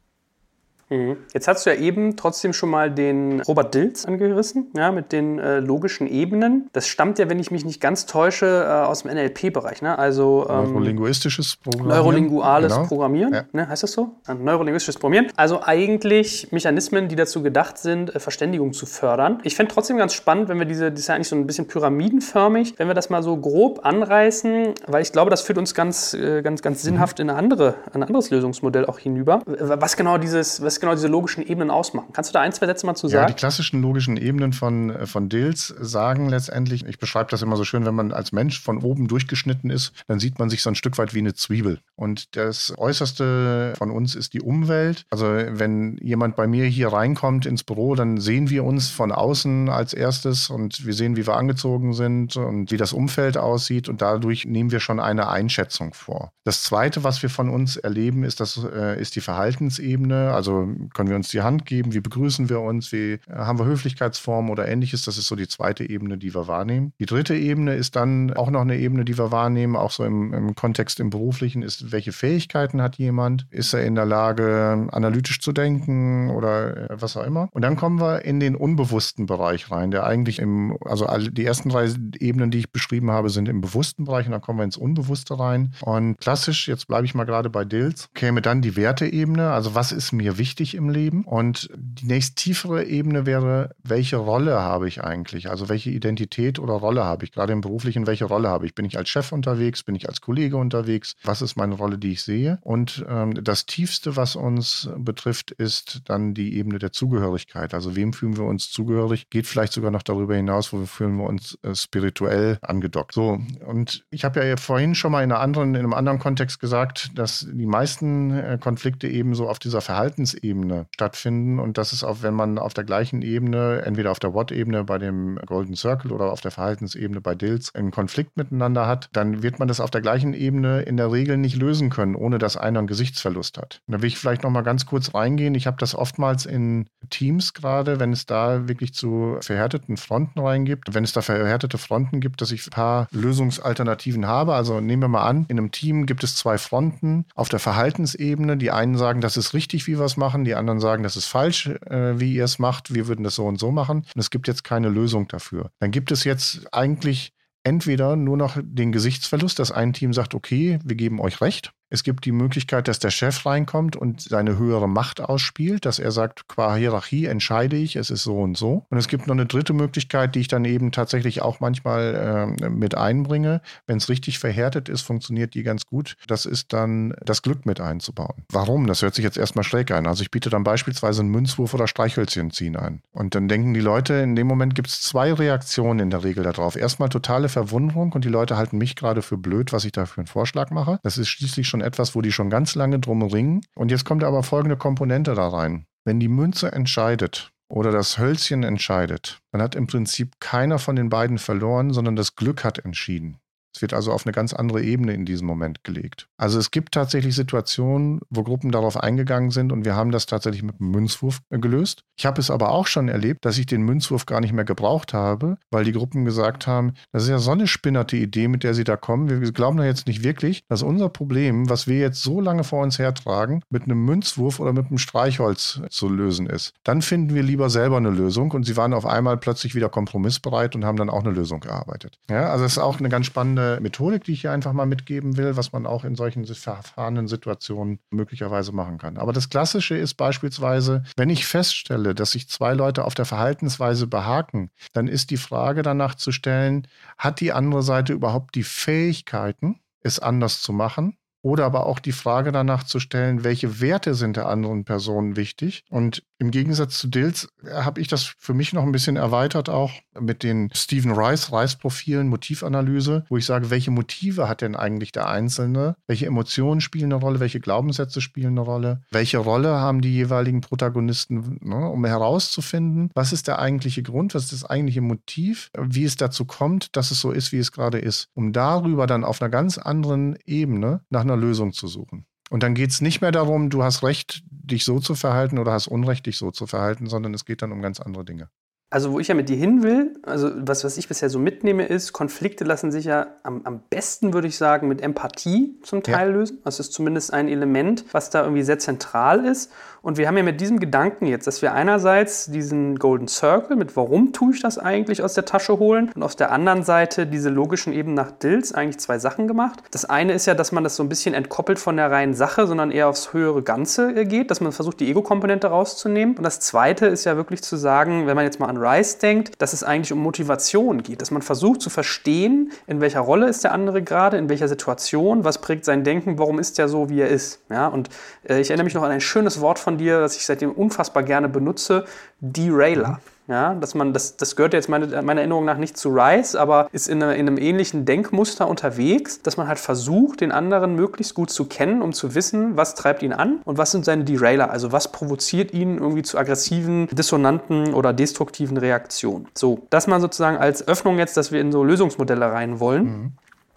Mhm. 0.91 1.17
Jetzt 1.33 1.47
hast 1.47 1.65
du 1.65 1.69
ja 1.69 1.77
eben 1.77 2.17
trotzdem 2.17 2.53
schon 2.53 2.69
mal 2.69 2.91
den 2.91 3.41
Robert 3.41 3.73
Dilz 3.73 4.05
angerissen, 4.05 4.67
ja, 4.75 4.91
mit 4.91 5.11
den 5.11 5.39
äh, 5.39 5.59
logischen 5.59 6.05
Ebenen. 6.05 6.69
Das 6.73 6.87
stammt 6.87 7.17
ja, 7.17 7.29
wenn 7.29 7.39
ich 7.39 7.49
mich 7.49 7.65
nicht 7.65 7.79
ganz 7.79 8.05
täusche, 8.05 8.45
äh, 8.45 8.85
aus 8.85 9.03
dem 9.03 9.11
NLP-Bereich. 9.11 9.81
Ne? 9.81 9.97
Also 9.97 10.45
ähm, 10.49 10.73
neurolinguistisches 10.73 11.55
Programmieren. 11.55 11.97
Neurolinguales 11.97 12.73
genau. 12.73 12.87
Programmieren, 12.87 13.33
ja. 13.33 13.43
ne? 13.53 13.69
heißt 13.69 13.83
das 13.83 13.93
so? 13.93 14.15
Neurolinguistisches 14.27 14.99
Programmieren. 14.99 15.31
Also 15.37 15.61
eigentlich 15.63 16.51
Mechanismen, 16.51 17.07
die 17.07 17.15
dazu 17.15 17.41
gedacht 17.41 17.77
sind, 17.77 18.13
äh, 18.13 18.19
Verständigung 18.19 18.73
zu 18.73 18.85
fördern. 18.85 19.39
Ich 19.43 19.55
fände 19.55 19.73
trotzdem 19.73 19.95
ganz 19.97 20.13
spannend, 20.13 20.49
wenn 20.49 20.59
wir 20.59 20.65
diese, 20.65 20.91
das 20.91 20.99
ist 20.99 21.07
ja 21.07 21.15
eigentlich 21.15 21.29
so 21.29 21.37
ein 21.37 21.47
bisschen 21.47 21.67
pyramidenförmig, 21.67 22.73
wenn 22.77 22.87
wir 22.87 22.95
das 22.95 23.09
mal 23.09 23.23
so 23.23 23.37
grob 23.37 23.85
anreißen, 23.85 24.73
weil 24.87 25.01
ich 25.01 25.13
glaube, 25.13 25.31
das 25.31 25.41
führt 25.41 25.57
uns 25.57 25.73
ganz, 25.73 26.13
äh, 26.13 26.41
ganz, 26.41 26.61
ganz 26.61 26.81
sinnhaft 26.81 27.21
in 27.21 27.29
eine 27.29 27.39
andere, 27.39 27.75
ein 27.93 28.03
anderes 28.03 28.29
Lösungsmodell 28.29 28.85
auch 28.85 28.99
hinüber. 28.99 29.41
Was 29.45 29.95
genau 29.95 30.17
dieses, 30.17 30.61
was 30.61 30.80
genau 30.81 30.93
diese 30.93 31.07
logischen 31.07 31.45
Ebenen 31.45 31.71
ausmachen. 31.71 32.09
Kannst 32.13 32.29
du 32.29 32.33
da 32.33 32.41
ein, 32.41 32.51
zwei 32.51 32.65
Sätze 32.65 32.85
mal 32.85 32.95
zu 32.95 33.07
sagen? 33.07 33.23
Ja, 33.23 33.27
die 33.27 33.33
klassischen 33.33 33.81
logischen 33.81 34.17
Ebenen 34.17 34.53
von, 34.53 34.89
äh, 34.89 35.05
von 35.07 35.29
Dills 35.29 35.67
sagen 35.79 36.29
letztendlich, 36.29 36.85
ich 36.85 36.99
beschreibe 36.99 37.29
das 37.31 37.41
immer 37.41 37.55
so 37.55 37.63
schön, 37.63 37.85
wenn 37.85 37.95
man 37.95 38.11
als 38.11 38.31
Mensch 38.31 38.61
von 38.61 38.83
oben 38.83 39.07
durchgeschnitten 39.07 39.69
ist, 39.69 39.93
dann 40.07 40.19
sieht 40.19 40.39
man 40.39 40.49
sich 40.49 40.61
so 40.61 40.69
ein 40.69 40.75
Stück 40.75 40.97
weit 40.97 41.13
wie 41.13 41.19
eine 41.19 41.33
Zwiebel. 41.33 41.79
Und 41.95 42.35
das 42.35 42.73
Äußerste 42.77 43.73
von 43.77 43.91
uns 43.91 44.15
ist 44.15 44.33
die 44.33 44.41
Umwelt. 44.41 45.05
Also 45.09 45.25
wenn 45.25 45.97
jemand 46.01 46.35
bei 46.35 46.47
mir 46.47 46.65
hier 46.65 46.89
reinkommt 46.89 47.45
ins 47.45 47.63
Büro, 47.63 47.95
dann 47.95 48.17
sehen 48.17 48.49
wir 48.49 48.63
uns 48.63 48.89
von 48.89 49.11
außen 49.11 49.69
als 49.69 49.93
erstes 49.93 50.49
und 50.49 50.85
wir 50.85 50.93
sehen, 50.93 51.15
wie 51.15 51.25
wir 51.25 51.35
angezogen 51.35 51.93
sind 51.93 52.35
und 52.37 52.71
wie 52.71 52.77
das 52.77 52.93
Umfeld 52.93 53.37
aussieht 53.37 53.87
und 53.87 54.01
dadurch 54.01 54.45
nehmen 54.45 54.71
wir 54.71 54.79
schon 54.79 54.99
eine 54.99 55.29
Einschätzung 55.29 55.93
vor. 55.93 56.31
Das 56.43 56.63
Zweite, 56.63 57.03
was 57.03 57.21
wir 57.21 57.29
von 57.29 57.49
uns 57.49 57.77
erleben, 57.77 58.23
ist, 58.23 58.39
das, 58.39 58.59
äh, 58.63 58.99
ist 58.99 59.15
die 59.15 59.21
Verhaltensebene. 59.21 60.33
Also 60.33 60.69
können 60.93 61.09
wir 61.09 61.15
uns 61.15 61.29
die 61.29 61.41
Hand 61.41 61.65
geben? 61.65 61.93
Wie 61.93 61.99
begrüßen 61.99 62.49
wir 62.49 62.61
uns? 62.61 62.91
Wie 62.91 63.13
äh, 63.13 63.19
haben 63.29 63.59
wir 63.59 63.65
Höflichkeitsformen 63.65 64.51
oder 64.51 64.67
ähnliches? 64.67 65.05
Das 65.05 65.17
ist 65.17 65.27
so 65.27 65.35
die 65.35 65.47
zweite 65.47 65.89
Ebene, 65.89 66.17
die 66.17 66.33
wir 66.33 66.47
wahrnehmen. 66.47 66.93
Die 66.99 67.05
dritte 67.05 67.35
Ebene 67.35 67.75
ist 67.75 67.95
dann 67.95 68.33
auch 68.33 68.49
noch 68.49 68.61
eine 68.61 68.77
Ebene, 68.77 69.05
die 69.05 69.17
wir 69.17 69.31
wahrnehmen, 69.31 69.75
auch 69.75 69.91
so 69.91 70.03
im, 70.03 70.33
im 70.33 70.55
Kontext 70.55 70.99
im 70.99 71.09
Beruflichen, 71.09 71.61
ist, 71.61 71.91
welche 71.91 72.11
Fähigkeiten 72.11 72.81
hat 72.81 72.97
jemand? 72.97 73.47
Ist 73.49 73.73
er 73.73 73.83
in 73.83 73.95
der 73.95 74.05
Lage, 74.05 74.87
analytisch 74.91 75.41
zu 75.41 75.51
denken 75.51 76.29
oder 76.29 76.89
äh, 76.89 77.01
was 77.01 77.17
auch 77.17 77.25
immer? 77.25 77.49
Und 77.51 77.61
dann 77.61 77.75
kommen 77.75 77.99
wir 77.99 78.25
in 78.25 78.39
den 78.39 78.55
unbewussten 78.55 79.25
Bereich 79.25 79.71
rein, 79.71 79.91
der 79.91 80.05
eigentlich 80.05 80.39
im, 80.39 80.77
also 80.85 81.07
die 81.17 81.45
ersten 81.45 81.69
drei 81.69 81.89
Ebenen, 82.19 82.51
die 82.51 82.59
ich 82.59 82.71
beschrieben 82.71 83.11
habe, 83.11 83.29
sind 83.29 83.47
im 83.47 83.61
bewussten 83.61 84.05
Bereich 84.05 84.25
und 84.25 84.31
dann 84.31 84.41
kommen 84.41 84.59
wir 84.59 84.63
ins 84.63 84.77
Unbewusste 84.77 85.39
rein. 85.39 85.73
Und 85.81 86.17
klassisch, 86.19 86.67
jetzt 86.67 86.87
bleibe 86.87 87.05
ich 87.05 87.15
mal 87.15 87.25
gerade 87.25 87.49
bei 87.49 87.65
Dills, 87.65 88.09
käme 88.13 88.41
dann 88.41 88.61
die 88.61 88.75
Werteebene, 88.75 89.51
also 89.51 89.75
was 89.75 89.91
ist 89.91 90.11
mir 90.11 90.37
wichtig 90.37 90.60
im 90.75 90.89
Leben. 90.89 91.23
Und 91.25 91.69
die 91.75 92.05
nächst 92.05 92.37
tiefere 92.37 92.85
Ebene 92.85 93.25
wäre, 93.25 93.75
welche 93.83 94.17
Rolle 94.17 94.59
habe 94.59 94.87
ich 94.87 95.03
eigentlich? 95.03 95.49
Also 95.49 95.69
welche 95.69 95.89
Identität 95.89 96.59
oder 96.59 96.73
Rolle 96.73 97.03
habe 97.03 97.25
ich? 97.25 97.31
Gerade 97.31 97.53
im 97.53 97.61
beruflichen, 97.61 98.07
welche 98.07 98.25
Rolle 98.25 98.49
habe 98.49 98.65
ich? 98.65 98.75
Bin 98.75 98.85
ich 98.85 98.97
als 98.97 99.09
Chef 99.09 99.31
unterwegs? 99.31 99.83
Bin 99.83 99.95
ich 99.95 100.07
als 100.07 100.21
Kollege 100.21 100.57
unterwegs? 100.57 101.15
Was 101.23 101.41
ist 101.41 101.55
meine 101.55 101.75
Rolle, 101.75 101.97
die 101.97 102.13
ich 102.13 102.23
sehe? 102.23 102.59
Und 102.61 103.05
ähm, 103.09 103.33
das 103.43 103.65
Tiefste, 103.65 104.15
was 104.15 104.35
uns 104.35 104.89
betrifft, 104.97 105.51
ist 105.51 106.01
dann 106.05 106.33
die 106.33 106.57
Ebene 106.57 106.79
der 106.79 106.91
Zugehörigkeit. 106.91 107.73
Also 107.73 107.95
wem 107.95 108.13
fühlen 108.13 108.37
wir 108.37 108.45
uns 108.45 108.71
zugehörig? 108.71 109.29
Geht 109.29 109.47
vielleicht 109.47 109.73
sogar 109.73 109.91
noch 109.91 110.03
darüber 110.03 110.35
hinaus, 110.35 110.73
wo 110.73 110.85
fühlen 110.85 111.17
wir 111.17 111.25
uns 111.25 111.57
äh, 111.63 111.75
spirituell 111.75 112.57
angedockt. 112.61 113.13
So, 113.13 113.39
und 113.65 114.05
ich 114.09 114.23
habe 114.23 114.45
ja 114.45 114.57
vorhin 114.57 114.95
schon 114.95 115.11
mal 115.11 115.23
in, 115.23 115.31
einer 115.31 115.41
anderen, 115.41 115.75
in 115.75 115.81
einem 115.81 115.93
anderen 115.93 116.19
Kontext 116.19 116.59
gesagt, 116.59 117.11
dass 117.15 117.47
die 117.51 117.65
meisten 117.65 118.31
äh, 118.31 118.57
Konflikte 118.59 119.07
eben 119.07 119.35
so 119.35 119.49
auf 119.49 119.59
dieser 119.59 119.81
Verhaltensebene 119.81 120.50
stattfinden 120.91 121.59
und 121.59 121.77
das 121.77 121.93
ist 121.93 122.03
auch, 122.03 122.21
wenn 122.21 122.33
man 122.33 122.57
auf 122.57 122.73
der 122.73 122.83
gleichen 122.83 123.21
Ebene, 123.21 123.83
entweder 123.85 124.11
auf 124.11 124.19
der 124.19 124.33
What-Ebene 124.33 124.83
bei 124.83 124.97
dem 124.97 125.39
Golden 125.45 125.75
Circle 125.75 126.11
oder 126.11 126.31
auf 126.31 126.41
der 126.41 126.51
Verhaltensebene 126.51 127.21
bei 127.21 127.35
Dills 127.35 127.73
einen 127.75 127.91
Konflikt 127.91 128.37
miteinander 128.37 128.87
hat, 128.87 129.09
dann 129.13 129.43
wird 129.43 129.59
man 129.59 129.67
das 129.67 129.79
auf 129.79 129.91
der 129.91 130.01
gleichen 130.01 130.33
Ebene 130.33 130.81
in 130.81 130.97
der 130.97 131.11
Regel 131.11 131.37
nicht 131.37 131.55
lösen 131.55 131.89
können, 131.89 132.15
ohne 132.15 132.37
dass 132.37 132.57
einer 132.57 132.79
einen 132.79 132.87
Gesichtsverlust 132.87 133.57
hat. 133.57 133.81
da 133.87 134.01
will 134.01 134.07
ich 134.07 134.17
vielleicht 134.17 134.43
noch 134.43 134.49
mal 134.49 134.61
ganz 134.61 134.85
kurz 134.85 135.13
reingehen. 135.13 135.55
Ich 135.55 135.67
habe 135.67 135.77
das 135.77 135.95
oftmals 135.95 136.45
in 136.45 136.87
Teams 137.09 137.53
gerade, 137.53 137.99
wenn 137.99 138.11
es 138.11 138.25
da 138.25 138.67
wirklich 138.67 138.93
zu 138.93 139.37
verhärteten 139.41 139.97
Fronten 139.97 140.39
reingibt, 140.39 140.93
wenn 140.93 141.03
es 141.03 141.13
da 141.13 141.21
verhärtete 141.21 141.77
Fronten 141.77 142.19
gibt, 142.19 142.41
dass 142.41 142.51
ich 142.51 142.67
ein 142.67 142.71
paar 142.71 143.07
Lösungsalternativen 143.11 144.27
habe. 144.27 144.53
Also 144.53 144.79
nehmen 144.79 145.03
wir 145.03 145.07
mal 145.07 145.27
an, 145.27 145.45
in 145.47 145.57
einem 145.57 145.71
Team 145.71 146.05
gibt 146.05 146.23
es 146.23 146.35
zwei 146.35 146.57
Fronten 146.57 147.25
auf 147.35 147.49
der 147.49 147.59
Verhaltensebene. 147.59 148.57
Die 148.57 148.71
einen 148.71 148.97
sagen, 148.97 149.21
das 149.21 149.37
ist 149.37 149.53
richtig, 149.53 149.87
wie 149.87 149.97
wir 149.97 150.05
es 150.05 150.17
machen, 150.17 150.30
die 150.43 150.55
anderen 150.55 150.71
anderen 150.71 150.79
sagen, 150.79 151.03
das 151.03 151.17
ist 151.17 151.27
falsch, 151.27 151.67
äh, 151.67 152.19
wie 152.19 152.33
ihr 152.33 152.45
es 152.45 152.57
macht, 152.59 152.93
wir 152.93 153.07
würden 153.07 153.23
das 153.23 153.35
so 153.35 153.45
und 153.45 153.59
so 153.59 153.71
machen. 153.71 153.99
Und 153.99 154.19
es 154.19 154.29
gibt 154.29 154.47
jetzt 154.47 154.63
keine 154.63 154.89
Lösung 154.89 155.27
dafür. 155.27 155.71
Dann 155.79 155.91
gibt 155.91 156.11
es 156.11 156.23
jetzt 156.23 156.73
eigentlich 156.73 157.33
entweder 157.63 158.15
nur 158.15 158.37
noch 158.37 158.57
den 158.61 158.91
Gesichtsverlust, 158.91 159.59
dass 159.59 159.71
ein 159.71 159.93
Team 159.93 160.13
sagt, 160.13 160.33
okay, 160.33 160.79
wir 160.83 160.95
geben 160.95 161.19
euch 161.19 161.41
recht 161.41 161.73
es 161.91 162.03
gibt 162.03 162.25
die 162.25 162.31
Möglichkeit, 162.31 162.87
dass 162.87 162.99
der 162.99 163.11
Chef 163.11 163.45
reinkommt 163.45 163.97
und 163.97 164.21
seine 164.21 164.57
höhere 164.57 164.87
Macht 164.87 165.19
ausspielt, 165.19 165.85
dass 165.85 165.99
er 165.99 166.11
sagt, 166.11 166.47
qua 166.47 166.75
Hierarchie 166.75 167.25
entscheide 167.25 167.75
ich, 167.75 167.97
es 167.97 168.09
ist 168.09 168.23
so 168.23 168.39
und 168.39 168.57
so. 168.57 168.85
Und 168.89 168.97
es 168.97 169.09
gibt 169.09 169.27
noch 169.27 169.35
eine 169.35 169.45
dritte 169.45 169.73
Möglichkeit, 169.73 170.33
die 170.33 170.39
ich 170.39 170.47
dann 170.47 170.63
eben 170.63 170.93
tatsächlich 170.93 171.41
auch 171.41 171.59
manchmal 171.59 172.55
äh, 172.61 172.69
mit 172.69 172.95
einbringe. 172.95 173.61
Wenn 173.87 173.97
es 173.97 174.07
richtig 174.07 174.39
verhärtet 174.39 174.87
ist, 174.87 175.01
funktioniert 175.01 175.53
die 175.53 175.63
ganz 175.63 175.85
gut. 175.85 176.15
Das 176.27 176.45
ist 176.45 176.71
dann 176.71 177.13
das 177.25 177.41
Glück 177.41 177.65
mit 177.65 177.81
einzubauen. 177.81 178.45
Warum? 178.49 178.87
Das 178.87 179.01
hört 179.01 179.13
sich 179.13 179.25
jetzt 179.25 179.37
erstmal 179.37 179.65
schräg 179.65 179.91
ein. 179.91 180.07
Also 180.07 180.23
ich 180.23 180.31
biete 180.31 180.49
dann 180.49 180.63
beispielsweise 180.63 181.21
einen 181.21 181.31
Münzwurf 181.31 181.73
oder 181.73 181.87
Streichhölzchen 181.87 182.51
ziehen 182.51 182.77
ein. 182.77 183.01
Und 183.11 183.35
dann 183.35 183.49
denken 183.49 183.73
die 183.73 183.81
Leute, 183.81 184.13
in 184.13 184.37
dem 184.37 184.47
Moment 184.47 184.75
gibt 184.75 184.87
es 184.87 185.01
zwei 185.01 185.33
Reaktionen 185.33 185.99
in 185.99 186.09
der 186.09 186.23
Regel 186.23 186.45
darauf. 186.45 186.77
Erstmal 186.77 187.09
totale 187.09 187.49
Verwunderung 187.49 188.13
und 188.13 188.23
die 188.23 188.29
Leute 188.29 188.55
halten 188.55 188.77
mich 188.77 188.95
gerade 188.95 189.21
für 189.21 189.37
blöd, 189.37 189.73
was 189.73 189.83
ich 189.83 189.91
da 189.91 190.05
für 190.05 190.21
einen 190.21 190.27
Vorschlag 190.27 190.71
mache. 190.71 190.99
Das 191.03 191.17
ist 191.17 191.27
schließlich 191.27 191.67
schon 191.67 191.80
etwas, 191.81 192.15
wo 192.15 192.21
die 192.21 192.31
schon 192.31 192.49
ganz 192.49 192.75
lange 192.75 192.99
drum 192.99 193.21
ringen. 193.23 193.61
Und 193.75 193.91
jetzt 193.91 194.05
kommt 194.05 194.23
aber 194.23 194.43
folgende 194.43 194.77
Komponente 194.77 195.33
da 195.33 195.47
rein. 195.47 195.85
Wenn 196.05 196.19
die 196.19 196.29
Münze 196.29 196.71
entscheidet 196.71 197.51
oder 197.69 197.91
das 197.91 198.17
Hölzchen 198.17 198.63
entscheidet, 198.63 199.39
dann 199.51 199.61
hat 199.61 199.75
im 199.75 199.87
Prinzip 199.87 200.39
keiner 200.39 200.79
von 200.79 200.95
den 200.95 201.09
beiden 201.09 201.37
verloren, 201.37 201.91
sondern 201.91 202.15
das 202.15 202.35
Glück 202.35 202.63
hat 202.63 202.79
entschieden. 202.79 203.40
Es 203.73 203.81
wird 203.81 203.93
also 203.93 204.11
auf 204.11 204.25
eine 204.25 204.33
ganz 204.33 204.53
andere 204.53 204.81
Ebene 204.81 205.13
in 205.13 205.25
diesem 205.25 205.47
Moment 205.47 205.83
gelegt. 205.83 206.27
Also 206.37 206.59
es 206.59 206.71
gibt 206.71 206.93
tatsächlich 206.93 207.35
Situationen, 207.35 208.19
wo 208.29 208.43
Gruppen 208.43 208.71
darauf 208.71 208.97
eingegangen 208.97 209.51
sind 209.51 209.71
und 209.71 209.85
wir 209.85 209.95
haben 209.95 210.11
das 210.11 210.25
tatsächlich 210.25 210.63
mit 210.63 210.79
einem 210.79 210.91
Münzwurf 210.91 211.39
gelöst. 211.49 212.03
Ich 212.17 212.25
habe 212.25 212.41
es 212.41 212.51
aber 212.51 212.71
auch 212.71 212.87
schon 212.87 213.07
erlebt, 213.07 213.45
dass 213.45 213.57
ich 213.57 213.65
den 213.65 213.83
Münzwurf 213.83 214.25
gar 214.25 214.41
nicht 214.41 214.53
mehr 214.53 214.65
gebraucht 214.65 215.13
habe, 215.13 215.57
weil 215.69 215.85
die 215.85 215.93
Gruppen 215.93 216.25
gesagt 216.25 216.67
haben, 216.67 216.93
das 217.11 217.23
ist 217.23 217.29
ja 217.29 217.39
so 217.39 217.51
eine 217.51 217.67
spinnerte 217.67 218.17
Idee, 218.17 218.47
mit 218.47 218.63
der 218.63 218.73
sie 218.73 218.83
da 218.83 218.97
kommen. 218.97 219.29
Wir 219.29 219.51
glauben 219.51 219.77
da 219.77 219.85
jetzt 219.85 220.07
nicht 220.07 220.23
wirklich, 220.23 220.63
dass 220.67 220.83
unser 220.83 221.09
Problem, 221.09 221.69
was 221.69 221.87
wir 221.87 221.99
jetzt 221.99 222.21
so 222.21 222.41
lange 222.41 222.63
vor 222.63 222.83
uns 222.83 222.99
hertragen, 222.99 223.63
mit 223.69 223.83
einem 223.83 224.03
Münzwurf 224.03 224.59
oder 224.59 224.73
mit 224.73 224.87
einem 224.87 224.97
Streichholz 224.97 225.81
zu 225.89 226.09
lösen 226.09 226.47
ist. 226.47 226.73
Dann 226.83 227.01
finden 227.01 227.33
wir 227.33 227.43
lieber 227.43 227.69
selber 227.69 227.97
eine 227.97 228.09
Lösung 228.09 228.51
und 228.51 228.65
sie 228.65 228.75
waren 228.75 228.93
auf 228.93 229.05
einmal 229.05 229.37
plötzlich 229.37 229.75
wieder 229.75 229.89
kompromissbereit 229.89 230.75
und 230.75 230.85
haben 230.85 230.97
dann 230.97 231.09
auch 231.09 231.23
eine 231.23 231.31
Lösung 231.31 231.61
gearbeitet. 231.61 232.19
Ja, 232.29 232.49
also 232.49 232.65
es 232.65 232.73
ist 232.73 232.77
auch 232.77 232.99
eine 232.99 233.09
ganz 233.09 233.25
spannende 233.25 233.60
eine 233.61 233.81
Methodik, 233.81 234.23
die 234.23 234.33
ich 234.33 234.41
hier 234.41 234.51
einfach 234.51 234.73
mal 234.73 234.85
mitgeben 234.85 235.37
will, 235.37 235.55
was 235.57 235.71
man 235.71 235.85
auch 235.85 236.03
in 236.03 236.15
solchen 236.15 236.45
verfahrenen 236.45 237.27
Situationen 237.27 237.99
möglicherweise 238.09 238.71
machen 238.71 238.97
kann. 238.97 239.17
Aber 239.17 239.33
das 239.33 239.49
Klassische 239.49 239.95
ist 239.95 240.15
beispielsweise, 240.15 241.03
wenn 241.15 241.29
ich 241.29 241.45
feststelle, 241.45 242.15
dass 242.15 242.31
sich 242.31 242.49
zwei 242.49 242.73
Leute 242.73 243.05
auf 243.05 243.13
der 243.13 243.25
Verhaltensweise 243.25 244.07
behaken, 244.07 244.69
dann 244.93 245.07
ist 245.07 245.29
die 245.29 245.37
Frage 245.37 245.81
danach 245.81 246.15
zu 246.15 246.31
stellen, 246.31 246.87
hat 247.17 247.39
die 247.39 247.53
andere 247.53 247.83
Seite 247.83 248.13
überhaupt 248.13 248.55
die 248.55 248.63
Fähigkeiten, 248.63 249.79
es 250.01 250.19
anders 250.19 250.61
zu 250.61 250.73
machen? 250.73 251.17
Oder 251.41 251.65
aber 251.65 251.85
auch 251.85 251.99
die 251.99 252.11
Frage 252.11 252.51
danach 252.51 252.83
zu 252.83 252.99
stellen, 252.99 253.43
welche 253.43 253.81
Werte 253.81 254.13
sind 254.13 254.37
der 254.37 254.47
anderen 254.47 254.85
Person 254.85 255.35
wichtig? 255.35 255.83
Und 255.89 256.23
im 256.41 256.49
Gegensatz 256.49 256.97
zu 256.97 257.07
Dills 257.07 257.49
äh, 257.63 257.83
habe 257.83 258.01
ich 258.01 258.07
das 258.07 258.23
für 258.23 258.55
mich 258.55 258.73
noch 258.73 258.83
ein 258.83 258.91
bisschen 258.91 259.15
erweitert, 259.15 259.69
auch 259.69 259.91
mit 260.19 260.41
den 260.41 260.69
Stephen 260.73 261.11
Rice, 261.11 261.51
Rice-Profilen, 261.51 262.27
Motivanalyse, 262.27 263.25
wo 263.29 263.37
ich 263.37 263.45
sage, 263.45 263.69
welche 263.69 263.91
Motive 263.91 264.49
hat 264.49 264.61
denn 264.61 264.75
eigentlich 264.75 265.11
der 265.11 265.29
Einzelne? 265.29 265.95
Welche 266.07 266.25
Emotionen 266.25 266.81
spielen 266.81 267.13
eine 267.13 267.21
Rolle? 267.21 267.39
Welche 267.39 267.59
Glaubenssätze 267.59 268.21
spielen 268.21 268.57
eine 268.57 268.61
Rolle? 268.61 269.01
Welche 269.11 269.37
Rolle 269.37 269.69
haben 269.79 270.01
die 270.01 270.13
jeweiligen 270.13 270.61
Protagonisten, 270.61 271.59
ne, 271.61 271.87
um 271.87 272.05
herauszufinden, 272.05 273.11
was 273.13 273.33
ist 273.33 273.47
der 273.47 273.59
eigentliche 273.59 274.01
Grund, 274.01 274.33
was 274.33 274.45
ist 274.45 274.53
das 274.53 274.65
eigentliche 274.69 275.01
Motiv, 275.01 275.69
wie 275.79 276.05
es 276.05 276.15
dazu 276.15 276.45
kommt, 276.45 276.95
dass 276.95 277.11
es 277.11 277.19
so 277.19 277.31
ist, 277.31 277.51
wie 277.51 277.59
es 277.59 277.71
gerade 277.71 277.99
ist, 277.99 278.29
um 278.33 278.51
darüber 278.51 279.05
dann 279.05 279.23
auf 279.23 279.41
einer 279.41 279.49
ganz 279.49 279.77
anderen 279.77 280.37
Ebene 280.45 281.01
nach 281.09 281.21
einer 281.21 281.30
einer 281.31 281.41
Lösung 281.41 281.73
zu 281.73 281.87
suchen. 281.87 282.25
Und 282.49 282.63
dann 282.63 282.75
geht 282.75 282.91
es 282.91 283.01
nicht 283.01 283.21
mehr 283.21 283.31
darum, 283.31 283.69
du 283.69 283.83
hast 283.83 284.03
Recht, 284.03 284.43
dich 284.49 284.83
so 284.83 284.99
zu 284.99 285.15
verhalten 285.15 285.57
oder 285.57 285.71
hast 285.71 285.87
Unrecht, 285.87 286.25
dich 286.25 286.37
so 286.37 286.51
zu 286.51 286.67
verhalten, 286.67 287.07
sondern 287.07 287.33
es 287.33 287.45
geht 287.45 287.61
dann 287.61 287.71
um 287.71 287.81
ganz 287.81 287.99
andere 287.99 288.25
Dinge. 288.25 288.49
Also, 288.93 289.13
wo 289.13 289.21
ich 289.21 289.29
ja 289.29 289.35
mit 289.35 289.47
dir 289.47 289.55
hin 289.55 289.83
will, 289.83 290.19
also 290.23 290.51
was, 290.53 290.83
was 290.83 290.97
ich 290.97 291.07
bisher 291.07 291.29
so 291.29 291.39
mitnehme, 291.39 291.85
ist, 291.85 292.11
Konflikte 292.11 292.65
lassen 292.65 292.91
sich 292.91 293.05
ja 293.05 293.27
am, 293.43 293.61
am 293.63 293.83
besten, 293.89 294.33
würde 294.33 294.49
ich 294.49 294.57
sagen, 294.57 294.89
mit 294.89 294.99
Empathie 294.99 295.79
zum 295.81 296.03
Teil 296.03 296.27
ja. 296.27 296.35
lösen. 296.35 296.59
Das 296.65 296.81
ist 296.81 296.91
zumindest 296.91 297.31
ein 297.31 297.47
Element, 297.47 298.03
was 298.11 298.31
da 298.31 298.41
irgendwie 298.41 298.63
sehr 298.63 298.79
zentral 298.79 299.45
ist. 299.45 299.71
Und 300.03 300.17
wir 300.17 300.27
haben 300.27 300.35
ja 300.35 300.41
mit 300.41 300.59
diesem 300.59 300.79
Gedanken 300.79 301.27
jetzt, 301.27 301.45
dass 301.45 301.61
wir 301.61 301.73
einerseits 301.73 302.47
diesen 302.47 302.97
Golden 302.97 303.27
Circle 303.27 303.75
mit 303.75 303.95
warum 303.95 304.33
tue 304.33 304.55
ich 304.55 304.59
das 304.59 304.79
eigentlich 304.79 305.21
aus 305.21 305.35
der 305.35 305.45
Tasche 305.45 305.77
holen 305.77 306.11
und 306.15 306.23
auf 306.23 306.35
der 306.35 306.51
anderen 306.51 306.81
Seite 306.81 307.27
diese 307.27 307.49
logischen 307.49 307.93
Ebenen 307.93 308.15
nach 308.15 308.31
Dills 308.31 308.73
eigentlich 308.73 308.99
zwei 308.99 309.19
Sachen 309.19 309.47
gemacht. 309.47 309.83
Das 309.91 310.05
eine 310.05 310.33
ist 310.33 310.47
ja, 310.47 310.55
dass 310.55 310.71
man 310.71 310.83
das 310.83 310.95
so 310.95 311.03
ein 311.03 311.09
bisschen 311.09 311.35
entkoppelt 311.35 311.77
von 311.77 311.97
der 311.97 312.09
reinen 312.09 312.33
Sache, 312.33 312.65
sondern 312.65 312.89
eher 312.89 313.09
aufs 313.09 313.31
höhere 313.31 313.61
Ganze 313.61 314.11
äh, 314.15 314.25
geht, 314.25 314.49
dass 314.49 314.59
man 314.59 314.71
versucht, 314.71 314.99
die 315.01 315.07
Ego-Komponente 315.07 315.67
rauszunehmen. 315.67 316.35
Und 316.35 316.43
das 316.43 316.59
zweite 316.59 317.05
ist 317.05 317.25
ja 317.25 317.35
wirklich 317.35 317.61
zu 317.61 317.75
sagen, 317.75 318.25
wenn 318.25 318.35
man 318.35 318.45
jetzt 318.45 318.59
mal 318.59 318.69
an 318.69 318.77
Rice 318.77 319.19
denkt, 319.19 319.61
dass 319.61 319.73
es 319.73 319.83
eigentlich 319.83 320.11
um 320.11 320.19
Motivation 320.19 321.03
geht, 321.03 321.21
dass 321.21 321.29
man 321.29 321.43
versucht 321.43 321.79
zu 321.79 321.91
verstehen, 321.91 322.71
in 322.87 323.01
welcher 323.01 323.19
Rolle 323.19 323.47
ist 323.47 323.63
der 323.63 323.71
andere 323.71 324.01
gerade, 324.01 324.37
in 324.37 324.49
welcher 324.49 324.67
Situation, 324.67 325.43
was 325.43 325.61
prägt 325.61 325.85
sein 325.85 326.03
Denken, 326.03 326.39
warum 326.39 326.57
ist 326.57 326.79
der 326.79 326.87
so, 326.87 327.09
wie 327.09 327.21
er 327.21 327.27
ist. 327.27 327.59
Ja, 327.69 327.87
und 327.87 328.09
äh, 328.49 328.59
ich 328.59 328.71
erinnere 328.71 328.85
mich 328.85 328.95
noch 328.95 329.03
an 329.03 329.11
ein 329.11 329.21
schönes 329.21 329.61
Wort 329.61 329.77
von 329.77 329.90
dir, 329.97 330.19
das 330.19 330.35
ich 330.35 330.45
seitdem 330.45 330.71
unfassbar 330.71 331.23
gerne 331.23 331.49
benutze, 331.49 332.05
Derailer. 332.39 333.19
Ja, 333.47 333.75
dass 333.75 333.95
man, 333.95 334.13
das, 334.13 334.37
das 334.37 334.55
gehört 334.55 334.73
jetzt 334.73 334.87
meine, 334.87 335.21
meiner 335.23 335.41
Erinnerung 335.41 335.65
nach 335.65 335.77
nicht 335.77 335.97
zu 335.97 336.09
Rice, 336.09 336.55
aber 336.55 336.87
ist 336.93 337.09
in, 337.09 337.21
eine, 337.21 337.35
in, 337.35 337.47
einem 337.47 337.57
ähnlichen 337.57 338.05
Denkmuster 338.05 338.67
unterwegs, 338.67 339.41
dass 339.41 339.57
man 339.57 339.67
halt 339.67 339.79
versucht, 339.79 340.39
den 340.39 340.53
anderen 340.53 340.95
möglichst 340.95 341.33
gut 341.33 341.49
zu 341.49 341.65
kennen, 341.65 342.01
um 342.01 342.13
zu 342.13 342.33
wissen, 342.33 342.77
was 342.77 342.95
treibt 342.95 343.23
ihn 343.23 343.33
an 343.33 343.59
und 343.65 343.77
was 343.77 343.91
sind 343.91 344.05
seine 344.05 344.23
Derailer, 344.23 344.71
also 344.71 344.93
was 344.93 345.11
provoziert 345.11 345.73
ihn 345.73 345.97
irgendwie 345.97 346.21
zu 346.21 346.37
aggressiven, 346.37 347.07
dissonanten 347.11 347.93
oder 347.93 348.13
destruktiven 348.13 348.77
Reaktionen. 348.77 349.47
So, 349.53 349.85
das 349.89 350.07
mal 350.07 350.21
sozusagen 350.21 350.57
als 350.57 350.87
Öffnung 350.87 351.17
jetzt, 351.17 351.35
dass 351.35 351.51
wir 351.51 351.59
in 351.59 351.73
so 351.73 351.83
Lösungsmodelle 351.83 352.45
rein 352.53 352.79
wollen. 352.79 353.03
Mhm. 353.03 353.31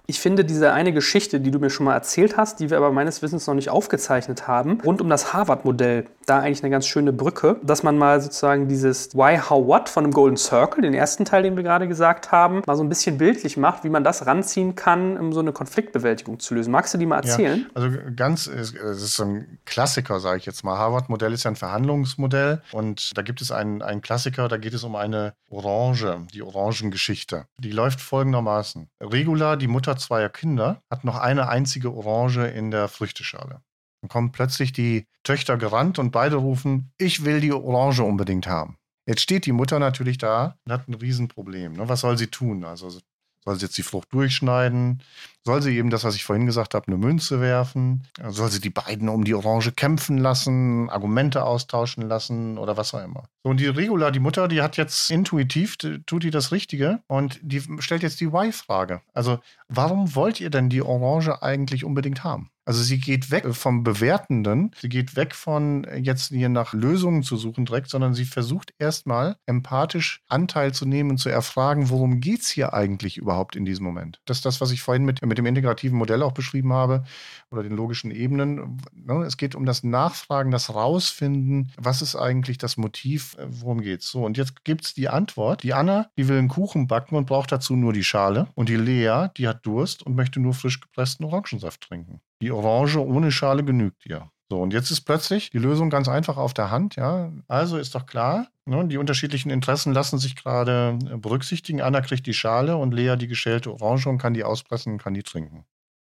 Ich 0.06 0.20
finde 0.20 0.44
diese 0.44 0.72
eine 0.72 0.92
Geschichte, 0.92 1.40
die 1.40 1.50
du 1.50 1.58
mir 1.58 1.70
schon 1.70 1.86
mal 1.86 1.94
erzählt 1.94 2.36
hast, 2.36 2.60
die 2.60 2.68
wir 2.68 2.76
aber 2.76 2.92
meines 2.92 3.22
Wissens 3.22 3.46
noch 3.46 3.54
nicht 3.54 3.70
aufgezeichnet 3.70 4.46
haben, 4.46 4.80
rund 4.84 5.00
um 5.00 5.08
das 5.08 5.32
Harvard-Modell, 5.32 6.04
da 6.26 6.40
eigentlich 6.40 6.62
eine 6.62 6.70
ganz 6.70 6.86
schöne 6.86 7.12
Brücke, 7.12 7.56
dass 7.62 7.82
man 7.82 7.96
mal 7.96 8.20
sozusagen 8.20 8.68
dieses 8.68 9.14
Why, 9.14 9.38
How, 9.38 9.66
What 9.66 9.88
von 9.88 10.04
dem 10.04 10.12
Golden 10.12 10.36
Circle, 10.36 10.82
den 10.82 10.92
ersten 10.92 11.24
Teil, 11.24 11.42
den 11.42 11.56
wir 11.56 11.62
gerade 11.62 11.88
gesagt 11.88 12.32
haben, 12.32 12.62
mal 12.66 12.76
so 12.76 12.82
ein 12.82 12.88
bisschen 12.90 13.16
bildlich 13.16 13.56
macht, 13.56 13.84
wie 13.84 13.88
man 13.88 14.04
das 14.04 14.26
ranziehen 14.26 14.74
kann, 14.74 15.16
um 15.16 15.32
so 15.32 15.40
eine 15.40 15.52
Konfliktbewältigung 15.52 16.38
zu 16.38 16.54
lösen. 16.54 16.70
Magst 16.70 16.92
du 16.92 16.98
die 16.98 17.06
mal 17.06 17.16
erzählen? 17.16 17.66
Ja, 17.74 17.82
also 17.82 17.96
ganz, 18.14 18.46
es 18.46 18.72
ist 18.72 19.16
so 19.16 19.24
ein 19.24 19.58
Klassiker, 19.64 20.20
sage 20.20 20.38
ich 20.38 20.46
jetzt 20.46 20.64
mal. 20.64 20.76
Harvard-Modell 20.76 21.32
ist 21.32 21.44
ja 21.44 21.50
ein 21.50 21.56
Verhandlungsmodell 21.56 22.60
und 22.72 23.16
da 23.16 23.22
gibt 23.22 23.40
es 23.40 23.50
einen, 23.50 23.80
einen 23.80 24.02
Klassiker, 24.02 24.48
da 24.48 24.58
geht 24.58 24.74
es 24.74 24.84
um 24.84 24.96
eine 24.96 25.32
Orange, 25.48 26.26
die 26.34 26.42
Orangengeschichte. 26.42 27.46
Die 27.58 27.70
läuft 27.70 28.00
folgendermaßen. 28.00 28.88
Regula, 29.00 29.56
die 29.56 29.68
Mutter 29.68 29.93
zweier 29.96 30.28
Kinder, 30.28 30.82
hat 30.90 31.04
noch 31.04 31.18
eine 31.18 31.48
einzige 31.48 31.92
Orange 31.92 32.46
in 32.46 32.70
der 32.70 32.88
Früchteschale. 32.88 33.62
Dann 34.00 34.08
kommen 34.08 34.32
plötzlich 34.32 34.72
die 34.72 35.06
Töchter 35.22 35.56
gerannt 35.56 35.98
und 35.98 36.10
beide 36.10 36.36
rufen, 36.36 36.92
ich 36.98 37.24
will 37.24 37.40
die 37.40 37.52
Orange 37.52 38.00
unbedingt 38.04 38.46
haben. 38.46 38.76
Jetzt 39.06 39.22
steht 39.22 39.46
die 39.46 39.52
Mutter 39.52 39.78
natürlich 39.78 40.18
da 40.18 40.58
und 40.64 40.72
hat 40.72 40.88
ein 40.88 40.94
Riesenproblem. 40.94 41.74
Ne? 41.74 41.88
Was 41.88 42.00
soll 42.00 42.16
sie 42.18 42.28
tun? 42.28 42.64
Also 42.64 42.90
soll 42.90 43.56
sie 43.56 43.66
jetzt 43.66 43.76
die 43.78 43.82
Frucht 43.82 44.12
durchschneiden? 44.12 45.02
Soll 45.46 45.60
sie 45.60 45.76
eben 45.76 45.90
das, 45.90 46.04
was 46.04 46.14
ich 46.14 46.24
vorhin 46.24 46.46
gesagt 46.46 46.74
habe, 46.74 46.86
eine 46.86 46.96
Münze 46.96 47.40
werfen? 47.40 48.04
Soll 48.28 48.50
sie 48.50 48.60
die 48.60 48.70
beiden 48.70 49.10
um 49.10 49.24
die 49.24 49.34
Orange 49.34 49.72
kämpfen 49.72 50.16
lassen, 50.16 50.88
Argumente 50.88 51.44
austauschen 51.44 52.08
lassen 52.08 52.56
oder 52.56 52.78
was 52.78 52.94
auch 52.94 53.04
immer? 53.04 53.24
So, 53.42 53.50
und 53.50 53.60
die 53.60 53.66
Regula, 53.66 54.10
die 54.10 54.20
Mutter, 54.20 54.48
die 54.48 54.62
hat 54.62 54.78
jetzt 54.78 55.10
intuitiv, 55.10 55.76
tut 55.76 56.22
die 56.22 56.30
das 56.30 56.50
Richtige 56.50 57.00
und 57.08 57.38
die 57.42 57.62
stellt 57.80 58.02
jetzt 58.02 58.20
die 58.20 58.32
Why-Frage. 58.32 59.02
Also, 59.12 59.38
warum 59.68 60.14
wollt 60.14 60.40
ihr 60.40 60.48
denn 60.48 60.70
die 60.70 60.80
Orange 60.80 61.42
eigentlich 61.42 61.84
unbedingt 61.84 62.24
haben? 62.24 62.50
Also 62.66 62.82
sie 62.82 62.98
geht 62.98 63.30
weg 63.30 63.44
vom 63.54 63.82
Bewertenden, 63.82 64.70
sie 64.80 64.88
geht 64.88 65.16
weg 65.16 65.34
von 65.34 65.86
jetzt 66.00 66.28
hier 66.28 66.48
nach 66.48 66.72
Lösungen 66.72 67.22
zu 67.22 67.36
suchen 67.36 67.66
direkt, 67.66 67.90
sondern 67.90 68.14
sie 68.14 68.24
versucht 68.24 68.72
erstmal 68.78 69.36
empathisch 69.44 70.22
Anteil 70.28 70.72
zu 70.72 70.86
nehmen 70.86 71.18
zu 71.18 71.28
erfragen, 71.28 71.90
worum 71.90 72.20
geht 72.20 72.40
es 72.40 72.48
hier 72.48 72.72
eigentlich 72.72 73.18
überhaupt 73.18 73.54
in 73.54 73.66
diesem 73.66 73.84
Moment. 73.84 74.20
Das 74.24 74.38
ist 74.38 74.46
das, 74.46 74.62
was 74.62 74.70
ich 74.70 74.80
vorhin 74.80 75.04
mit, 75.04 75.24
mit 75.24 75.33
dem 75.38 75.46
integrativen 75.46 75.98
Modell 75.98 76.22
auch 76.22 76.32
beschrieben 76.32 76.72
habe 76.72 77.04
oder 77.50 77.62
den 77.62 77.76
logischen 77.76 78.10
Ebenen. 78.10 78.80
Ne, 78.94 79.24
es 79.24 79.36
geht 79.36 79.54
um 79.54 79.66
das 79.66 79.82
Nachfragen, 79.82 80.50
das 80.50 80.74
Rausfinden, 80.74 81.72
was 81.76 82.02
ist 82.02 82.16
eigentlich 82.16 82.58
das 82.58 82.76
Motiv, 82.76 83.36
worum 83.46 83.80
geht 83.80 84.00
es. 84.00 84.08
So, 84.08 84.24
und 84.24 84.36
jetzt 84.36 84.64
gibt 84.64 84.84
es 84.84 84.94
die 84.94 85.08
Antwort. 85.08 85.62
Die 85.62 85.74
Anna, 85.74 86.10
die 86.16 86.28
will 86.28 86.38
einen 86.38 86.48
Kuchen 86.48 86.86
backen 86.86 87.16
und 87.16 87.26
braucht 87.26 87.52
dazu 87.52 87.76
nur 87.76 87.92
die 87.92 88.04
Schale. 88.04 88.48
Und 88.54 88.68
die 88.68 88.76
Lea, 88.76 89.28
die 89.36 89.48
hat 89.48 89.64
Durst 89.66 90.04
und 90.04 90.16
möchte 90.16 90.40
nur 90.40 90.54
frisch 90.54 90.80
gepressten 90.80 91.24
Orangensaft 91.24 91.80
trinken. 91.80 92.20
Die 92.40 92.50
Orange 92.50 92.98
ohne 92.98 93.32
Schale 93.32 93.64
genügt 93.64 94.06
ihr. 94.06 94.30
So, 94.50 94.60
und 94.60 94.72
jetzt 94.72 94.90
ist 94.90 95.02
plötzlich 95.02 95.50
die 95.50 95.58
Lösung 95.58 95.88
ganz 95.90 96.06
einfach 96.06 96.36
auf 96.36 96.52
der 96.52 96.70
Hand, 96.70 96.96
ja. 96.96 97.32
Also 97.48 97.78
ist 97.78 97.94
doch 97.94 98.06
klar, 98.06 98.48
ne, 98.66 98.86
die 98.86 98.98
unterschiedlichen 98.98 99.50
Interessen 99.50 99.92
lassen 99.92 100.18
sich 100.18 100.36
gerade 100.36 100.98
berücksichtigen. 101.16 101.80
Anna 101.80 102.02
kriegt 102.02 102.26
die 102.26 102.34
Schale 102.34 102.76
und 102.76 102.92
Lea 102.92 103.16
die 103.16 103.28
geschälte 103.28 103.72
Orange 103.72 104.08
und 104.08 104.18
kann 104.18 104.34
die 104.34 104.44
auspressen 104.44 104.92
und 104.92 105.02
kann 105.02 105.14
die 105.14 105.22
trinken. 105.22 105.64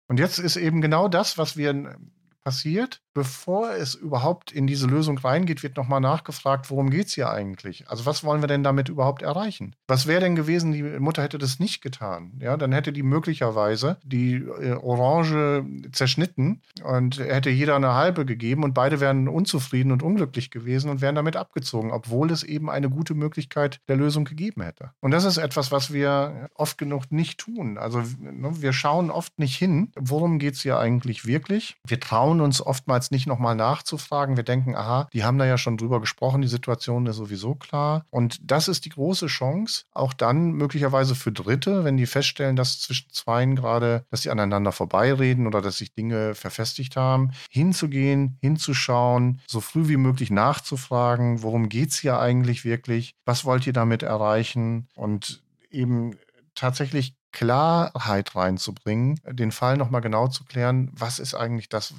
Und 0.08 0.18
jetzt 0.18 0.38
ist 0.38 0.56
eben 0.56 0.80
genau 0.80 1.08
das, 1.08 1.38
was 1.38 1.56
wir 1.56 1.96
passiert, 2.42 3.00
bevor 3.14 3.72
es 3.74 3.94
überhaupt 3.94 4.52
in 4.52 4.66
diese 4.66 4.86
Lösung 4.86 5.18
reingeht, 5.18 5.62
wird 5.62 5.76
nochmal 5.76 6.00
nachgefragt, 6.00 6.70
worum 6.70 6.90
geht 6.90 7.08
es 7.08 7.14
hier 7.14 7.30
eigentlich? 7.30 7.88
Also 7.88 8.06
was 8.06 8.24
wollen 8.24 8.42
wir 8.42 8.46
denn 8.46 8.62
damit 8.62 8.88
überhaupt 8.88 9.22
erreichen? 9.22 9.74
Was 9.88 10.06
wäre 10.06 10.20
denn 10.20 10.36
gewesen, 10.36 10.72
die 10.72 10.82
Mutter 10.82 11.22
hätte 11.22 11.38
das 11.38 11.58
nicht 11.58 11.82
getan? 11.82 12.32
Ja, 12.40 12.56
dann 12.56 12.72
hätte 12.72 12.92
die 12.92 13.02
möglicherweise 13.02 13.98
die 14.04 14.36
äh, 14.36 14.72
Orange 14.72 15.64
zerschnitten 15.92 16.62
und 16.84 17.18
hätte 17.18 17.50
jeder 17.50 17.76
eine 17.76 17.94
halbe 17.94 18.24
gegeben 18.24 18.64
und 18.64 18.74
beide 18.74 19.00
wären 19.00 19.28
unzufrieden 19.28 19.92
und 19.92 20.02
unglücklich 20.02 20.50
gewesen 20.50 20.90
und 20.90 21.00
wären 21.00 21.14
damit 21.14 21.36
abgezogen, 21.36 21.90
obwohl 21.90 22.30
es 22.30 22.42
eben 22.42 22.70
eine 22.70 22.90
gute 22.90 23.14
Möglichkeit 23.14 23.80
der 23.88 23.96
Lösung 23.96 24.24
gegeben 24.24 24.62
hätte. 24.62 24.92
Und 25.00 25.10
das 25.10 25.24
ist 25.24 25.38
etwas, 25.38 25.72
was 25.72 25.92
wir 25.92 26.48
oft 26.54 26.78
genug 26.78 27.10
nicht 27.10 27.38
tun. 27.38 27.76
Also 27.76 28.02
ne, 28.18 28.62
wir 28.62 28.72
schauen 28.72 29.10
oft 29.10 29.38
nicht 29.38 29.56
hin, 29.56 29.92
worum 29.96 30.38
geht 30.38 30.54
es 30.54 30.62
hier 30.62 30.78
eigentlich 30.78 31.26
wirklich. 31.26 31.76
Wir 31.86 31.98
trauen 31.98 32.29
uns 32.38 32.60
oftmals 32.60 33.00
oftmals 33.00 33.10
nicht 33.10 33.26
nochmal 33.26 33.54
nachzufragen. 33.54 34.36
Wir 34.36 34.42
denken, 34.42 34.74
aha, 34.74 35.08
die 35.12 35.22
haben 35.22 35.38
da 35.38 35.46
ja 35.46 35.58
schon 35.58 35.76
drüber 35.76 36.00
gesprochen, 36.00 36.42
die 36.42 36.48
Situation 36.48 37.06
ist 37.06 37.16
sowieso 37.16 37.54
klar. 37.54 38.04
Und 38.10 38.38
das 38.42 38.68
ist 38.68 38.84
die 38.84 38.90
große 38.90 39.26
Chance, 39.26 39.84
auch 39.92 40.12
dann 40.12 40.52
möglicherweise 40.52 41.14
für 41.14 41.30
Dritte, 41.30 41.84
wenn 41.84 41.96
die 41.96 42.06
feststellen, 42.06 42.56
dass 42.56 42.80
zwischen 42.80 43.10
Zweien 43.10 43.54
gerade, 43.54 44.04
dass 44.10 44.22
sie 44.22 44.30
aneinander 44.30 44.72
vorbeireden 44.72 45.46
oder 45.46 45.62
dass 45.62 45.78
sich 45.78 45.94
Dinge 45.94 46.34
verfestigt 46.34 46.96
haben, 46.96 47.30
hinzugehen, 47.50 48.38
hinzuschauen, 48.40 49.40
so 49.46 49.60
früh 49.60 49.88
wie 49.88 49.96
möglich 49.96 50.30
nachzufragen, 50.30 51.42
worum 51.42 51.68
geht 51.68 51.90
es 51.90 51.98
hier 51.98 52.18
eigentlich 52.18 52.64
wirklich, 52.64 53.14
was 53.24 53.44
wollt 53.44 53.66
ihr 53.66 53.72
damit 53.72 54.02
erreichen 54.02 54.88
und 54.96 55.42
eben 55.70 56.16
tatsächlich 56.54 57.14
Klarheit 57.32 58.34
reinzubringen, 58.34 59.20
den 59.24 59.52
Fall 59.52 59.76
nochmal 59.76 60.00
genau 60.00 60.28
zu 60.28 60.44
klären, 60.44 60.90
was 60.92 61.18
ist 61.18 61.34
eigentlich 61.34 61.68
das, 61.68 61.94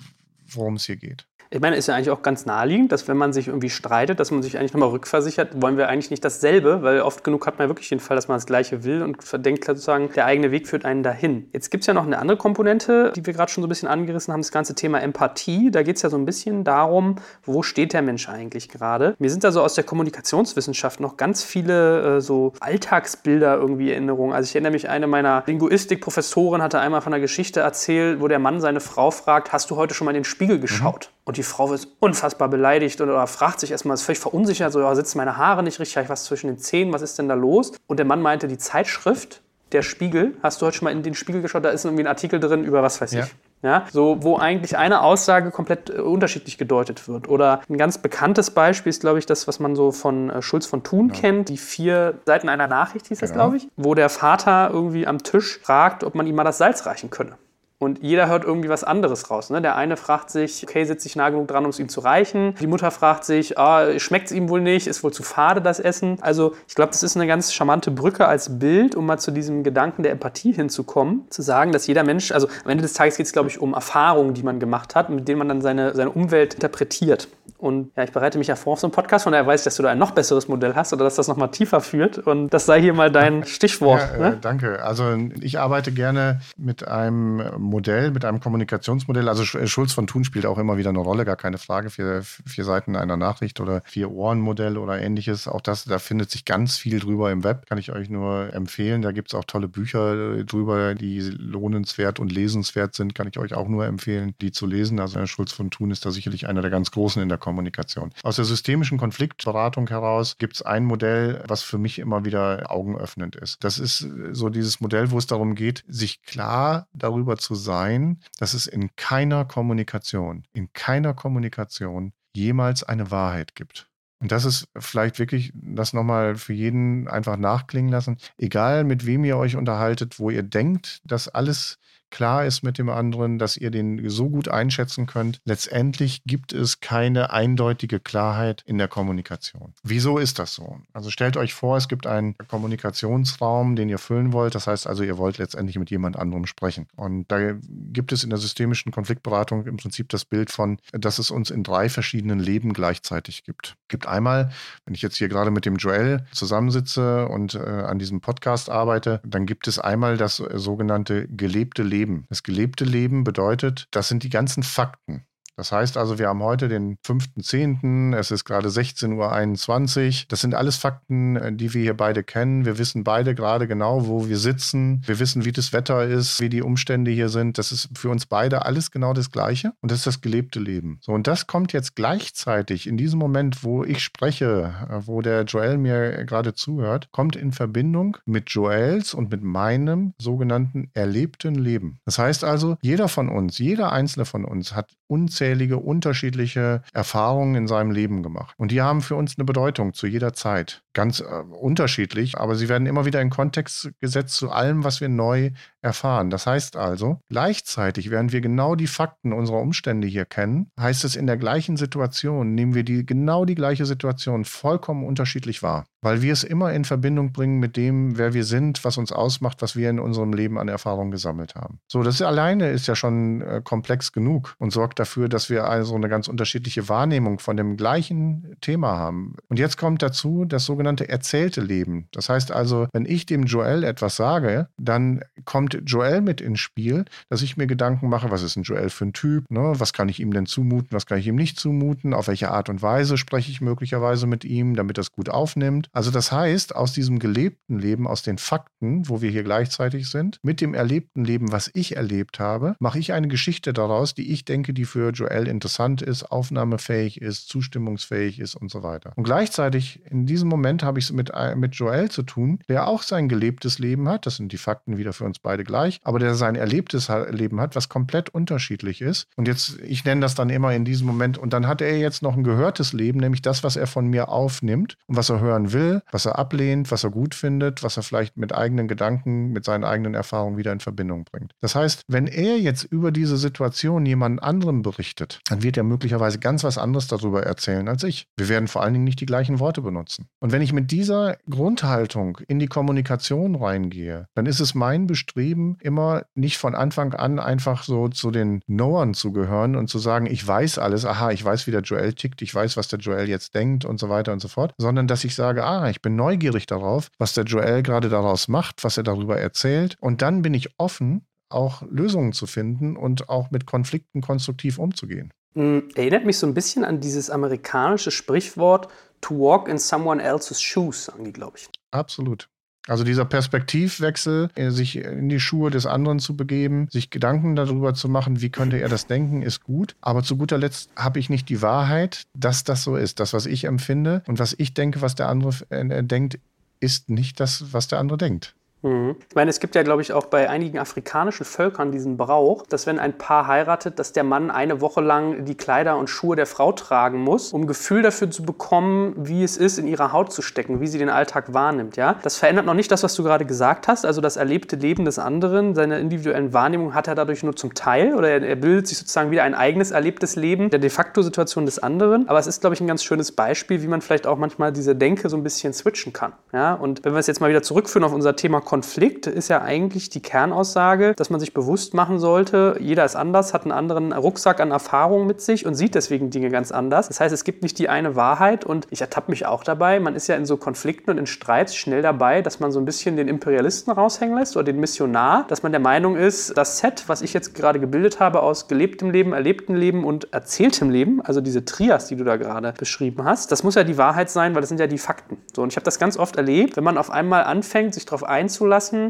worum 0.55 0.75
es 0.75 0.85
hier 0.85 0.97
geht. 0.97 1.27
Ich 1.53 1.59
meine, 1.59 1.75
ist 1.75 1.87
ja 1.87 1.95
eigentlich 1.95 2.11
auch 2.11 2.21
ganz 2.21 2.45
naheliegend, 2.45 2.93
dass 2.93 3.09
wenn 3.09 3.17
man 3.17 3.33
sich 3.33 3.49
irgendwie 3.49 3.69
streitet, 3.69 4.21
dass 4.21 4.31
man 4.31 4.41
sich 4.41 4.57
eigentlich 4.57 4.71
nochmal 4.71 4.87
rückversichert, 4.87 5.61
wollen 5.61 5.75
wir 5.75 5.89
eigentlich 5.89 6.09
nicht 6.09 6.23
dasselbe, 6.23 6.81
weil 6.81 7.01
oft 7.01 7.25
genug 7.25 7.45
hat 7.45 7.59
man 7.59 7.67
wirklich 7.67 7.89
den 7.89 7.99
Fall, 7.99 8.15
dass 8.15 8.29
man 8.29 8.37
das 8.37 8.45
Gleiche 8.45 8.85
will 8.85 9.03
und 9.03 9.17
denkt 9.45 9.65
sozusagen, 9.65 10.09
der 10.15 10.25
eigene 10.27 10.51
Weg 10.51 10.65
führt 10.65 10.85
einen 10.85 11.03
dahin. 11.03 11.49
Jetzt 11.51 11.69
gibt 11.69 11.81
es 11.81 11.87
ja 11.87 11.93
noch 11.93 12.05
eine 12.05 12.19
andere 12.19 12.37
Komponente, 12.37 13.11
die 13.17 13.25
wir 13.25 13.33
gerade 13.33 13.51
schon 13.51 13.61
so 13.63 13.67
ein 13.67 13.69
bisschen 13.69 13.89
angerissen 13.89 14.31
haben, 14.31 14.39
das 14.39 14.53
ganze 14.53 14.75
Thema 14.75 15.01
Empathie. 15.01 15.71
Da 15.71 15.83
geht 15.83 15.97
es 15.97 16.03
ja 16.03 16.09
so 16.09 16.15
ein 16.15 16.23
bisschen 16.23 16.63
darum, 16.63 17.17
wo 17.43 17.63
steht 17.63 17.91
der 17.91 18.01
Mensch 18.01 18.29
eigentlich 18.29 18.69
gerade. 18.69 19.15
Mir 19.19 19.29
sind 19.29 19.43
da 19.43 19.51
so 19.51 19.61
aus 19.61 19.73
der 19.73 19.83
Kommunikationswissenschaft 19.83 21.01
noch 21.01 21.17
ganz 21.17 21.43
viele 21.43 22.15
äh, 22.15 22.21
so 22.21 22.53
Alltagsbilder 22.61 23.55
irgendwie 23.57 23.91
Erinnerungen. 23.91 24.33
Also 24.33 24.47
ich 24.47 24.55
erinnere 24.55 24.71
mich, 24.71 24.87
eine 24.87 25.05
meiner 25.05 25.43
Linguistikprofessoren 25.45 26.61
hatte 26.61 26.79
einmal 26.79 27.01
von 27.01 27.13
einer 27.13 27.19
Geschichte 27.19 27.59
erzählt, 27.59 28.21
wo 28.21 28.29
der 28.29 28.39
Mann 28.39 28.61
seine 28.61 28.79
Frau 28.79 29.11
fragt, 29.11 29.51
hast 29.51 29.69
du 29.69 29.75
heute 29.75 29.93
schon 29.93 30.05
mal 30.05 30.11
in 30.11 30.21
den 30.21 30.23
Spiegel 30.23 30.57
geschaut? 30.57 31.09
Mhm. 31.11 31.20
Und 31.23 31.37
die 31.37 31.43
Frau 31.43 31.71
ist 31.71 31.87
unfassbar 31.99 32.49
beleidigt 32.49 32.99
oder 32.99 33.25
fragt 33.27 33.59
sich 33.59 33.71
erstmal, 33.71 33.93
ist 33.93 34.01
völlig 34.01 34.19
verunsichert, 34.19 34.73
so, 34.73 34.79
ja, 34.79 34.93
sitzen 34.95 35.17
meine 35.17 35.37
Haare 35.37 35.61
nicht 35.63 35.79
richtig, 35.79 35.97
habe 35.97 36.05
ich 36.05 36.09
was 36.09 36.25
zwischen 36.25 36.47
den 36.47 36.57
Zähnen, 36.57 36.91
was 36.93 37.01
ist 37.01 37.17
denn 37.19 37.29
da 37.29 37.35
los? 37.35 37.73
Und 37.87 37.97
der 37.97 38.05
Mann 38.05 38.21
meinte, 38.21 38.47
die 38.47 38.57
Zeitschrift, 38.57 39.41
der 39.71 39.83
Spiegel, 39.83 40.35
hast 40.41 40.61
du 40.61 40.65
heute 40.65 40.77
schon 40.77 40.85
mal 40.85 40.91
in 40.91 41.03
den 41.03 41.13
Spiegel 41.13 41.41
geschaut, 41.41 41.63
da 41.63 41.69
ist 41.69 41.85
irgendwie 41.85 42.03
ein 42.03 42.07
Artikel 42.07 42.39
drin 42.39 42.63
über 42.63 42.81
was 42.81 42.99
weiß 42.99 43.13
ich. 43.13 43.35
Ja, 43.63 43.85
so, 43.91 44.17
wo 44.21 44.37
eigentlich 44.37 44.75
eine 44.75 45.03
Aussage 45.03 45.51
komplett 45.51 45.91
äh, 45.91 46.01
unterschiedlich 46.01 46.57
gedeutet 46.57 47.07
wird. 47.07 47.29
Oder 47.29 47.61
ein 47.69 47.77
ganz 47.77 47.99
bekanntes 47.99 48.49
Beispiel 48.49 48.89
ist, 48.89 49.01
glaube 49.01 49.19
ich, 49.19 49.27
das, 49.27 49.47
was 49.47 49.59
man 49.59 49.75
so 49.75 49.91
von 49.91 50.31
äh, 50.31 50.41
Schulz 50.41 50.65
von 50.65 50.81
Thun 50.81 51.09
ja. 51.09 51.21
kennt. 51.21 51.49
Die 51.49 51.57
vier 51.57 52.15
Seiten 52.25 52.49
einer 52.49 52.65
Nachricht 52.65 53.09
hieß 53.09 53.19
das, 53.19 53.31
genau. 53.31 53.43
glaube 53.43 53.57
ich. 53.57 53.67
Wo 53.77 53.93
der 53.93 54.09
Vater 54.09 54.71
irgendwie 54.73 55.05
am 55.05 55.21
Tisch 55.21 55.59
fragt, 55.61 56.03
ob 56.03 56.15
man 56.15 56.25
ihm 56.25 56.33
mal 56.33 56.43
das 56.43 56.57
Salz 56.57 56.87
reichen 56.87 57.11
könne. 57.11 57.37
Und 57.81 58.03
jeder 58.03 58.27
hört 58.27 58.43
irgendwie 58.43 58.69
was 58.69 58.83
anderes 58.83 59.31
raus. 59.31 59.49
Ne? 59.49 59.59
Der 59.59 59.75
eine 59.75 59.97
fragt 59.97 60.29
sich, 60.29 60.63
okay, 60.63 60.85
sitze 60.85 61.07
ich 61.07 61.15
nah 61.15 61.31
genug 61.31 61.47
dran, 61.47 61.63
um 61.63 61.71
es 61.71 61.79
ihm 61.79 61.89
zu 61.89 61.99
reichen? 61.99 62.53
Die 62.61 62.67
Mutter 62.67 62.91
fragt 62.91 63.25
sich, 63.25 63.57
ah, 63.57 63.97
schmeckt 63.97 64.27
es 64.27 64.31
ihm 64.33 64.49
wohl 64.49 64.61
nicht? 64.61 64.85
Ist 64.85 65.03
wohl 65.03 65.11
zu 65.11 65.23
fade 65.23 65.63
das 65.63 65.79
Essen? 65.79 66.19
Also 66.21 66.53
ich 66.67 66.75
glaube, 66.75 66.91
das 66.91 67.01
ist 67.01 67.15
eine 67.15 67.25
ganz 67.25 67.51
charmante 67.51 67.89
Brücke 67.89 68.27
als 68.27 68.59
Bild, 68.59 68.93
um 68.93 69.07
mal 69.07 69.17
zu 69.17 69.31
diesem 69.31 69.63
Gedanken 69.63 70.03
der 70.03 70.11
Empathie 70.11 70.53
hinzukommen, 70.53 71.25
zu 71.31 71.41
sagen, 71.41 71.71
dass 71.71 71.87
jeder 71.87 72.03
Mensch, 72.03 72.31
also 72.31 72.47
am 72.63 72.69
Ende 72.69 72.83
des 72.83 72.93
Tages 72.93 73.17
geht 73.17 73.25
es, 73.25 73.33
glaube 73.33 73.49
ich, 73.49 73.59
um 73.59 73.73
Erfahrungen, 73.73 74.35
die 74.35 74.43
man 74.43 74.59
gemacht 74.59 74.93
hat, 74.93 75.09
mit 75.09 75.27
denen 75.27 75.39
man 75.39 75.49
dann 75.49 75.61
seine, 75.61 75.95
seine 75.95 76.11
Umwelt 76.11 76.53
interpretiert. 76.53 77.29
Und 77.57 77.91
ja, 77.95 78.03
ich 78.03 78.11
bereite 78.11 78.37
mich 78.37 78.47
ja 78.47 78.55
vor 78.55 78.73
auf 78.73 78.79
so 78.79 78.87
einen 78.87 78.91
Podcast, 78.91 79.23
von 79.23 79.33
daher 79.33 79.45
weiß 79.45 79.61
ich, 79.61 79.65
dass 79.65 79.75
du 79.75 79.83
da 79.83 79.89
ein 79.89 79.99
noch 79.99 80.11
besseres 80.11 80.47
Modell 80.47 80.73
hast 80.73 80.93
oder 80.93 81.03
dass 81.03 81.15
das 81.15 81.27
nochmal 81.27 81.51
tiefer 81.51 81.79
führt. 81.81 82.17
Und 82.17 82.49
das 82.49 82.65
sei 82.65 82.81
hier 82.81 82.93
mal 82.93 83.11
dein 83.11 83.43
Stichwort. 83.45 84.01
Ja, 84.13 84.17
ne? 84.17 84.35
äh, 84.35 84.37
danke. 84.39 84.83
Also 84.83 85.15
ich 85.39 85.59
arbeite 85.59 85.91
gerne 85.91 86.41
mit 86.57 86.87
einem 86.87 87.43
Modell, 87.71 88.11
mit 88.11 88.23
einem 88.25 88.39
Kommunikationsmodell. 88.39 89.27
Also 89.27 89.43
Schulz 89.45 89.93
von 89.93 90.05
Thun 90.05 90.23
spielt 90.23 90.45
auch 90.45 90.59
immer 90.59 90.77
wieder 90.77 90.89
eine 90.89 90.99
Rolle, 90.99 91.25
gar 91.25 91.35
keine 91.35 91.57
Frage. 91.57 91.89
Vier, 91.89 92.21
vier 92.21 92.63
Seiten 92.63 92.95
einer 92.95 93.17
Nachricht 93.17 93.59
oder 93.59 93.81
vier 93.85 94.11
Ohren-Modell 94.11 94.77
oder 94.77 95.01
ähnliches. 95.01 95.47
Auch 95.47 95.61
das, 95.61 95.85
da 95.85 95.97
findet 95.97 96.29
sich 96.29 96.45
ganz 96.45 96.77
viel 96.77 96.99
drüber 96.99 97.31
im 97.31 97.43
Web. 97.43 97.65
Kann 97.67 97.79
ich 97.79 97.91
euch 97.91 98.09
nur 98.09 98.53
empfehlen. 98.53 99.01
Da 99.01 99.11
gibt 99.11 99.29
es 99.29 99.35
auch 99.35 99.45
tolle 99.45 99.67
Bücher 99.67 100.43
drüber, 100.43 100.93
die 100.93 101.19
lohnenswert 101.19 102.19
und 102.19 102.31
lesenswert 102.31 102.93
sind. 102.93 103.15
Kann 103.15 103.27
ich 103.27 103.39
euch 103.39 103.55
auch 103.55 103.67
nur 103.67 103.85
empfehlen, 103.87 104.35
die 104.41 104.51
zu 104.51 104.67
lesen. 104.67 104.99
Also 104.99 105.17
Herr 105.17 105.27
Schulz 105.27 105.51
von 105.51 105.71
Thun 105.71 105.89
ist 105.89 106.05
da 106.05 106.11
sicherlich 106.11 106.47
einer 106.47 106.61
der 106.61 106.69
ganz 106.69 106.91
großen 106.91 107.21
in 107.21 107.29
der 107.29 107.37
Kommunikation. 107.39 107.71
Kommunikation. 107.71 108.11
Aus 108.23 108.35
der 108.35 108.45
systemischen 108.45 108.97
Konfliktberatung 108.97 109.87
heraus 109.87 110.35
gibt 110.37 110.55
es 110.55 110.61
ein 110.61 110.85
Modell, 110.85 111.43
was 111.47 111.63
für 111.63 111.77
mich 111.77 111.99
immer 111.99 112.25
wieder 112.25 112.71
augenöffnend 112.71 113.35
ist. 113.35 113.63
Das 113.63 113.79
ist 113.79 114.07
so 114.31 114.49
dieses 114.49 114.81
Modell, 114.81 115.11
wo 115.11 115.17
es 115.17 115.27
darum 115.27 115.55
geht, 115.55 115.83
sich 115.87 116.23
klar 116.23 116.87
darüber 116.93 117.37
zu 117.37 117.55
sein, 117.61 118.19
dass 118.37 118.53
es 118.53 118.67
in 118.67 118.95
keiner 118.95 119.45
Kommunikation, 119.45 120.43
in 120.53 120.73
keiner 120.73 121.13
Kommunikation 121.13 122.11
jemals 122.35 122.83
eine 122.83 123.11
Wahrheit 123.11 123.55
gibt. 123.55 123.87
Und 124.21 124.31
das 124.31 124.45
ist 124.45 124.67
vielleicht 124.77 125.17
wirklich, 125.17 125.51
das 125.55 125.93
nochmal 125.93 126.35
für 126.35 126.53
jeden 126.53 127.07
einfach 127.07 127.37
nachklingen 127.37 127.91
lassen. 127.91 128.17
Egal 128.37 128.83
mit 128.83 129.05
wem 129.07 129.25
ihr 129.25 129.37
euch 129.37 129.55
unterhaltet, 129.55 130.19
wo 130.19 130.29
ihr 130.29 130.43
denkt, 130.43 131.01
dass 131.03 131.27
alles 131.27 131.79
klar 132.11 132.45
ist 132.45 132.63
mit 132.63 132.77
dem 132.77 132.89
anderen, 132.89 133.39
dass 133.39 133.57
ihr 133.57 133.71
den 133.71 134.09
so 134.09 134.29
gut 134.29 134.47
einschätzen 134.47 135.07
könnt. 135.07 135.39
Letztendlich 135.45 136.21
gibt 136.25 136.53
es 136.53 136.79
keine 136.79 137.31
eindeutige 137.31 137.99
Klarheit 137.99 138.63
in 138.65 138.77
der 138.77 138.87
Kommunikation. 138.87 139.73
Wieso 139.83 140.17
ist 140.17 140.37
das 140.37 140.53
so? 140.53 140.77
Also 140.93 141.09
stellt 141.09 141.37
euch 141.37 141.53
vor, 141.53 141.77
es 141.77 141.87
gibt 141.87 142.05
einen 142.05 142.35
Kommunikationsraum, 142.47 143.75
den 143.75 143.89
ihr 143.89 143.97
füllen 143.97 144.33
wollt. 144.33 144.55
Das 144.55 144.67
heißt 144.67 144.87
also, 144.87 145.03
ihr 145.03 145.17
wollt 145.17 145.37
letztendlich 145.37 145.79
mit 145.79 145.89
jemand 145.89 146.17
anderem 146.17 146.45
sprechen. 146.45 146.87
Und 146.95 147.31
da 147.31 147.53
gibt 147.91 148.11
es 148.11 148.23
in 148.23 148.29
der 148.29 148.39
systemischen 148.39 148.91
Konfliktberatung 148.91 149.65
im 149.65 149.77
Prinzip 149.77 150.09
das 150.09 150.25
Bild 150.25 150.51
von, 150.51 150.77
dass 150.91 151.17
es 151.17 151.31
uns 151.31 151.49
in 151.49 151.63
drei 151.63 151.89
verschiedenen 151.89 152.39
Leben 152.39 152.73
gleichzeitig 152.73 153.43
gibt. 153.43 153.77
Gibt 153.87 154.07
einmal, 154.07 154.51
wenn 154.85 154.93
ich 154.93 155.01
jetzt 155.01 155.17
hier 155.17 155.29
gerade 155.29 155.51
mit 155.51 155.65
dem 155.65 155.77
Joel 155.77 156.25
zusammensitze 156.31 157.27
und 157.27 157.55
äh, 157.55 157.59
an 157.59 157.99
diesem 157.99 158.21
Podcast 158.21 158.69
arbeite, 158.69 159.21
dann 159.25 159.45
gibt 159.45 159.67
es 159.67 159.79
einmal 159.79 160.17
das 160.17 160.39
äh, 160.39 160.57
sogenannte 160.59 161.27
gelebte 161.27 161.83
Leben 161.83 162.00
Leben. 162.01 162.25
Das 162.29 162.41
gelebte 162.41 162.83
Leben 162.83 163.23
bedeutet, 163.23 163.87
das 163.91 164.07
sind 164.07 164.23
die 164.23 164.29
ganzen 164.29 164.63
Fakten. 164.63 165.27
Das 165.55 165.71
heißt 165.71 165.97
also, 165.97 166.17
wir 166.17 166.27
haben 166.27 166.41
heute 166.41 166.69
den 166.69 166.97
5.10., 167.05 168.15
es 168.15 168.31
ist 168.31 168.45
gerade 168.45 168.69
16.21 168.69 170.07
Uhr. 170.07 170.25
Das 170.29 170.41
sind 170.41 170.55
alles 170.55 170.77
Fakten, 170.77 171.35
äh, 171.35 171.53
die 171.53 171.73
wir 171.73 171.81
hier 171.81 171.97
beide 171.97 172.23
kennen. 172.23 172.65
Wir 172.65 172.77
wissen 172.77 173.03
beide 173.03 173.35
gerade 173.35 173.67
genau, 173.67 174.07
wo 174.07 174.27
wir 174.27 174.37
sitzen. 174.37 175.01
Wir 175.05 175.19
wissen, 175.19 175.45
wie 175.45 175.51
das 175.51 175.73
Wetter 175.73 176.05
ist, 176.05 176.39
wie 176.39 176.49
die 176.49 176.61
Umstände 176.61 177.11
hier 177.11 177.29
sind. 177.29 177.57
Das 177.57 177.71
ist 177.71 177.89
für 177.95 178.09
uns 178.09 178.25
beide 178.25 178.65
alles 178.65 178.91
genau 178.91 179.13
das 179.13 179.31
Gleiche. 179.31 179.73
Und 179.81 179.91
das 179.91 179.99
ist 179.99 180.07
das 180.07 180.21
gelebte 180.21 180.59
Leben. 180.59 180.99
So, 181.01 181.11
und 181.11 181.27
das 181.27 181.47
kommt 181.47 181.73
jetzt 181.73 181.95
gleichzeitig 181.95 182.87
in 182.87 182.97
diesem 182.97 183.19
Moment, 183.19 183.63
wo 183.63 183.83
ich 183.83 184.03
spreche, 184.03 184.73
äh, 184.89 185.01
wo 185.05 185.21
der 185.21 185.43
Joel 185.43 185.77
mir 185.77 186.25
gerade 186.25 186.53
zuhört, 186.53 187.09
kommt 187.11 187.35
in 187.35 187.51
Verbindung 187.51 188.17
mit 188.25 188.49
Joels 188.49 189.13
und 189.13 189.29
mit 189.29 189.43
meinem 189.43 190.13
sogenannten 190.17 190.89
erlebten 190.93 191.55
Leben. 191.55 191.99
Das 192.05 192.17
heißt 192.17 192.43
also, 192.43 192.77
jeder 192.81 193.07
von 193.09 193.29
uns, 193.29 193.57
jeder 193.57 193.91
einzelne 193.91 194.25
von 194.25 194.45
uns 194.45 194.73
hat 194.75 194.91
unzählige 195.07 195.40
unterschiedliche 195.77 196.83
Erfahrungen 196.93 197.55
in 197.55 197.67
seinem 197.67 197.91
Leben 197.91 198.23
gemacht. 198.23 198.55
Und 198.57 198.71
die 198.71 198.81
haben 198.81 199.01
für 199.01 199.15
uns 199.15 199.37
eine 199.37 199.45
Bedeutung 199.45 199.93
zu 199.93 200.07
jeder 200.07 200.33
Zeit. 200.33 200.83
Ganz 200.93 201.19
äh, 201.19 201.23
unterschiedlich, 201.23 202.37
aber 202.37 202.55
sie 202.55 202.69
werden 202.69 202.87
immer 202.87 203.05
wieder 203.05 203.21
in 203.21 203.29
Kontext 203.29 203.91
gesetzt 203.99 204.35
zu 204.35 204.51
allem, 204.51 204.83
was 204.83 205.01
wir 205.01 205.09
neu 205.09 205.51
erfahren. 205.81 206.29
Das 206.29 206.45
heißt 206.45 206.75
also, 206.75 207.19
gleichzeitig, 207.29 208.09
während 208.09 208.31
wir 208.33 208.41
genau 208.41 208.75
die 208.75 208.87
Fakten 208.87 209.33
unserer 209.33 209.59
Umstände 209.59 210.07
hier 210.07 210.25
kennen, 210.25 210.69
heißt 210.79 211.03
es 211.05 211.15
in 211.15 211.27
der 211.27 211.37
gleichen 211.37 211.77
Situation, 211.77 212.53
nehmen 212.55 212.75
wir 212.75 212.83
die 212.83 213.05
genau 213.05 213.45
die 213.45 213.55
gleiche 213.55 213.85
Situation 213.85 214.45
vollkommen 214.45 215.05
unterschiedlich 215.05 215.63
wahr 215.63 215.85
weil 216.01 216.21
wir 216.21 216.33
es 216.33 216.43
immer 216.43 216.73
in 216.73 216.83
Verbindung 216.83 217.31
bringen 217.31 217.59
mit 217.59 217.77
dem, 217.77 218.17
wer 218.17 218.33
wir 218.33 218.43
sind, 218.43 218.83
was 218.83 218.97
uns 218.97 219.11
ausmacht, 219.11 219.61
was 219.61 219.75
wir 219.75 219.89
in 219.89 219.99
unserem 219.99 220.33
Leben 220.33 220.57
an 220.57 220.67
Erfahrungen 220.67 221.11
gesammelt 221.11 221.55
haben. 221.55 221.79
So, 221.87 222.01
das 222.01 222.21
alleine 222.21 222.69
ist 222.71 222.87
ja 222.87 222.95
schon 222.95 223.41
äh, 223.41 223.61
komplex 223.63 224.11
genug 224.11 224.55
und 224.57 224.71
sorgt 224.71 224.99
dafür, 224.99 225.29
dass 225.29 225.49
wir 225.49 225.65
also 225.65 225.95
eine 225.95 226.09
ganz 226.09 226.27
unterschiedliche 226.27 226.89
Wahrnehmung 226.89 227.39
von 227.39 227.55
dem 227.55 227.77
gleichen 227.77 228.55
Thema 228.61 228.97
haben. 228.97 229.35
Und 229.47 229.59
jetzt 229.59 229.77
kommt 229.77 230.01
dazu 230.01 230.45
das 230.45 230.65
sogenannte 230.65 230.80
erzählte 230.87 231.61
Leben. 231.61 232.07
Das 232.11 232.29
heißt 232.29 232.51
also, 232.51 232.87
wenn 232.93 233.05
ich 233.05 233.25
dem 233.25 233.43
Joel 233.43 233.83
etwas 233.83 234.15
sage, 234.15 234.67
dann 234.77 235.21
kommt 235.45 235.77
Joel 235.85 236.21
mit 236.21 236.41
ins 236.41 236.59
Spiel, 236.59 237.05
dass 237.29 237.41
ich 237.41 237.57
mir 237.57 237.67
Gedanken 237.67 238.09
mache, 238.09 238.31
was 238.31 238.43
ist 238.43 238.55
ein 238.55 238.63
Joel 238.63 238.89
für 238.89 239.05
ein 239.05 239.13
Typ, 239.13 239.45
ne? 239.49 239.73
was 239.77 239.93
kann 239.93 240.09
ich 240.09 240.19
ihm 240.19 240.33
denn 240.33 240.45
zumuten, 240.45 240.91
was 240.91 241.05
kann 241.05 241.17
ich 241.17 241.27
ihm 241.27 241.35
nicht 241.35 241.59
zumuten, 241.59 242.13
auf 242.13 242.27
welche 242.27 242.51
Art 242.51 242.69
und 242.69 242.81
Weise 242.81 243.17
spreche 243.17 243.51
ich 243.51 243.61
möglicherweise 243.61 244.27
mit 244.27 244.45
ihm, 244.45 244.75
damit 244.75 244.97
es 244.97 245.11
gut 245.11 245.29
aufnimmt. 245.29 245.89
Also 245.91 246.11
das 246.11 246.31
heißt, 246.31 246.75
aus 246.75 246.93
diesem 246.93 247.19
gelebten 247.19 247.79
Leben, 247.79 248.07
aus 248.07 248.23
den 248.23 248.37
Fakten, 248.37 249.07
wo 249.09 249.21
wir 249.21 249.29
hier 249.29 249.43
gleichzeitig 249.43 250.09
sind, 250.09 250.39
mit 250.43 250.61
dem 250.61 250.73
erlebten 250.73 251.25
Leben, 251.25 251.51
was 251.51 251.69
ich 251.73 251.95
erlebt 251.95 252.39
habe, 252.39 252.75
mache 252.79 252.99
ich 252.99 253.13
eine 253.13 253.27
Geschichte 253.27 253.73
daraus, 253.73 254.13
die 254.13 254.31
ich 254.31 254.45
denke, 254.45 254.73
die 254.73 254.85
für 254.85 255.11
Joel 255.11 255.47
interessant 255.47 256.01
ist, 256.01 256.23
aufnahmefähig 256.23 257.21
ist, 257.21 257.49
zustimmungsfähig 257.49 258.39
ist 258.39 258.55
und 258.55 258.71
so 258.71 258.83
weiter. 258.83 259.13
Und 259.15 259.23
gleichzeitig 259.23 260.01
in 260.09 260.25
diesem 260.25 260.49
Moment 260.49 260.70
habe 260.79 260.99
ich 260.99 261.05
es 261.05 261.11
mit, 261.11 261.31
äh, 261.33 261.55
mit 261.55 261.75
Joel 261.75 262.09
zu 262.09 262.23
tun, 262.23 262.59
der 262.69 262.87
auch 262.87 263.03
sein 263.03 263.27
gelebtes 263.27 263.79
Leben 263.79 264.07
hat. 264.07 264.25
Das 264.25 264.37
sind 264.37 264.51
die 264.51 264.57
Fakten 264.57 264.97
wieder 264.97 265.13
für 265.13 265.25
uns 265.25 265.39
beide 265.39 265.63
gleich, 265.63 265.99
aber 266.03 266.19
der 266.19 266.35
sein 266.35 266.55
erlebtes 266.55 267.09
Leben 267.29 267.59
hat, 267.59 267.75
was 267.75 267.89
komplett 267.89 268.29
unterschiedlich 268.29 269.01
ist. 269.01 269.27
Und 269.35 269.47
jetzt, 269.47 269.79
ich 269.81 270.05
nenne 270.05 270.21
das 270.21 270.35
dann 270.35 270.49
immer 270.49 270.73
in 270.73 270.85
diesem 270.85 271.07
Moment, 271.07 271.37
und 271.37 271.53
dann 271.53 271.67
hat 271.67 271.81
er 271.81 271.97
jetzt 271.97 272.21
noch 272.21 272.35
ein 272.35 272.43
gehörtes 272.43 272.93
Leben, 272.93 273.19
nämlich 273.19 273.41
das, 273.41 273.63
was 273.63 273.75
er 273.75 273.87
von 273.87 274.07
mir 274.07 274.29
aufnimmt 274.29 274.97
und 275.07 275.17
was 275.17 275.29
er 275.29 275.39
hören 275.39 275.73
will 275.73 275.81
will, 275.81 276.01
was 276.11 276.25
er 276.25 276.37
ablehnt, 276.37 276.91
was 276.91 277.03
er 277.03 277.09
gut 277.09 277.35
findet, 277.35 277.83
was 277.83 277.97
er 277.97 278.03
vielleicht 278.03 278.37
mit 278.37 278.53
eigenen 278.53 278.87
Gedanken, 278.87 279.51
mit 279.51 279.65
seinen 279.65 279.83
eigenen 279.83 280.13
Erfahrungen 280.13 280.57
wieder 280.57 280.71
in 280.71 280.79
Verbindung 280.79 281.25
bringt. 281.25 281.53
Das 281.61 281.75
heißt, 281.75 282.03
wenn 282.07 282.27
er 282.27 282.57
jetzt 282.59 282.83
über 282.83 283.11
diese 283.11 283.37
Situation 283.37 284.05
jemand 284.05 284.41
anderem 284.41 284.81
berichtet, 284.81 285.41
dann 285.49 285.63
wird 285.63 285.77
er 285.77 285.83
möglicherweise 285.83 286.39
ganz 286.39 286.63
was 286.63 286.77
anderes 286.77 287.07
darüber 287.07 287.43
erzählen 287.43 287.87
als 287.87 288.03
ich. 288.03 288.27
Wir 288.37 288.49
werden 288.49 288.67
vor 288.67 288.83
allen 288.83 288.93
Dingen 288.93 289.05
nicht 289.05 289.19
die 289.19 289.25
gleichen 289.25 289.59
Worte 289.59 289.81
benutzen. 289.81 290.27
Und 290.39 290.51
wenn 290.51 290.60
ich 290.61 290.73
mit 290.73 290.91
dieser 290.91 291.37
Grundhaltung 291.49 292.39
in 292.47 292.59
die 292.59 292.67
Kommunikation 292.67 293.55
reingehe, 293.55 294.27
dann 294.35 294.45
ist 294.45 294.59
es 294.59 294.75
mein 294.75 295.07
Bestreben, 295.07 295.77
immer 295.81 296.23
nicht 296.35 296.57
von 296.57 296.75
Anfang 296.75 297.13
an 297.13 297.39
einfach 297.39 297.83
so 297.83 298.07
zu 298.07 298.31
den 298.31 298.61
Knowern 298.61 299.13
zu 299.13 299.31
gehören 299.31 299.75
und 299.75 299.89
zu 299.89 299.99
sagen, 299.99 300.25
ich 300.25 300.45
weiß 300.45 300.77
alles, 300.77 301.05
aha, 301.05 301.31
ich 301.31 301.43
weiß, 301.43 301.67
wie 301.67 301.71
der 301.71 301.81
Joel 301.81 302.13
tickt, 302.13 302.41
ich 302.41 302.53
weiß, 302.53 302.77
was 302.77 302.87
der 302.87 302.99
Joel 302.99 303.29
jetzt 303.29 303.55
denkt 303.55 303.85
und 303.85 303.99
so 303.99 304.09
weiter 304.09 304.33
und 304.33 304.41
so 304.41 304.47
fort, 304.47 304.73
sondern 304.77 305.07
dass 305.07 305.23
ich 305.23 305.35
sage, 305.35 305.63
ah, 305.63 305.89
ich 305.89 306.01
bin 306.01 306.15
neugierig 306.15 306.65
darauf, 306.65 307.09
was 307.17 307.33
der 307.33 307.45
Joel 307.45 307.83
gerade 307.83 308.09
daraus 308.09 308.47
macht, 308.47 308.83
was 308.83 308.97
er 308.97 309.03
darüber 309.03 309.37
erzählt. 309.37 309.97
Und 309.99 310.21
dann 310.21 310.41
bin 310.41 310.53
ich 310.53 310.69
offen, 310.77 311.25
auch 311.49 311.83
Lösungen 311.89 312.33
zu 312.33 312.47
finden 312.47 312.95
und 312.95 313.29
auch 313.29 313.51
mit 313.51 313.65
Konflikten 313.65 314.21
konstruktiv 314.21 314.79
umzugehen. 314.79 315.33
Hm, 315.53 315.89
erinnert 315.95 316.25
mich 316.25 316.37
so 316.37 316.47
ein 316.47 316.53
bisschen 316.53 316.85
an 316.85 316.99
dieses 316.99 317.29
amerikanische 317.29 318.11
Sprichwort 318.11 318.87
to 319.19 319.35
walk 319.37 319.67
in 319.67 319.77
someone 319.77 320.21
else's 320.21 320.61
shoes, 320.61 321.05
sagen 321.05 321.23
die, 321.25 321.33
glaube 321.33 321.57
ich. 321.57 321.69
Absolut. 321.91 322.47
Also 322.87 323.03
dieser 323.03 323.25
Perspektivwechsel, 323.25 324.49
äh, 324.55 324.71
sich 324.71 324.95
in 324.95 325.29
die 325.29 325.39
Schuhe 325.39 325.69
des 325.69 325.85
anderen 325.85 326.19
zu 326.19 326.35
begeben, 326.35 326.87
sich 326.89 327.11
Gedanken 327.11 327.55
darüber 327.55 327.93
zu 327.93 328.09
machen, 328.09 328.41
wie 328.41 328.49
könnte 328.49 328.77
er 328.77 328.89
das 328.89 329.05
denken, 329.05 329.43
ist 329.43 329.63
gut. 329.63 329.95
Aber 330.01 330.23
zu 330.23 330.35
guter 330.35 330.57
Letzt 330.57 330.89
habe 330.95 331.19
ich 331.19 331.29
nicht 331.29 331.49
die 331.49 331.61
Wahrheit, 331.61 332.23
dass 332.33 332.63
das 332.63 332.83
so 332.83 332.95
ist. 332.95 333.19
Das, 333.19 333.33
was 333.33 333.45
ich 333.45 333.65
empfinde 333.65 334.23
und 334.27 334.39
was 334.39 334.55
ich 334.57 334.73
denke, 334.73 335.01
was 335.01 335.13
der 335.13 335.29
andere 335.29 335.53
äh, 335.69 336.03
denkt, 336.03 336.39
ist 336.79 337.09
nicht 337.09 337.39
das, 337.39 337.71
was 337.71 337.87
der 337.87 337.99
andere 337.99 338.17
denkt. 338.17 338.55
Mhm. 338.83 339.15
Ich 339.29 339.35
meine, 339.35 339.49
es 339.49 339.59
gibt 339.59 339.75
ja, 339.75 339.83
glaube 339.83 340.01
ich, 340.01 340.13
auch 340.13 340.25
bei 340.25 340.49
einigen 340.49 340.79
afrikanischen 340.79 341.45
Völkern 341.45 341.91
diesen 341.91 342.17
Brauch, 342.17 342.65
dass 342.65 342.87
wenn 342.87 342.99
ein 342.99 343.17
Paar 343.17 343.47
heiratet, 343.47 343.99
dass 343.99 344.13
der 344.13 344.23
Mann 344.23 344.49
eine 344.49 344.81
Woche 344.81 345.01
lang 345.01 345.45
die 345.45 345.55
Kleider 345.55 345.97
und 345.97 346.09
Schuhe 346.09 346.35
der 346.35 346.47
Frau 346.47 346.71
tragen 346.71 347.19
muss, 347.19 347.53
um 347.53 347.67
Gefühl 347.67 348.01
dafür 348.01 348.31
zu 348.31 348.43
bekommen, 348.43 349.13
wie 349.17 349.43
es 349.43 349.57
ist, 349.57 349.77
in 349.77 349.87
ihrer 349.87 350.11
Haut 350.11 350.33
zu 350.33 350.41
stecken, 350.41 350.81
wie 350.81 350.87
sie 350.87 350.97
den 350.97 351.09
Alltag 351.09 351.53
wahrnimmt. 351.53 351.95
Ja? 351.95 352.15
Das 352.23 352.37
verändert 352.37 352.65
noch 352.65 352.73
nicht 352.73 352.91
das, 352.91 353.03
was 353.03 353.15
du 353.15 353.23
gerade 353.23 353.45
gesagt 353.45 353.87
hast, 353.87 354.05
also 354.05 354.21
das 354.21 354.37
erlebte 354.37 354.75
Leben 354.75 355.05
des 355.05 355.19
anderen, 355.19 355.75
seine 355.75 355.99
individuellen 355.99 356.53
Wahrnehmung 356.53 356.93
hat 356.93 357.07
er 357.07 357.15
dadurch 357.15 357.43
nur 357.43 357.55
zum 357.55 357.73
Teil 357.73 358.15
oder 358.15 358.29
er, 358.29 358.55
bildet 358.55 358.87
sich 358.87 358.97
sozusagen 358.97 359.31
wieder 359.31 359.43
ein 359.43 359.55
eigenes 359.55 359.91
erlebtes 359.91 360.35
Leben 360.35 360.69
der 360.69 360.79
de 360.79 360.89
facto 360.89 361.21
Situation 361.21 361.65
des 361.65 361.79
anderen. 361.79 362.27
Aber 362.27 362.39
es 362.39 362.47
ist, 362.47 362.61
glaube 362.61 362.73
ich, 362.73 362.81
ein 362.81 362.87
ganz 362.87 363.03
schönes 363.03 363.31
Beispiel, 363.31 363.81
wie 363.81 363.87
man 363.87 364.01
vielleicht 364.01 364.27
auch 364.27 364.37
manchmal 364.37 364.71
diese 364.71 364.95
Denke 364.95 365.29
so 365.29 365.37
ein 365.37 365.43
bisschen 365.43 365.73
switchen 365.73 366.13
kann. 366.13 366.33
Ja? 366.53 366.73
Und 366.73 367.03
wenn 367.03 367.13
wir 367.13 367.19
es 367.19 367.27
jetzt 367.27 367.41
mal 367.41 367.49
wieder 367.49 367.61
zurückführen 367.61 368.03
auf 368.03 368.13
unser 368.13 368.35
Thema 368.35 368.61
Konflikt 368.71 369.27
ist 369.27 369.49
ja 369.49 369.61
eigentlich 369.61 370.09
die 370.11 370.21
Kernaussage, 370.21 371.13
dass 371.17 371.29
man 371.29 371.41
sich 371.41 371.53
bewusst 371.53 371.93
machen 371.93 372.19
sollte, 372.19 372.77
jeder 372.79 373.03
ist 373.03 373.17
anders, 373.17 373.53
hat 373.53 373.63
einen 373.63 373.73
anderen 373.73 374.13
Rucksack 374.13 374.61
an 374.61 374.71
Erfahrungen 374.71 375.27
mit 375.27 375.41
sich 375.41 375.65
und 375.65 375.75
sieht 375.75 375.93
deswegen 375.93 376.29
Dinge 376.29 376.49
ganz 376.49 376.71
anders. 376.71 377.09
Das 377.09 377.19
heißt, 377.19 377.33
es 377.33 377.43
gibt 377.43 377.63
nicht 377.63 377.77
die 377.79 377.89
eine 377.89 378.15
Wahrheit 378.15 378.63
und 378.63 378.87
ich 378.89 379.01
ertappe 379.01 379.29
mich 379.29 379.45
auch 379.45 379.65
dabei. 379.65 379.99
Man 379.99 380.15
ist 380.15 380.27
ja 380.27 380.37
in 380.37 380.45
so 380.45 380.55
Konflikten 380.55 381.11
und 381.11 381.17
in 381.17 381.27
Streits 381.27 381.75
schnell 381.75 382.01
dabei, 382.01 382.41
dass 382.41 382.61
man 382.61 382.71
so 382.71 382.79
ein 382.79 382.85
bisschen 382.85 383.17
den 383.17 383.27
Imperialisten 383.27 383.91
raushängen 383.91 384.37
lässt 384.37 384.55
oder 384.55 384.63
den 384.63 384.79
Missionar, 384.79 385.45
dass 385.49 385.63
man 385.63 385.73
der 385.73 385.81
Meinung 385.81 386.15
ist, 386.15 386.57
das 386.57 386.77
Set, 386.77 387.03
was 387.07 387.21
ich 387.21 387.33
jetzt 387.33 387.53
gerade 387.53 387.77
gebildet 387.77 388.21
habe 388.21 388.41
aus 388.41 388.69
gelebtem 388.69 389.11
Leben, 389.11 389.33
erlebtem 389.33 389.75
Leben 389.75 390.05
und 390.05 390.31
erzähltem 390.31 390.89
Leben, 390.89 391.19
also 391.19 391.41
diese 391.41 391.65
Trias, 391.65 392.07
die 392.07 392.15
du 392.15 392.23
da 392.23 392.37
gerade 392.37 392.73
beschrieben 392.79 393.25
hast, 393.25 393.51
das 393.51 393.63
muss 393.63 393.75
ja 393.75 393.83
die 393.83 393.97
Wahrheit 393.97 394.29
sein, 394.29 394.55
weil 394.55 394.61
das 394.61 394.69
sind 394.69 394.79
ja 394.79 394.87
die 394.87 394.97
Fakten. 394.97 395.39
So, 395.53 395.61
und 395.61 395.73
ich 395.73 395.75
habe 395.75 395.83
das 395.83 395.99
ganz 395.99 396.15
oft 396.15 396.37
erlebt, 396.37 396.77
wenn 396.77 396.85
man 396.85 396.97
auf 396.97 397.09
einmal 397.09 397.43
anfängt, 397.43 397.95
sich 397.95 398.05
darauf 398.05 398.23
einzulassen, 398.23 398.60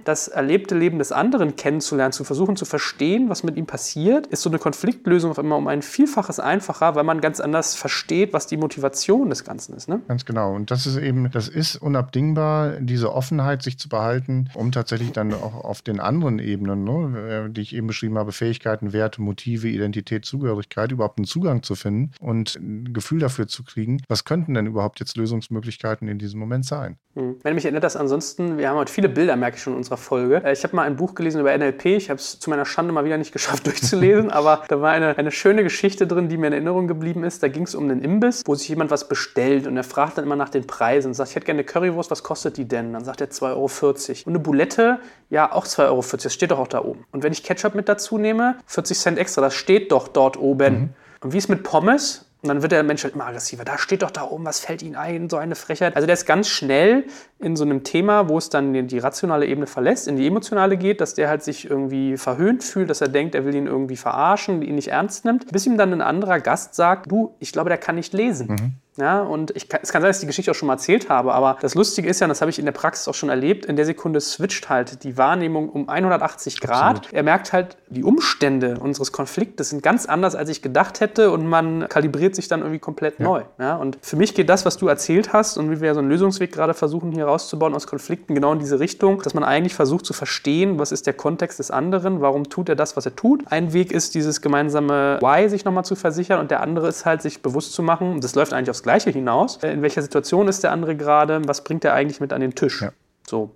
das 0.05 0.27
erlebte 0.27 0.77
Leben 0.77 0.99
des 0.99 1.11
anderen 1.11 1.55
kennenzulernen, 1.55 2.11
zu 2.11 2.23
versuchen 2.23 2.55
zu 2.55 2.65
verstehen, 2.65 3.29
was 3.29 3.43
mit 3.43 3.57
ihm 3.57 3.65
passiert, 3.65 4.27
ist 4.27 4.41
so 4.41 4.49
eine 4.49 4.59
Konfliktlösung 4.59 5.31
auf 5.31 5.39
einmal 5.39 5.57
um 5.57 5.67
ein 5.67 5.81
Vielfaches 5.81 6.39
einfacher, 6.39 6.95
weil 6.95 7.03
man 7.03 7.21
ganz 7.21 7.39
anders 7.39 7.75
versteht, 7.75 8.33
was 8.33 8.47
die 8.47 8.57
Motivation 8.57 9.29
des 9.29 9.43
Ganzen 9.43 9.75
ist. 9.75 9.89
Ne? 9.89 10.01
Ganz 10.07 10.25
genau. 10.25 10.53
Und 10.53 10.71
das 10.71 10.85
ist 10.85 10.97
eben, 10.97 11.29
das 11.31 11.47
ist 11.47 11.75
unabdingbar, 11.75 12.79
diese 12.79 13.13
Offenheit 13.13 13.63
sich 13.63 13.77
zu 13.77 13.89
behalten, 13.89 14.49
um 14.53 14.71
tatsächlich 14.71 15.11
dann 15.11 15.33
auch 15.33 15.63
auf 15.63 15.81
den 15.81 15.99
anderen 15.99 16.39
Ebenen, 16.39 16.83
ne, 16.83 17.49
die 17.49 17.61
ich 17.61 17.75
eben 17.75 17.87
beschrieben 17.87 18.17
habe, 18.17 18.31
Fähigkeiten, 18.31 18.93
Werte, 18.93 19.21
Motive, 19.21 19.67
Identität, 19.67 20.25
Zugehörigkeit, 20.25 20.91
überhaupt 20.91 21.17
einen 21.17 21.25
Zugang 21.25 21.63
zu 21.63 21.75
finden 21.75 22.11
und 22.19 22.55
ein 22.55 22.93
Gefühl 22.93 23.19
dafür 23.19 23.47
zu 23.47 23.63
kriegen, 23.63 24.01
was 24.07 24.25
könnten 24.25 24.53
denn 24.53 24.65
überhaupt 24.65 24.99
jetzt 24.99 25.17
Lösungsmöglichkeiten 25.17 26.07
in 26.07 26.19
diesem 26.19 26.39
Moment 26.39 26.65
sein. 26.65 26.97
Hm. 27.15 27.35
Wenn 27.43 27.55
mich 27.55 27.65
erinnert 27.65 27.83
das 27.83 27.95
ansonsten, 27.95 28.57
wir 28.57 28.69
haben 28.69 28.77
heute 28.77 28.91
viele 28.91 29.09
Bilder, 29.09 29.35
merke 29.41 29.57
ich 29.57 29.63
schon, 29.63 29.75
unserer 29.75 29.97
Folge. 29.97 30.41
Äh, 30.45 30.53
ich 30.53 30.63
habe 30.63 30.75
mal 30.75 30.83
ein 30.83 30.95
Buch 30.95 31.15
gelesen 31.15 31.41
über 31.41 31.55
NLP. 31.57 31.85
Ich 31.87 32.09
habe 32.09 32.19
es 32.19 32.39
zu 32.39 32.49
meiner 32.49 32.65
Schande 32.65 32.93
mal 32.93 33.03
wieder 33.03 33.17
nicht 33.17 33.31
geschafft 33.33 33.67
durchzulesen, 33.67 34.31
aber 34.31 34.63
da 34.69 34.79
war 34.81 34.91
eine, 34.91 35.17
eine 35.17 35.31
schöne 35.31 35.63
Geschichte 35.63 36.07
drin, 36.07 36.29
die 36.29 36.37
mir 36.37 36.47
in 36.47 36.53
Erinnerung 36.53 36.87
geblieben 36.87 37.23
ist. 37.23 37.43
Da 37.43 37.49
ging 37.49 37.63
es 37.63 37.75
um 37.75 37.83
einen 37.83 38.01
Imbiss, 38.01 38.43
wo 38.45 38.55
sich 38.55 38.69
jemand 38.69 38.91
was 38.91 39.09
bestellt 39.09 39.67
und 39.67 39.75
er 39.75 39.83
fragt 39.83 40.17
dann 40.17 40.25
immer 40.25 40.37
nach 40.37 40.49
den 40.49 40.65
Preisen 40.65 41.09
und 41.09 41.13
sagt, 41.15 41.31
ich 41.31 41.35
hätte 41.35 41.47
gerne 41.47 41.59
eine 41.59 41.65
Currywurst, 41.65 42.11
was 42.11 42.23
kostet 42.23 42.55
die 42.55 42.65
denn? 42.65 42.93
Dann 42.93 43.03
sagt 43.03 43.19
er 43.19 43.29
2,40 43.29 43.41
Euro. 43.51 43.65
Und 43.65 44.27
eine 44.27 44.39
Boulette, 44.39 44.99
ja, 45.29 45.51
auch 45.51 45.65
2,40 45.65 45.85
Euro. 45.85 46.05
Das 46.23 46.33
steht 46.33 46.51
doch 46.51 46.59
auch 46.59 46.67
da 46.67 46.83
oben. 46.83 47.05
Und 47.11 47.23
wenn 47.23 47.33
ich 47.33 47.43
Ketchup 47.43 47.75
mit 47.75 47.89
dazu 47.89 48.17
nehme, 48.17 48.55
40 48.67 48.97
Cent 48.97 49.17
extra, 49.17 49.41
das 49.41 49.55
steht 49.55 49.91
doch 49.91 50.07
dort 50.07 50.37
oben. 50.37 50.73
Mhm. 50.73 50.89
Und 51.21 51.33
wie 51.33 51.37
ist 51.37 51.49
mit 51.49 51.63
Pommes? 51.63 52.25
Und 52.41 52.47
dann 52.47 52.63
wird 52.63 52.71
der 52.71 52.81
Mensch 52.81 53.03
halt 53.03 53.13
immer 53.13 53.27
aggressiver. 53.27 53.63
Da 53.63 53.77
steht 53.77 54.01
doch 54.01 54.09
da 54.09 54.23
oben, 54.23 54.45
was 54.45 54.59
fällt 54.59 54.81
Ihnen 54.81 54.95
ein? 54.95 55.29
So 55.29 55.37
eine 55.37 55.53
Frechheit. 55.53 55.95
Also 55.95 56.07
der 56.07 56.15
ist 56.15 56.25
ganz 56.25 56.47
schnell 56.49 57.05
in 57.37 57.55
so 57.55 57.63
einem 57.63 57.83
Thema, 57.83 58.29
wo 58.29 58.37
es 58.39 58.49
dann 58.49 58.87
die 58.87 58.97
rationale 58.97 59.45
Ebene 59.45 59.67
verlässt, 59.67 60.07
in 60.07 60.15
die 60.15 60.25
emotionale 60.25 60.75
geht, 60.75 61.01
dass 61.01 61.13
der 61.13 61.29
halt 61.29 61.43
sich 61.43 61.69
irgendwie 61.69 62.17
verhöhnt 62.17 62.63
fühlt, 62.63 62.89
dass 62.89 62.99
er 62.99 63.09
denkt, 63.09 63.35
er 63.35 63.45
will 63.45 63.53
ihn 63.53 63.67
irgendwie 63.67 63.95
verarschen, 63.95 64.63
ihn 64.63 64.75
nicht 64.75 64.87
ernst 64.87 65.23
nimmt. 65.23 65.51
Bis 65.51 65.67
ihm 65.67 65.77
dann 65.77 65.93
ein 65.93 66.01
anderer 66.01 66.39
Gast 66.39 66.73
sagt, 66.73 67.11
du, 67.11 67.35
ich 67.39 67.51
glaube, 67.51 67.69
der 67.69 67.77
kann 67.77 67.95
nicht 67.95 68.13
lesen. 68.13 68.47
Mhm. 68.47 68.73
Ja, 68.97 69.21
und 69.21 69.51
ich, 69.55 69.67
es 69.81 69.91
kann 69.91 70.01
sein, 70.01 70.09
dass 70.09 70.17
ich 70.17 70.21
die 70.21 70.27
Geschichte 70.27 70.51
auch 70.51 70.55
schon 70.55 70.67
mal 70.67 70.73
erzählt 70.73 71.09
habe, 71.09 71.33
aber 71.33 71.57
das 71.61 71.75
Lustige 71.75 72.09
ist 72.09 72.19
ja, 72.19 72.25
und 72.25 72.29
das 72.29 72.41
habe 72.41 72.51
ich 72.51 72.59
in 72.59 72.65
der 72.65 72.73
Praxis 72.73 73.07
auch 73.07 73.13
schon 73.13 73.29
erlebt, 73.29 73.65
in 73.65 73.77
der 73.77 73.85
Sekunde 73.85 74.19
switcht 74.19 74.69
halt 74.69 75.03
die 75.03 75.17
Wahrnehmung 75.17 75.69
um 75.69 75.87
180 75.87 76.59
Grad. 76.59 76.97
Absolut. 76.97 77.13
Er 77.13 77.23
merkt 77.23 77.53
halt, 77.53 77.77
die 77.87 78.03
Umstände 78.03 78.77
unseres 78.79 79.13
Konfliktes 79.13 79.69
sind 79.69 79.81
ganz 79.81 80.05
anders, 80.05 80.35
als 80.35 80.49
ich 80.49 80.61
gedacht 80.61 80.99
hätte 80.99 81.31
und 81.31 81.47
man 81.47 81.87
kalibriert 81.87 82.35
sich 82.35 82.49
dann 82.49 82.59
irgendwie 82.59 82.79
komplett 82.79 83.19
ja. 83.19 83.25
neu. 83.25 83.43
Ja, 83.59 83.77
und 83.77 83.97
für 84.01 84.17
mich 84.17 84.35
geht 84.35 84.49
das, 84.49 84.65
was 84.65 84.75
du 84.77 84.87
erzählt 84.89 85.31
hast 85.31 85.57
und 85.57 85.71
wie 85.71 85.79
wir 85.79 85.93
so 85.93 85.99
einen 85.99 86.09
Lösungsweg 86.09 86.51
gerade 86.51 86.73
versuchen 86.73 87.13
hier 87.13 87.25
rauszubauen 87.25 87.73
aus 87.73 87.87
Konflikten, 87.87 88.35
genau 88.35 88.51
in 88.51 88.59
diese 88.59 88.81
Richtung, 88.81 89.21
dass 89.21 89.33
man 89.33 89.45
eigentlich 89.45 89.73
versucht 89.73 90.05
zu 90.05 90.13
verstehen, 90.13 90.79
was 90.79 90.91
ist 90.91 91.07
der 91.07 91.13
Kontext 91.13 91.59
des 91.59 91.71
anderen, 91.71 92.19
warum 92.19 92.49
tut 92.49 92.67
er 92.67 92.75
das, 92.75 92.97
was 92.97 93.05
er 93.05 93.15
tut. 93.15 93.43
Ein 93.47 93.71
Weg 93.71 93.93
ist, 93.93 94.15
dieses 94.15 94.41
gemeinsame 94.41 95.17
Why 95.21 95.47
sich 95.47 95.63
nochmal 95.63 95.85
zu 95.85 95.95
versichern 95.95 96.39
und 96.41 96.51
der 96.51 96.61
andere 96.61 96.89
ist 96.89 97.05
halt, 97.05 97.21
sich 97.21 97.41
bewusst 97.41 97.71
zu 97.73 97.83
machen, 97.83 98.19
das 98.19 98.35
läuft 98.35 98.51
eigentlich 98.51 98.69
aufs 98.69 98.80
Gleiche 98.83 99.09
hinaus. 99.11 99.57
Äh, 99.57 99.71
in 99.71 99.81
welcher 99.81 100.01
Situation 100.01 100.47
ist 100.47 100.63
der 100.63 100.71
andere 100.71 100.95
gerade? 100.95 101.41
Was 101.45 101.63
bringt 101.63 101.85
er 101.85 101.93
eigentlich 101.93 102.19
mit 102.19 102.33
an 102.33 102.41
den 102.41 102.55
Tisch? 102.55 102.81
Ja. 102.81 102.91
So. 103.27 103.51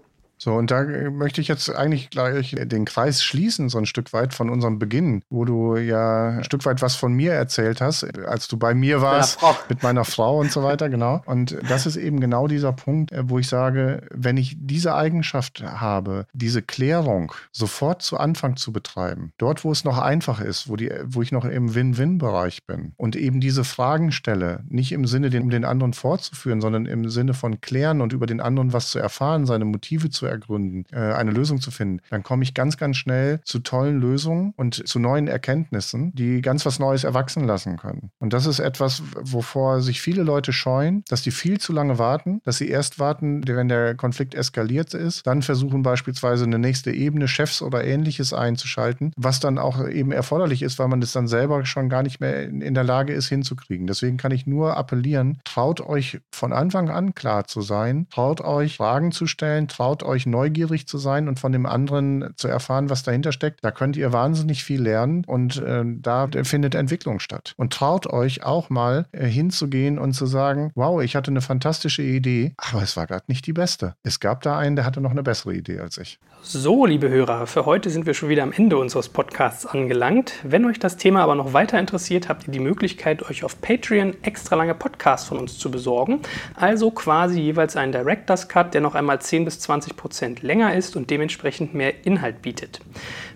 So, 0.46 0.54
und 0.54 0.70
da 0.70 0.84
äh, 0.84 1.10
möchte 1.10 1.42
ich 1.42 1.48
jetzt 1.48 1.76
eigentlich 1.76 2.12
gleich 2.12 2.56
den 2.56 2.86
Kreis 2.86 3.24
schließen, 3.24 3.68
so 3.68 3.80
ein 3.80 3.88
Stück 3.88 4.14
weit 4.14 4.32
von 4.32 4.52
unserem 4.52 4.78
Beginn, 4.78 5.24
wo 5.32 5.44
du 5.44 5.76
ja 5.76 6.38
ein 6.38 6.44
Stück 6.44 6.64
weit 6.68 6.84
was 6.84 6.96
von 6.96 7.14
mir 7.14 7.34
erzählt 7.34 7.82
hast, 7.82 8.04
als 8.28 8.48
du 8.48 8.56
bei 8.56 8.76
mir 8.76 9.02
warst, 9.02 9.40
mit 9.70 9.82
meiner 9.82 10.06
Frau 10.06 10.40
und 10.40 10.52
so 10.52 10.62
weiter, 10.62 10.88
genau. 10.88 11.24
Und 11.26 11.58
das 11.68 11.88
ist 11.88 11.96
eben 11.96 12.20
genau 12.20 12.48
dieser 12.48 12.74
Punkt, 12.74 13.12
äh, 13.12 13.28
wo 13.28 13.40
ich 13.40 13.48
sage, 13.48 14.04
wenn 14.14 14.38
ich 14.38 14.56
diese 14.60 14.94
Eigenschaft 14.94 15.64
habe, 15.64 16.28
diese 16.34 16.62
Klärung 16.62 17.34
sofort 17.52 18.04
zu 18.04 18.18
Anfang 18.20 18.56
zu 18.56 18.72
betreiben, 18.72 19.32
dort, 19.40 19.64
wo 19.64 19.72
es 19.72 19.84
noch 19.84 19.98
einfach 19.98 20.42
ist, 20.42 20.70
wo, 20.70 20.76
die, 20.76 20.92
wo 21.06 21.24
ich 21.24 21.32
noch 21.32 21.46
im 21.46 21.74
Win-Win-Bereich 21.74 22.68
bin 22.68 22.94
und 22.98 23.16
eben 23.16 23.42
diese 23.42 23.64
Fragen 23.64 24.12
stelle, 24.12 24.64
nicht 24.70 24.92
im 24.92 25.08
Sinne, 25.08 25.36
um 25.42 25.50
den 25.50 25.66
anderen 25.66 25.94
fortzuführen, 25.94 26.62
sondern 26.62 26.86
im 26.86 27.10
Sinne 27.10 27.34
von 27.34 27.62
klären 27.62 28.00
und 28.00 28.14
über 28.14 28.28
den 28.28 28.42
anderen 28.42 28.74
was 28.74 28.92
zu 28.92 29.00
erfahren, 29.00 29.48
seine 29.48 29.66
Motive 29.66 30.12
zu 30.12 30.28
ergründen, 30.36 30.86
äh, 30.92 31.14
eine 31.14 31.32
Lösung 31.32 31.60
zu 31.60 31.72
finden, 31.72 32.02
dann 32.10 32.24
komme 32.24 32.44
ich 32.44 32.54
ganz, 32.54 32.78
ganz 32.78 32.98
schnell 32.98 33.40
zu 33.44 33.60
tollen 33.60 34.00
Lösungen 34.00 34.54
und 34.56 34.88
zu 34.88 35.00
neuen 35.00 35.28
Erkenntnissen, 35.28 36.14
die 36.14 36.42
ganz 36.42 36.66
was 36.66 36.80
Neues 36.80 37.04
erwachsen 37.04 37.46
lassen 37.46 37.78
können. 37.78 38.12
Und 38.20 38.34
das 38.34 38.46
ist 38.46 38.60
etwas, 38.60 39.02
wovor 39.22 39.82
sich 39.82 40.02
viele 40.02 40.24
Leute 40.24 40.54
scheuen, 40.54 41.04
dass 41.10 41.22
die 41.22 41.32
viel 41.32 41.60
zu 41.60 41.74
lange 41.74 41.98
warten, 42.00 42.42
dass 42.44 42.58
sie 42.58 42.70
erst 42.70 43.00
warten, 43.00 43.44
wenn 43.46 43.70
der 43.70 43.96
Konflikt 43.96 44.36
eskaliert 44.36 44.94
ist, 44.94 45.26
dann 45.26 45.42
versuchen 45.42 45.84
beispielsweise 45.84 46.46
eine 46.46 46.60
nächste 46.60 46.92
Ebene, 46.92 47.28
Chefs 47.28 47.62
oder 47.62 47.84
ähnliches 47.84 48.34
einzuschalten, 48.34 49.12
was 49.18 49.40
dann 49.40 49.58
auch 49.58 49.88
eben 49.88 50.12
erforderlich 50.12 50.62
ist, 50.62 50.80
weil 50.80 50.88
man 50.88 51.02
das 51.02 51.12
dann 51.12 51.28
selber 51.28 51.66
schon 51.66 51.90
gar 51.90 52.04
nicht 52.04 52.20
mehr 52.20 52.44
in 52.44 52.74
der 52.74 52.84
Lage 52.84 53.14
ist 53.14 53.28
hinzukriegen. 53.28 53.88
Deswegen 53.88 54.18
kann 54.18 54.32
ich 54.32 54.46
nur 54.46 54.78
appellieren, 54.78 55.40
traut 55.44 55.82
euch 55.82 56.20
von 56.32 56.54
Anfang 56.54 56.90
an 56.90 57.16
klar 57.16 57.46
zu 57.46 57.62
sein, 57.62 58.08
traut 58.10 58.42
euch 58.42 58.78
Fragen 58.78 59.12
zu 59.12 59.28
stellen, 59.28 59.68
traut 59.68 60.04
euch 60.04 60.15
euch 60.16 60.26
neugierig 60.26 60.88
zu 60.88 60.98
sein 60.98 61.28
und 61.28 61.40
von 61.40 61.52
dem 61.52 61.66
anderen 61.66 62.34
zu 62.36 62.48
erfahren, 62.48 62.90
was 62.90 63.04
dahinter 63.04 63.32
steckt. 63.32 63.64
Da 63.64 63.72
könnt 63.72 63.98
ihr 63.98 64.14
wahnsinnig 64.14 64.64
viel 64.64 64.82
lernen 64.82 65.24
und 65.26 65.58
äh, 65.58 65.84
da 65.86 66.30
findet 66.44 66.76
Entwicklung 66.76 67.20
statt. 67.20 67.54
Und 67.58 67.74
traut 67.74 68.08
euch 68.08 68.44
auch 68.44 68.70
mal 68.70 69.06
äh, 69.12 69.28
hinzugehen 69.28 70.00
und 70.00 70.14
zu 70.14 70.26
sagen, 70.26 70.72
wow, 70.76 71.02
ich 71.02 71.16
hatte 71.16 71.32
eine 71.32 71.42
fantastische 71.42 72.02
Idee, 72.02 72.54
aber 72.58 72.82
es 72.82 72.98
war 72.98 73.08
gerade 73.08 73.26
nicht 73.28 73.46
die 73.46 73.54
beste. 73.54 73.96
Es 74.04 74.20
gab 74.20 74.42
da 74.42 74.58
einen, 74.58 74.76
der 74.76 74.86
hatte 74.86 75.02
noch 75.02 75.12
eine 75.12 75.24
bessere 75.24 75.54
Idee 75.54 75.80
als 75.80 75.98
ich. 75.98 76.20
So, 76.42 76.86
liebe 76.86 77.10
Hörer, 77.10 77.48
für 77.48 77.66
heute 77.66 77.90
sind 77.90 78.06
wir 78.06 78.14
schon 78.14 78.30
wieder 78.30 78.44
am 78.44 78.52
Ende 78.52 78.78
unseres 78.78 79.10
Podcasts 79.10 79.66
angelangt. 79.66 80.34
Wenn 80.44 80.66
euch 80.66 80.80
das 80.80 80.96
Thema 80.96 81.24
aber 81.24 81.36
noch 81.36 81.54
weiter 81.54 81.80
interessiert, 81.80 82.30
habt 82.30 82.48
ihr 82.48 82.52
die 82.52 82.60
Möglichkeit, 82.60 83.24
euch 83.30 83.44
auf 83.44 83.60
Patreon 83.62 84.14
extra 84.22 84.56
lange 84.56 84.76
Podcasts 84.76 85.28
von 85.28 85.40
uns 85.40 85.58
zu 85.58 85.72
besorgen. 85.72 86.22
Also 86.56 86.92
quasi 86.92 87.42
jeweils 87.42 87.76
einen 87.76 87.92
Director's 87.92 88.48
Cut, 88.48 88.74
der 88.74 88.82
noch 88.82 88.96
einmal 88.96 89.20
10 89.20 89.46
bis 89.46 89.60
20 89.60 89.96
Prozent 89.96 90.05
länger 90.42 90.74
ist 90.76 90.96
und 90.96 91.10
dementsprechend 91.10 91.74
mehr 91.74 92.06
Inhalt 92.06 92.42
bietet. 92.42 92.80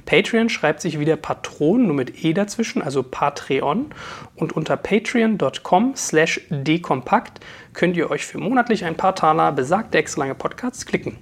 Patreon 0.06 0.50
schreibt 0.50 0.82
sich 0.82 1.00
wieder 1.00 1.16
Patron, 1.16 1.86
nur 1.86 1.96
mit 1.96 2.24
E 2.24 2.34
dazwischen, 2.34 2.82
also 2.82 3.04
Patreon. 3.04 3.88
Und 4.36 4.54
unter 4.54 4.78
patreon.com 4.78 5.94
slash 5.96 6.42
dekompakt 6.50 7.40
könnt 7.80 7.96
ihr 7.96 8.12
euch 8.12 8.26
für 8.26 8.40
monatlich 8.40 8.84
ein 8.84 8.96
paar 8.96 9.16
Taler 9.16 9.54
besagte 9.54 9.98
extra 9.98 10.20
lange 10.20 10.36
Podcasts 10.36 10.86
klicken. 10.86 11.16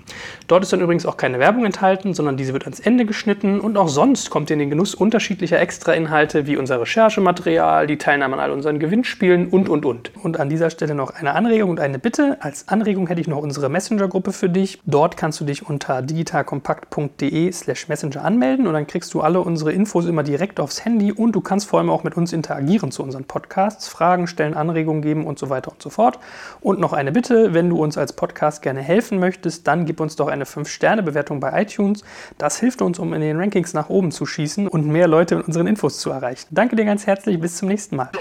Dort 0.48 0.64
ist 0.64 0.74
dann 0.74 0.82
übrigens 0.82 1.06
auch 1.06 1.16
keine 1.16 1.38
Werbung 1.38 1.66
enthalten, 1.66 2.16
sondern 2.16 2.36
diese 2.36 2.52
wird 2.52 2.64
ans 2.64 2.80
Ende 2.80 3.06
geschnitten 3.06 3.60
und 3.60 3.78
auch 3.78 3.88
sonst 3.88 4.32
kommt 4.32 4.50
ihr 4.50 4.56
in 4.56 4.62
den 4.62 4.72
Genuss 4.72 4.96
unterschiedlicher 4.96 5.60
Extra-Inhalte 5.60 6.48
wie 6.48 6.58
unser 6.58 6.82
Recherchematerial, 6.82 7.86
die 7.86 8.00
Teilnahme 8.00 8.34
an 8.34 8.40
all 8.40 8.50
unseren 8.50 8.80
Gewinnspielen 8.80 9.50
und, 9.50 9.70
und, 9.70 9.86
und. 9.86 10.12
Und 10.16 10.40
an 10.40 10.50
dieser 10.50 10.72
Stelle 10.72 10.96
noch 10.96 11.12
eine 11.12 11.36
Anregung 11.36 11.70
und 11.70 11.80
eine 11.80 12.00
Bitte. 12.00 12.38
Als 12.40 12.68
Anregung 12.70 13.06
hätte 13.06 13.22
ich 13.22 13.28
noch 13.28 13.38
unsere 13.38 13.70
Messenger-Gruppe 13.70 14.34
für 14.34 14.50
dich. 14.50 14.82
Dort 14.88 15.16
kannst 15.16 15.40
du 15.40 15.46
dich 15.46 15.70
unter 15.70 16.02
digitalkompakt.de 16.02 17.52
slash 17.52 17.88
messenger 17.88 18.26
anmelden 18.26 18.66
und 18.66 18.74
dann 18.74 18.88
kriegst 18.88 19.14
du 19.14 19.22
alle 19.22 19.42
unsere 19.42 19.74
Infos 19.74 20.08
immer 20.08 20.24
direkt 20.24 20.60
aufs 20.60 20.84
Handy 20.84 21.12
und 21.12 21.34
du 21.34 21.42
kannst 21.42 21.68
vor 21.68 21.78
allem 21.78 21.92
auch 21.92 22.04
mit 22.04 22.18
uns 22.18 22.34
interagieren 22.34 22.90
zu 22.90 23.04
unseren 23.04 23.26
Podcasts, 23.26 23.88
Fragen 23.88 24.26
stellen, 24.26 24.56
Anregungen 24.56 25.04
geben 25.04 25.28
und 25.28 25.38
so 25.38 25.52
weiter 25.52 25.72
und 25.72 25.84
so 25.84 25.92
fort. 25.92 26.18
Und 26.62 26.80
noch 26.80 26.94
eine 26.94 27.12
Bitte, 27.12 27.54
wenn 27.54 27.70
du 27.70 27.82
uns 27.82 27.98
als 27.98 28.14
Podcast 28.14 28.62
gerne 28.62 28.82
helfen 28.82 29.20
möchtest, 29.20 29.68
dann 29.68 29.86
gib 29.86 30.00
uns 30.00 30.16
doch 30.16 30.28
eine 30.28 30.46
5-Sterne-Bewertung 30.46 31.40
bei 31.40 31.62
iTunes. 31.62 32.04
Das 32.38 32.60
hilft 32.60 32.82
uns, 32.82 33.00
um 33.00 33.14
in 33.14 33.22
den 33.22 33.38
Rankings 33.38 33.74
nach 33.74 33.90
oben 33.90 34.12
zu 34.12 34.26
schießen 34.26 34.68
und 34.68 34.88
mehr 34.88 35.08
Leute 35.08 35.36
mit 35.36 35.48
unseren 35.48 35.68
Infos 35.68 36.00
zu 36.00 36.12
erreichen. 36.12 36.48
Danke 36.52 36.76
dir 36.76 36.86
ganz 36.86 37.08
herzlich, 37.08 37.40
bis 37.40 37.58
zum 37.58 37.68
nächsten 37.68 37.96
Mal. 37.96 38.12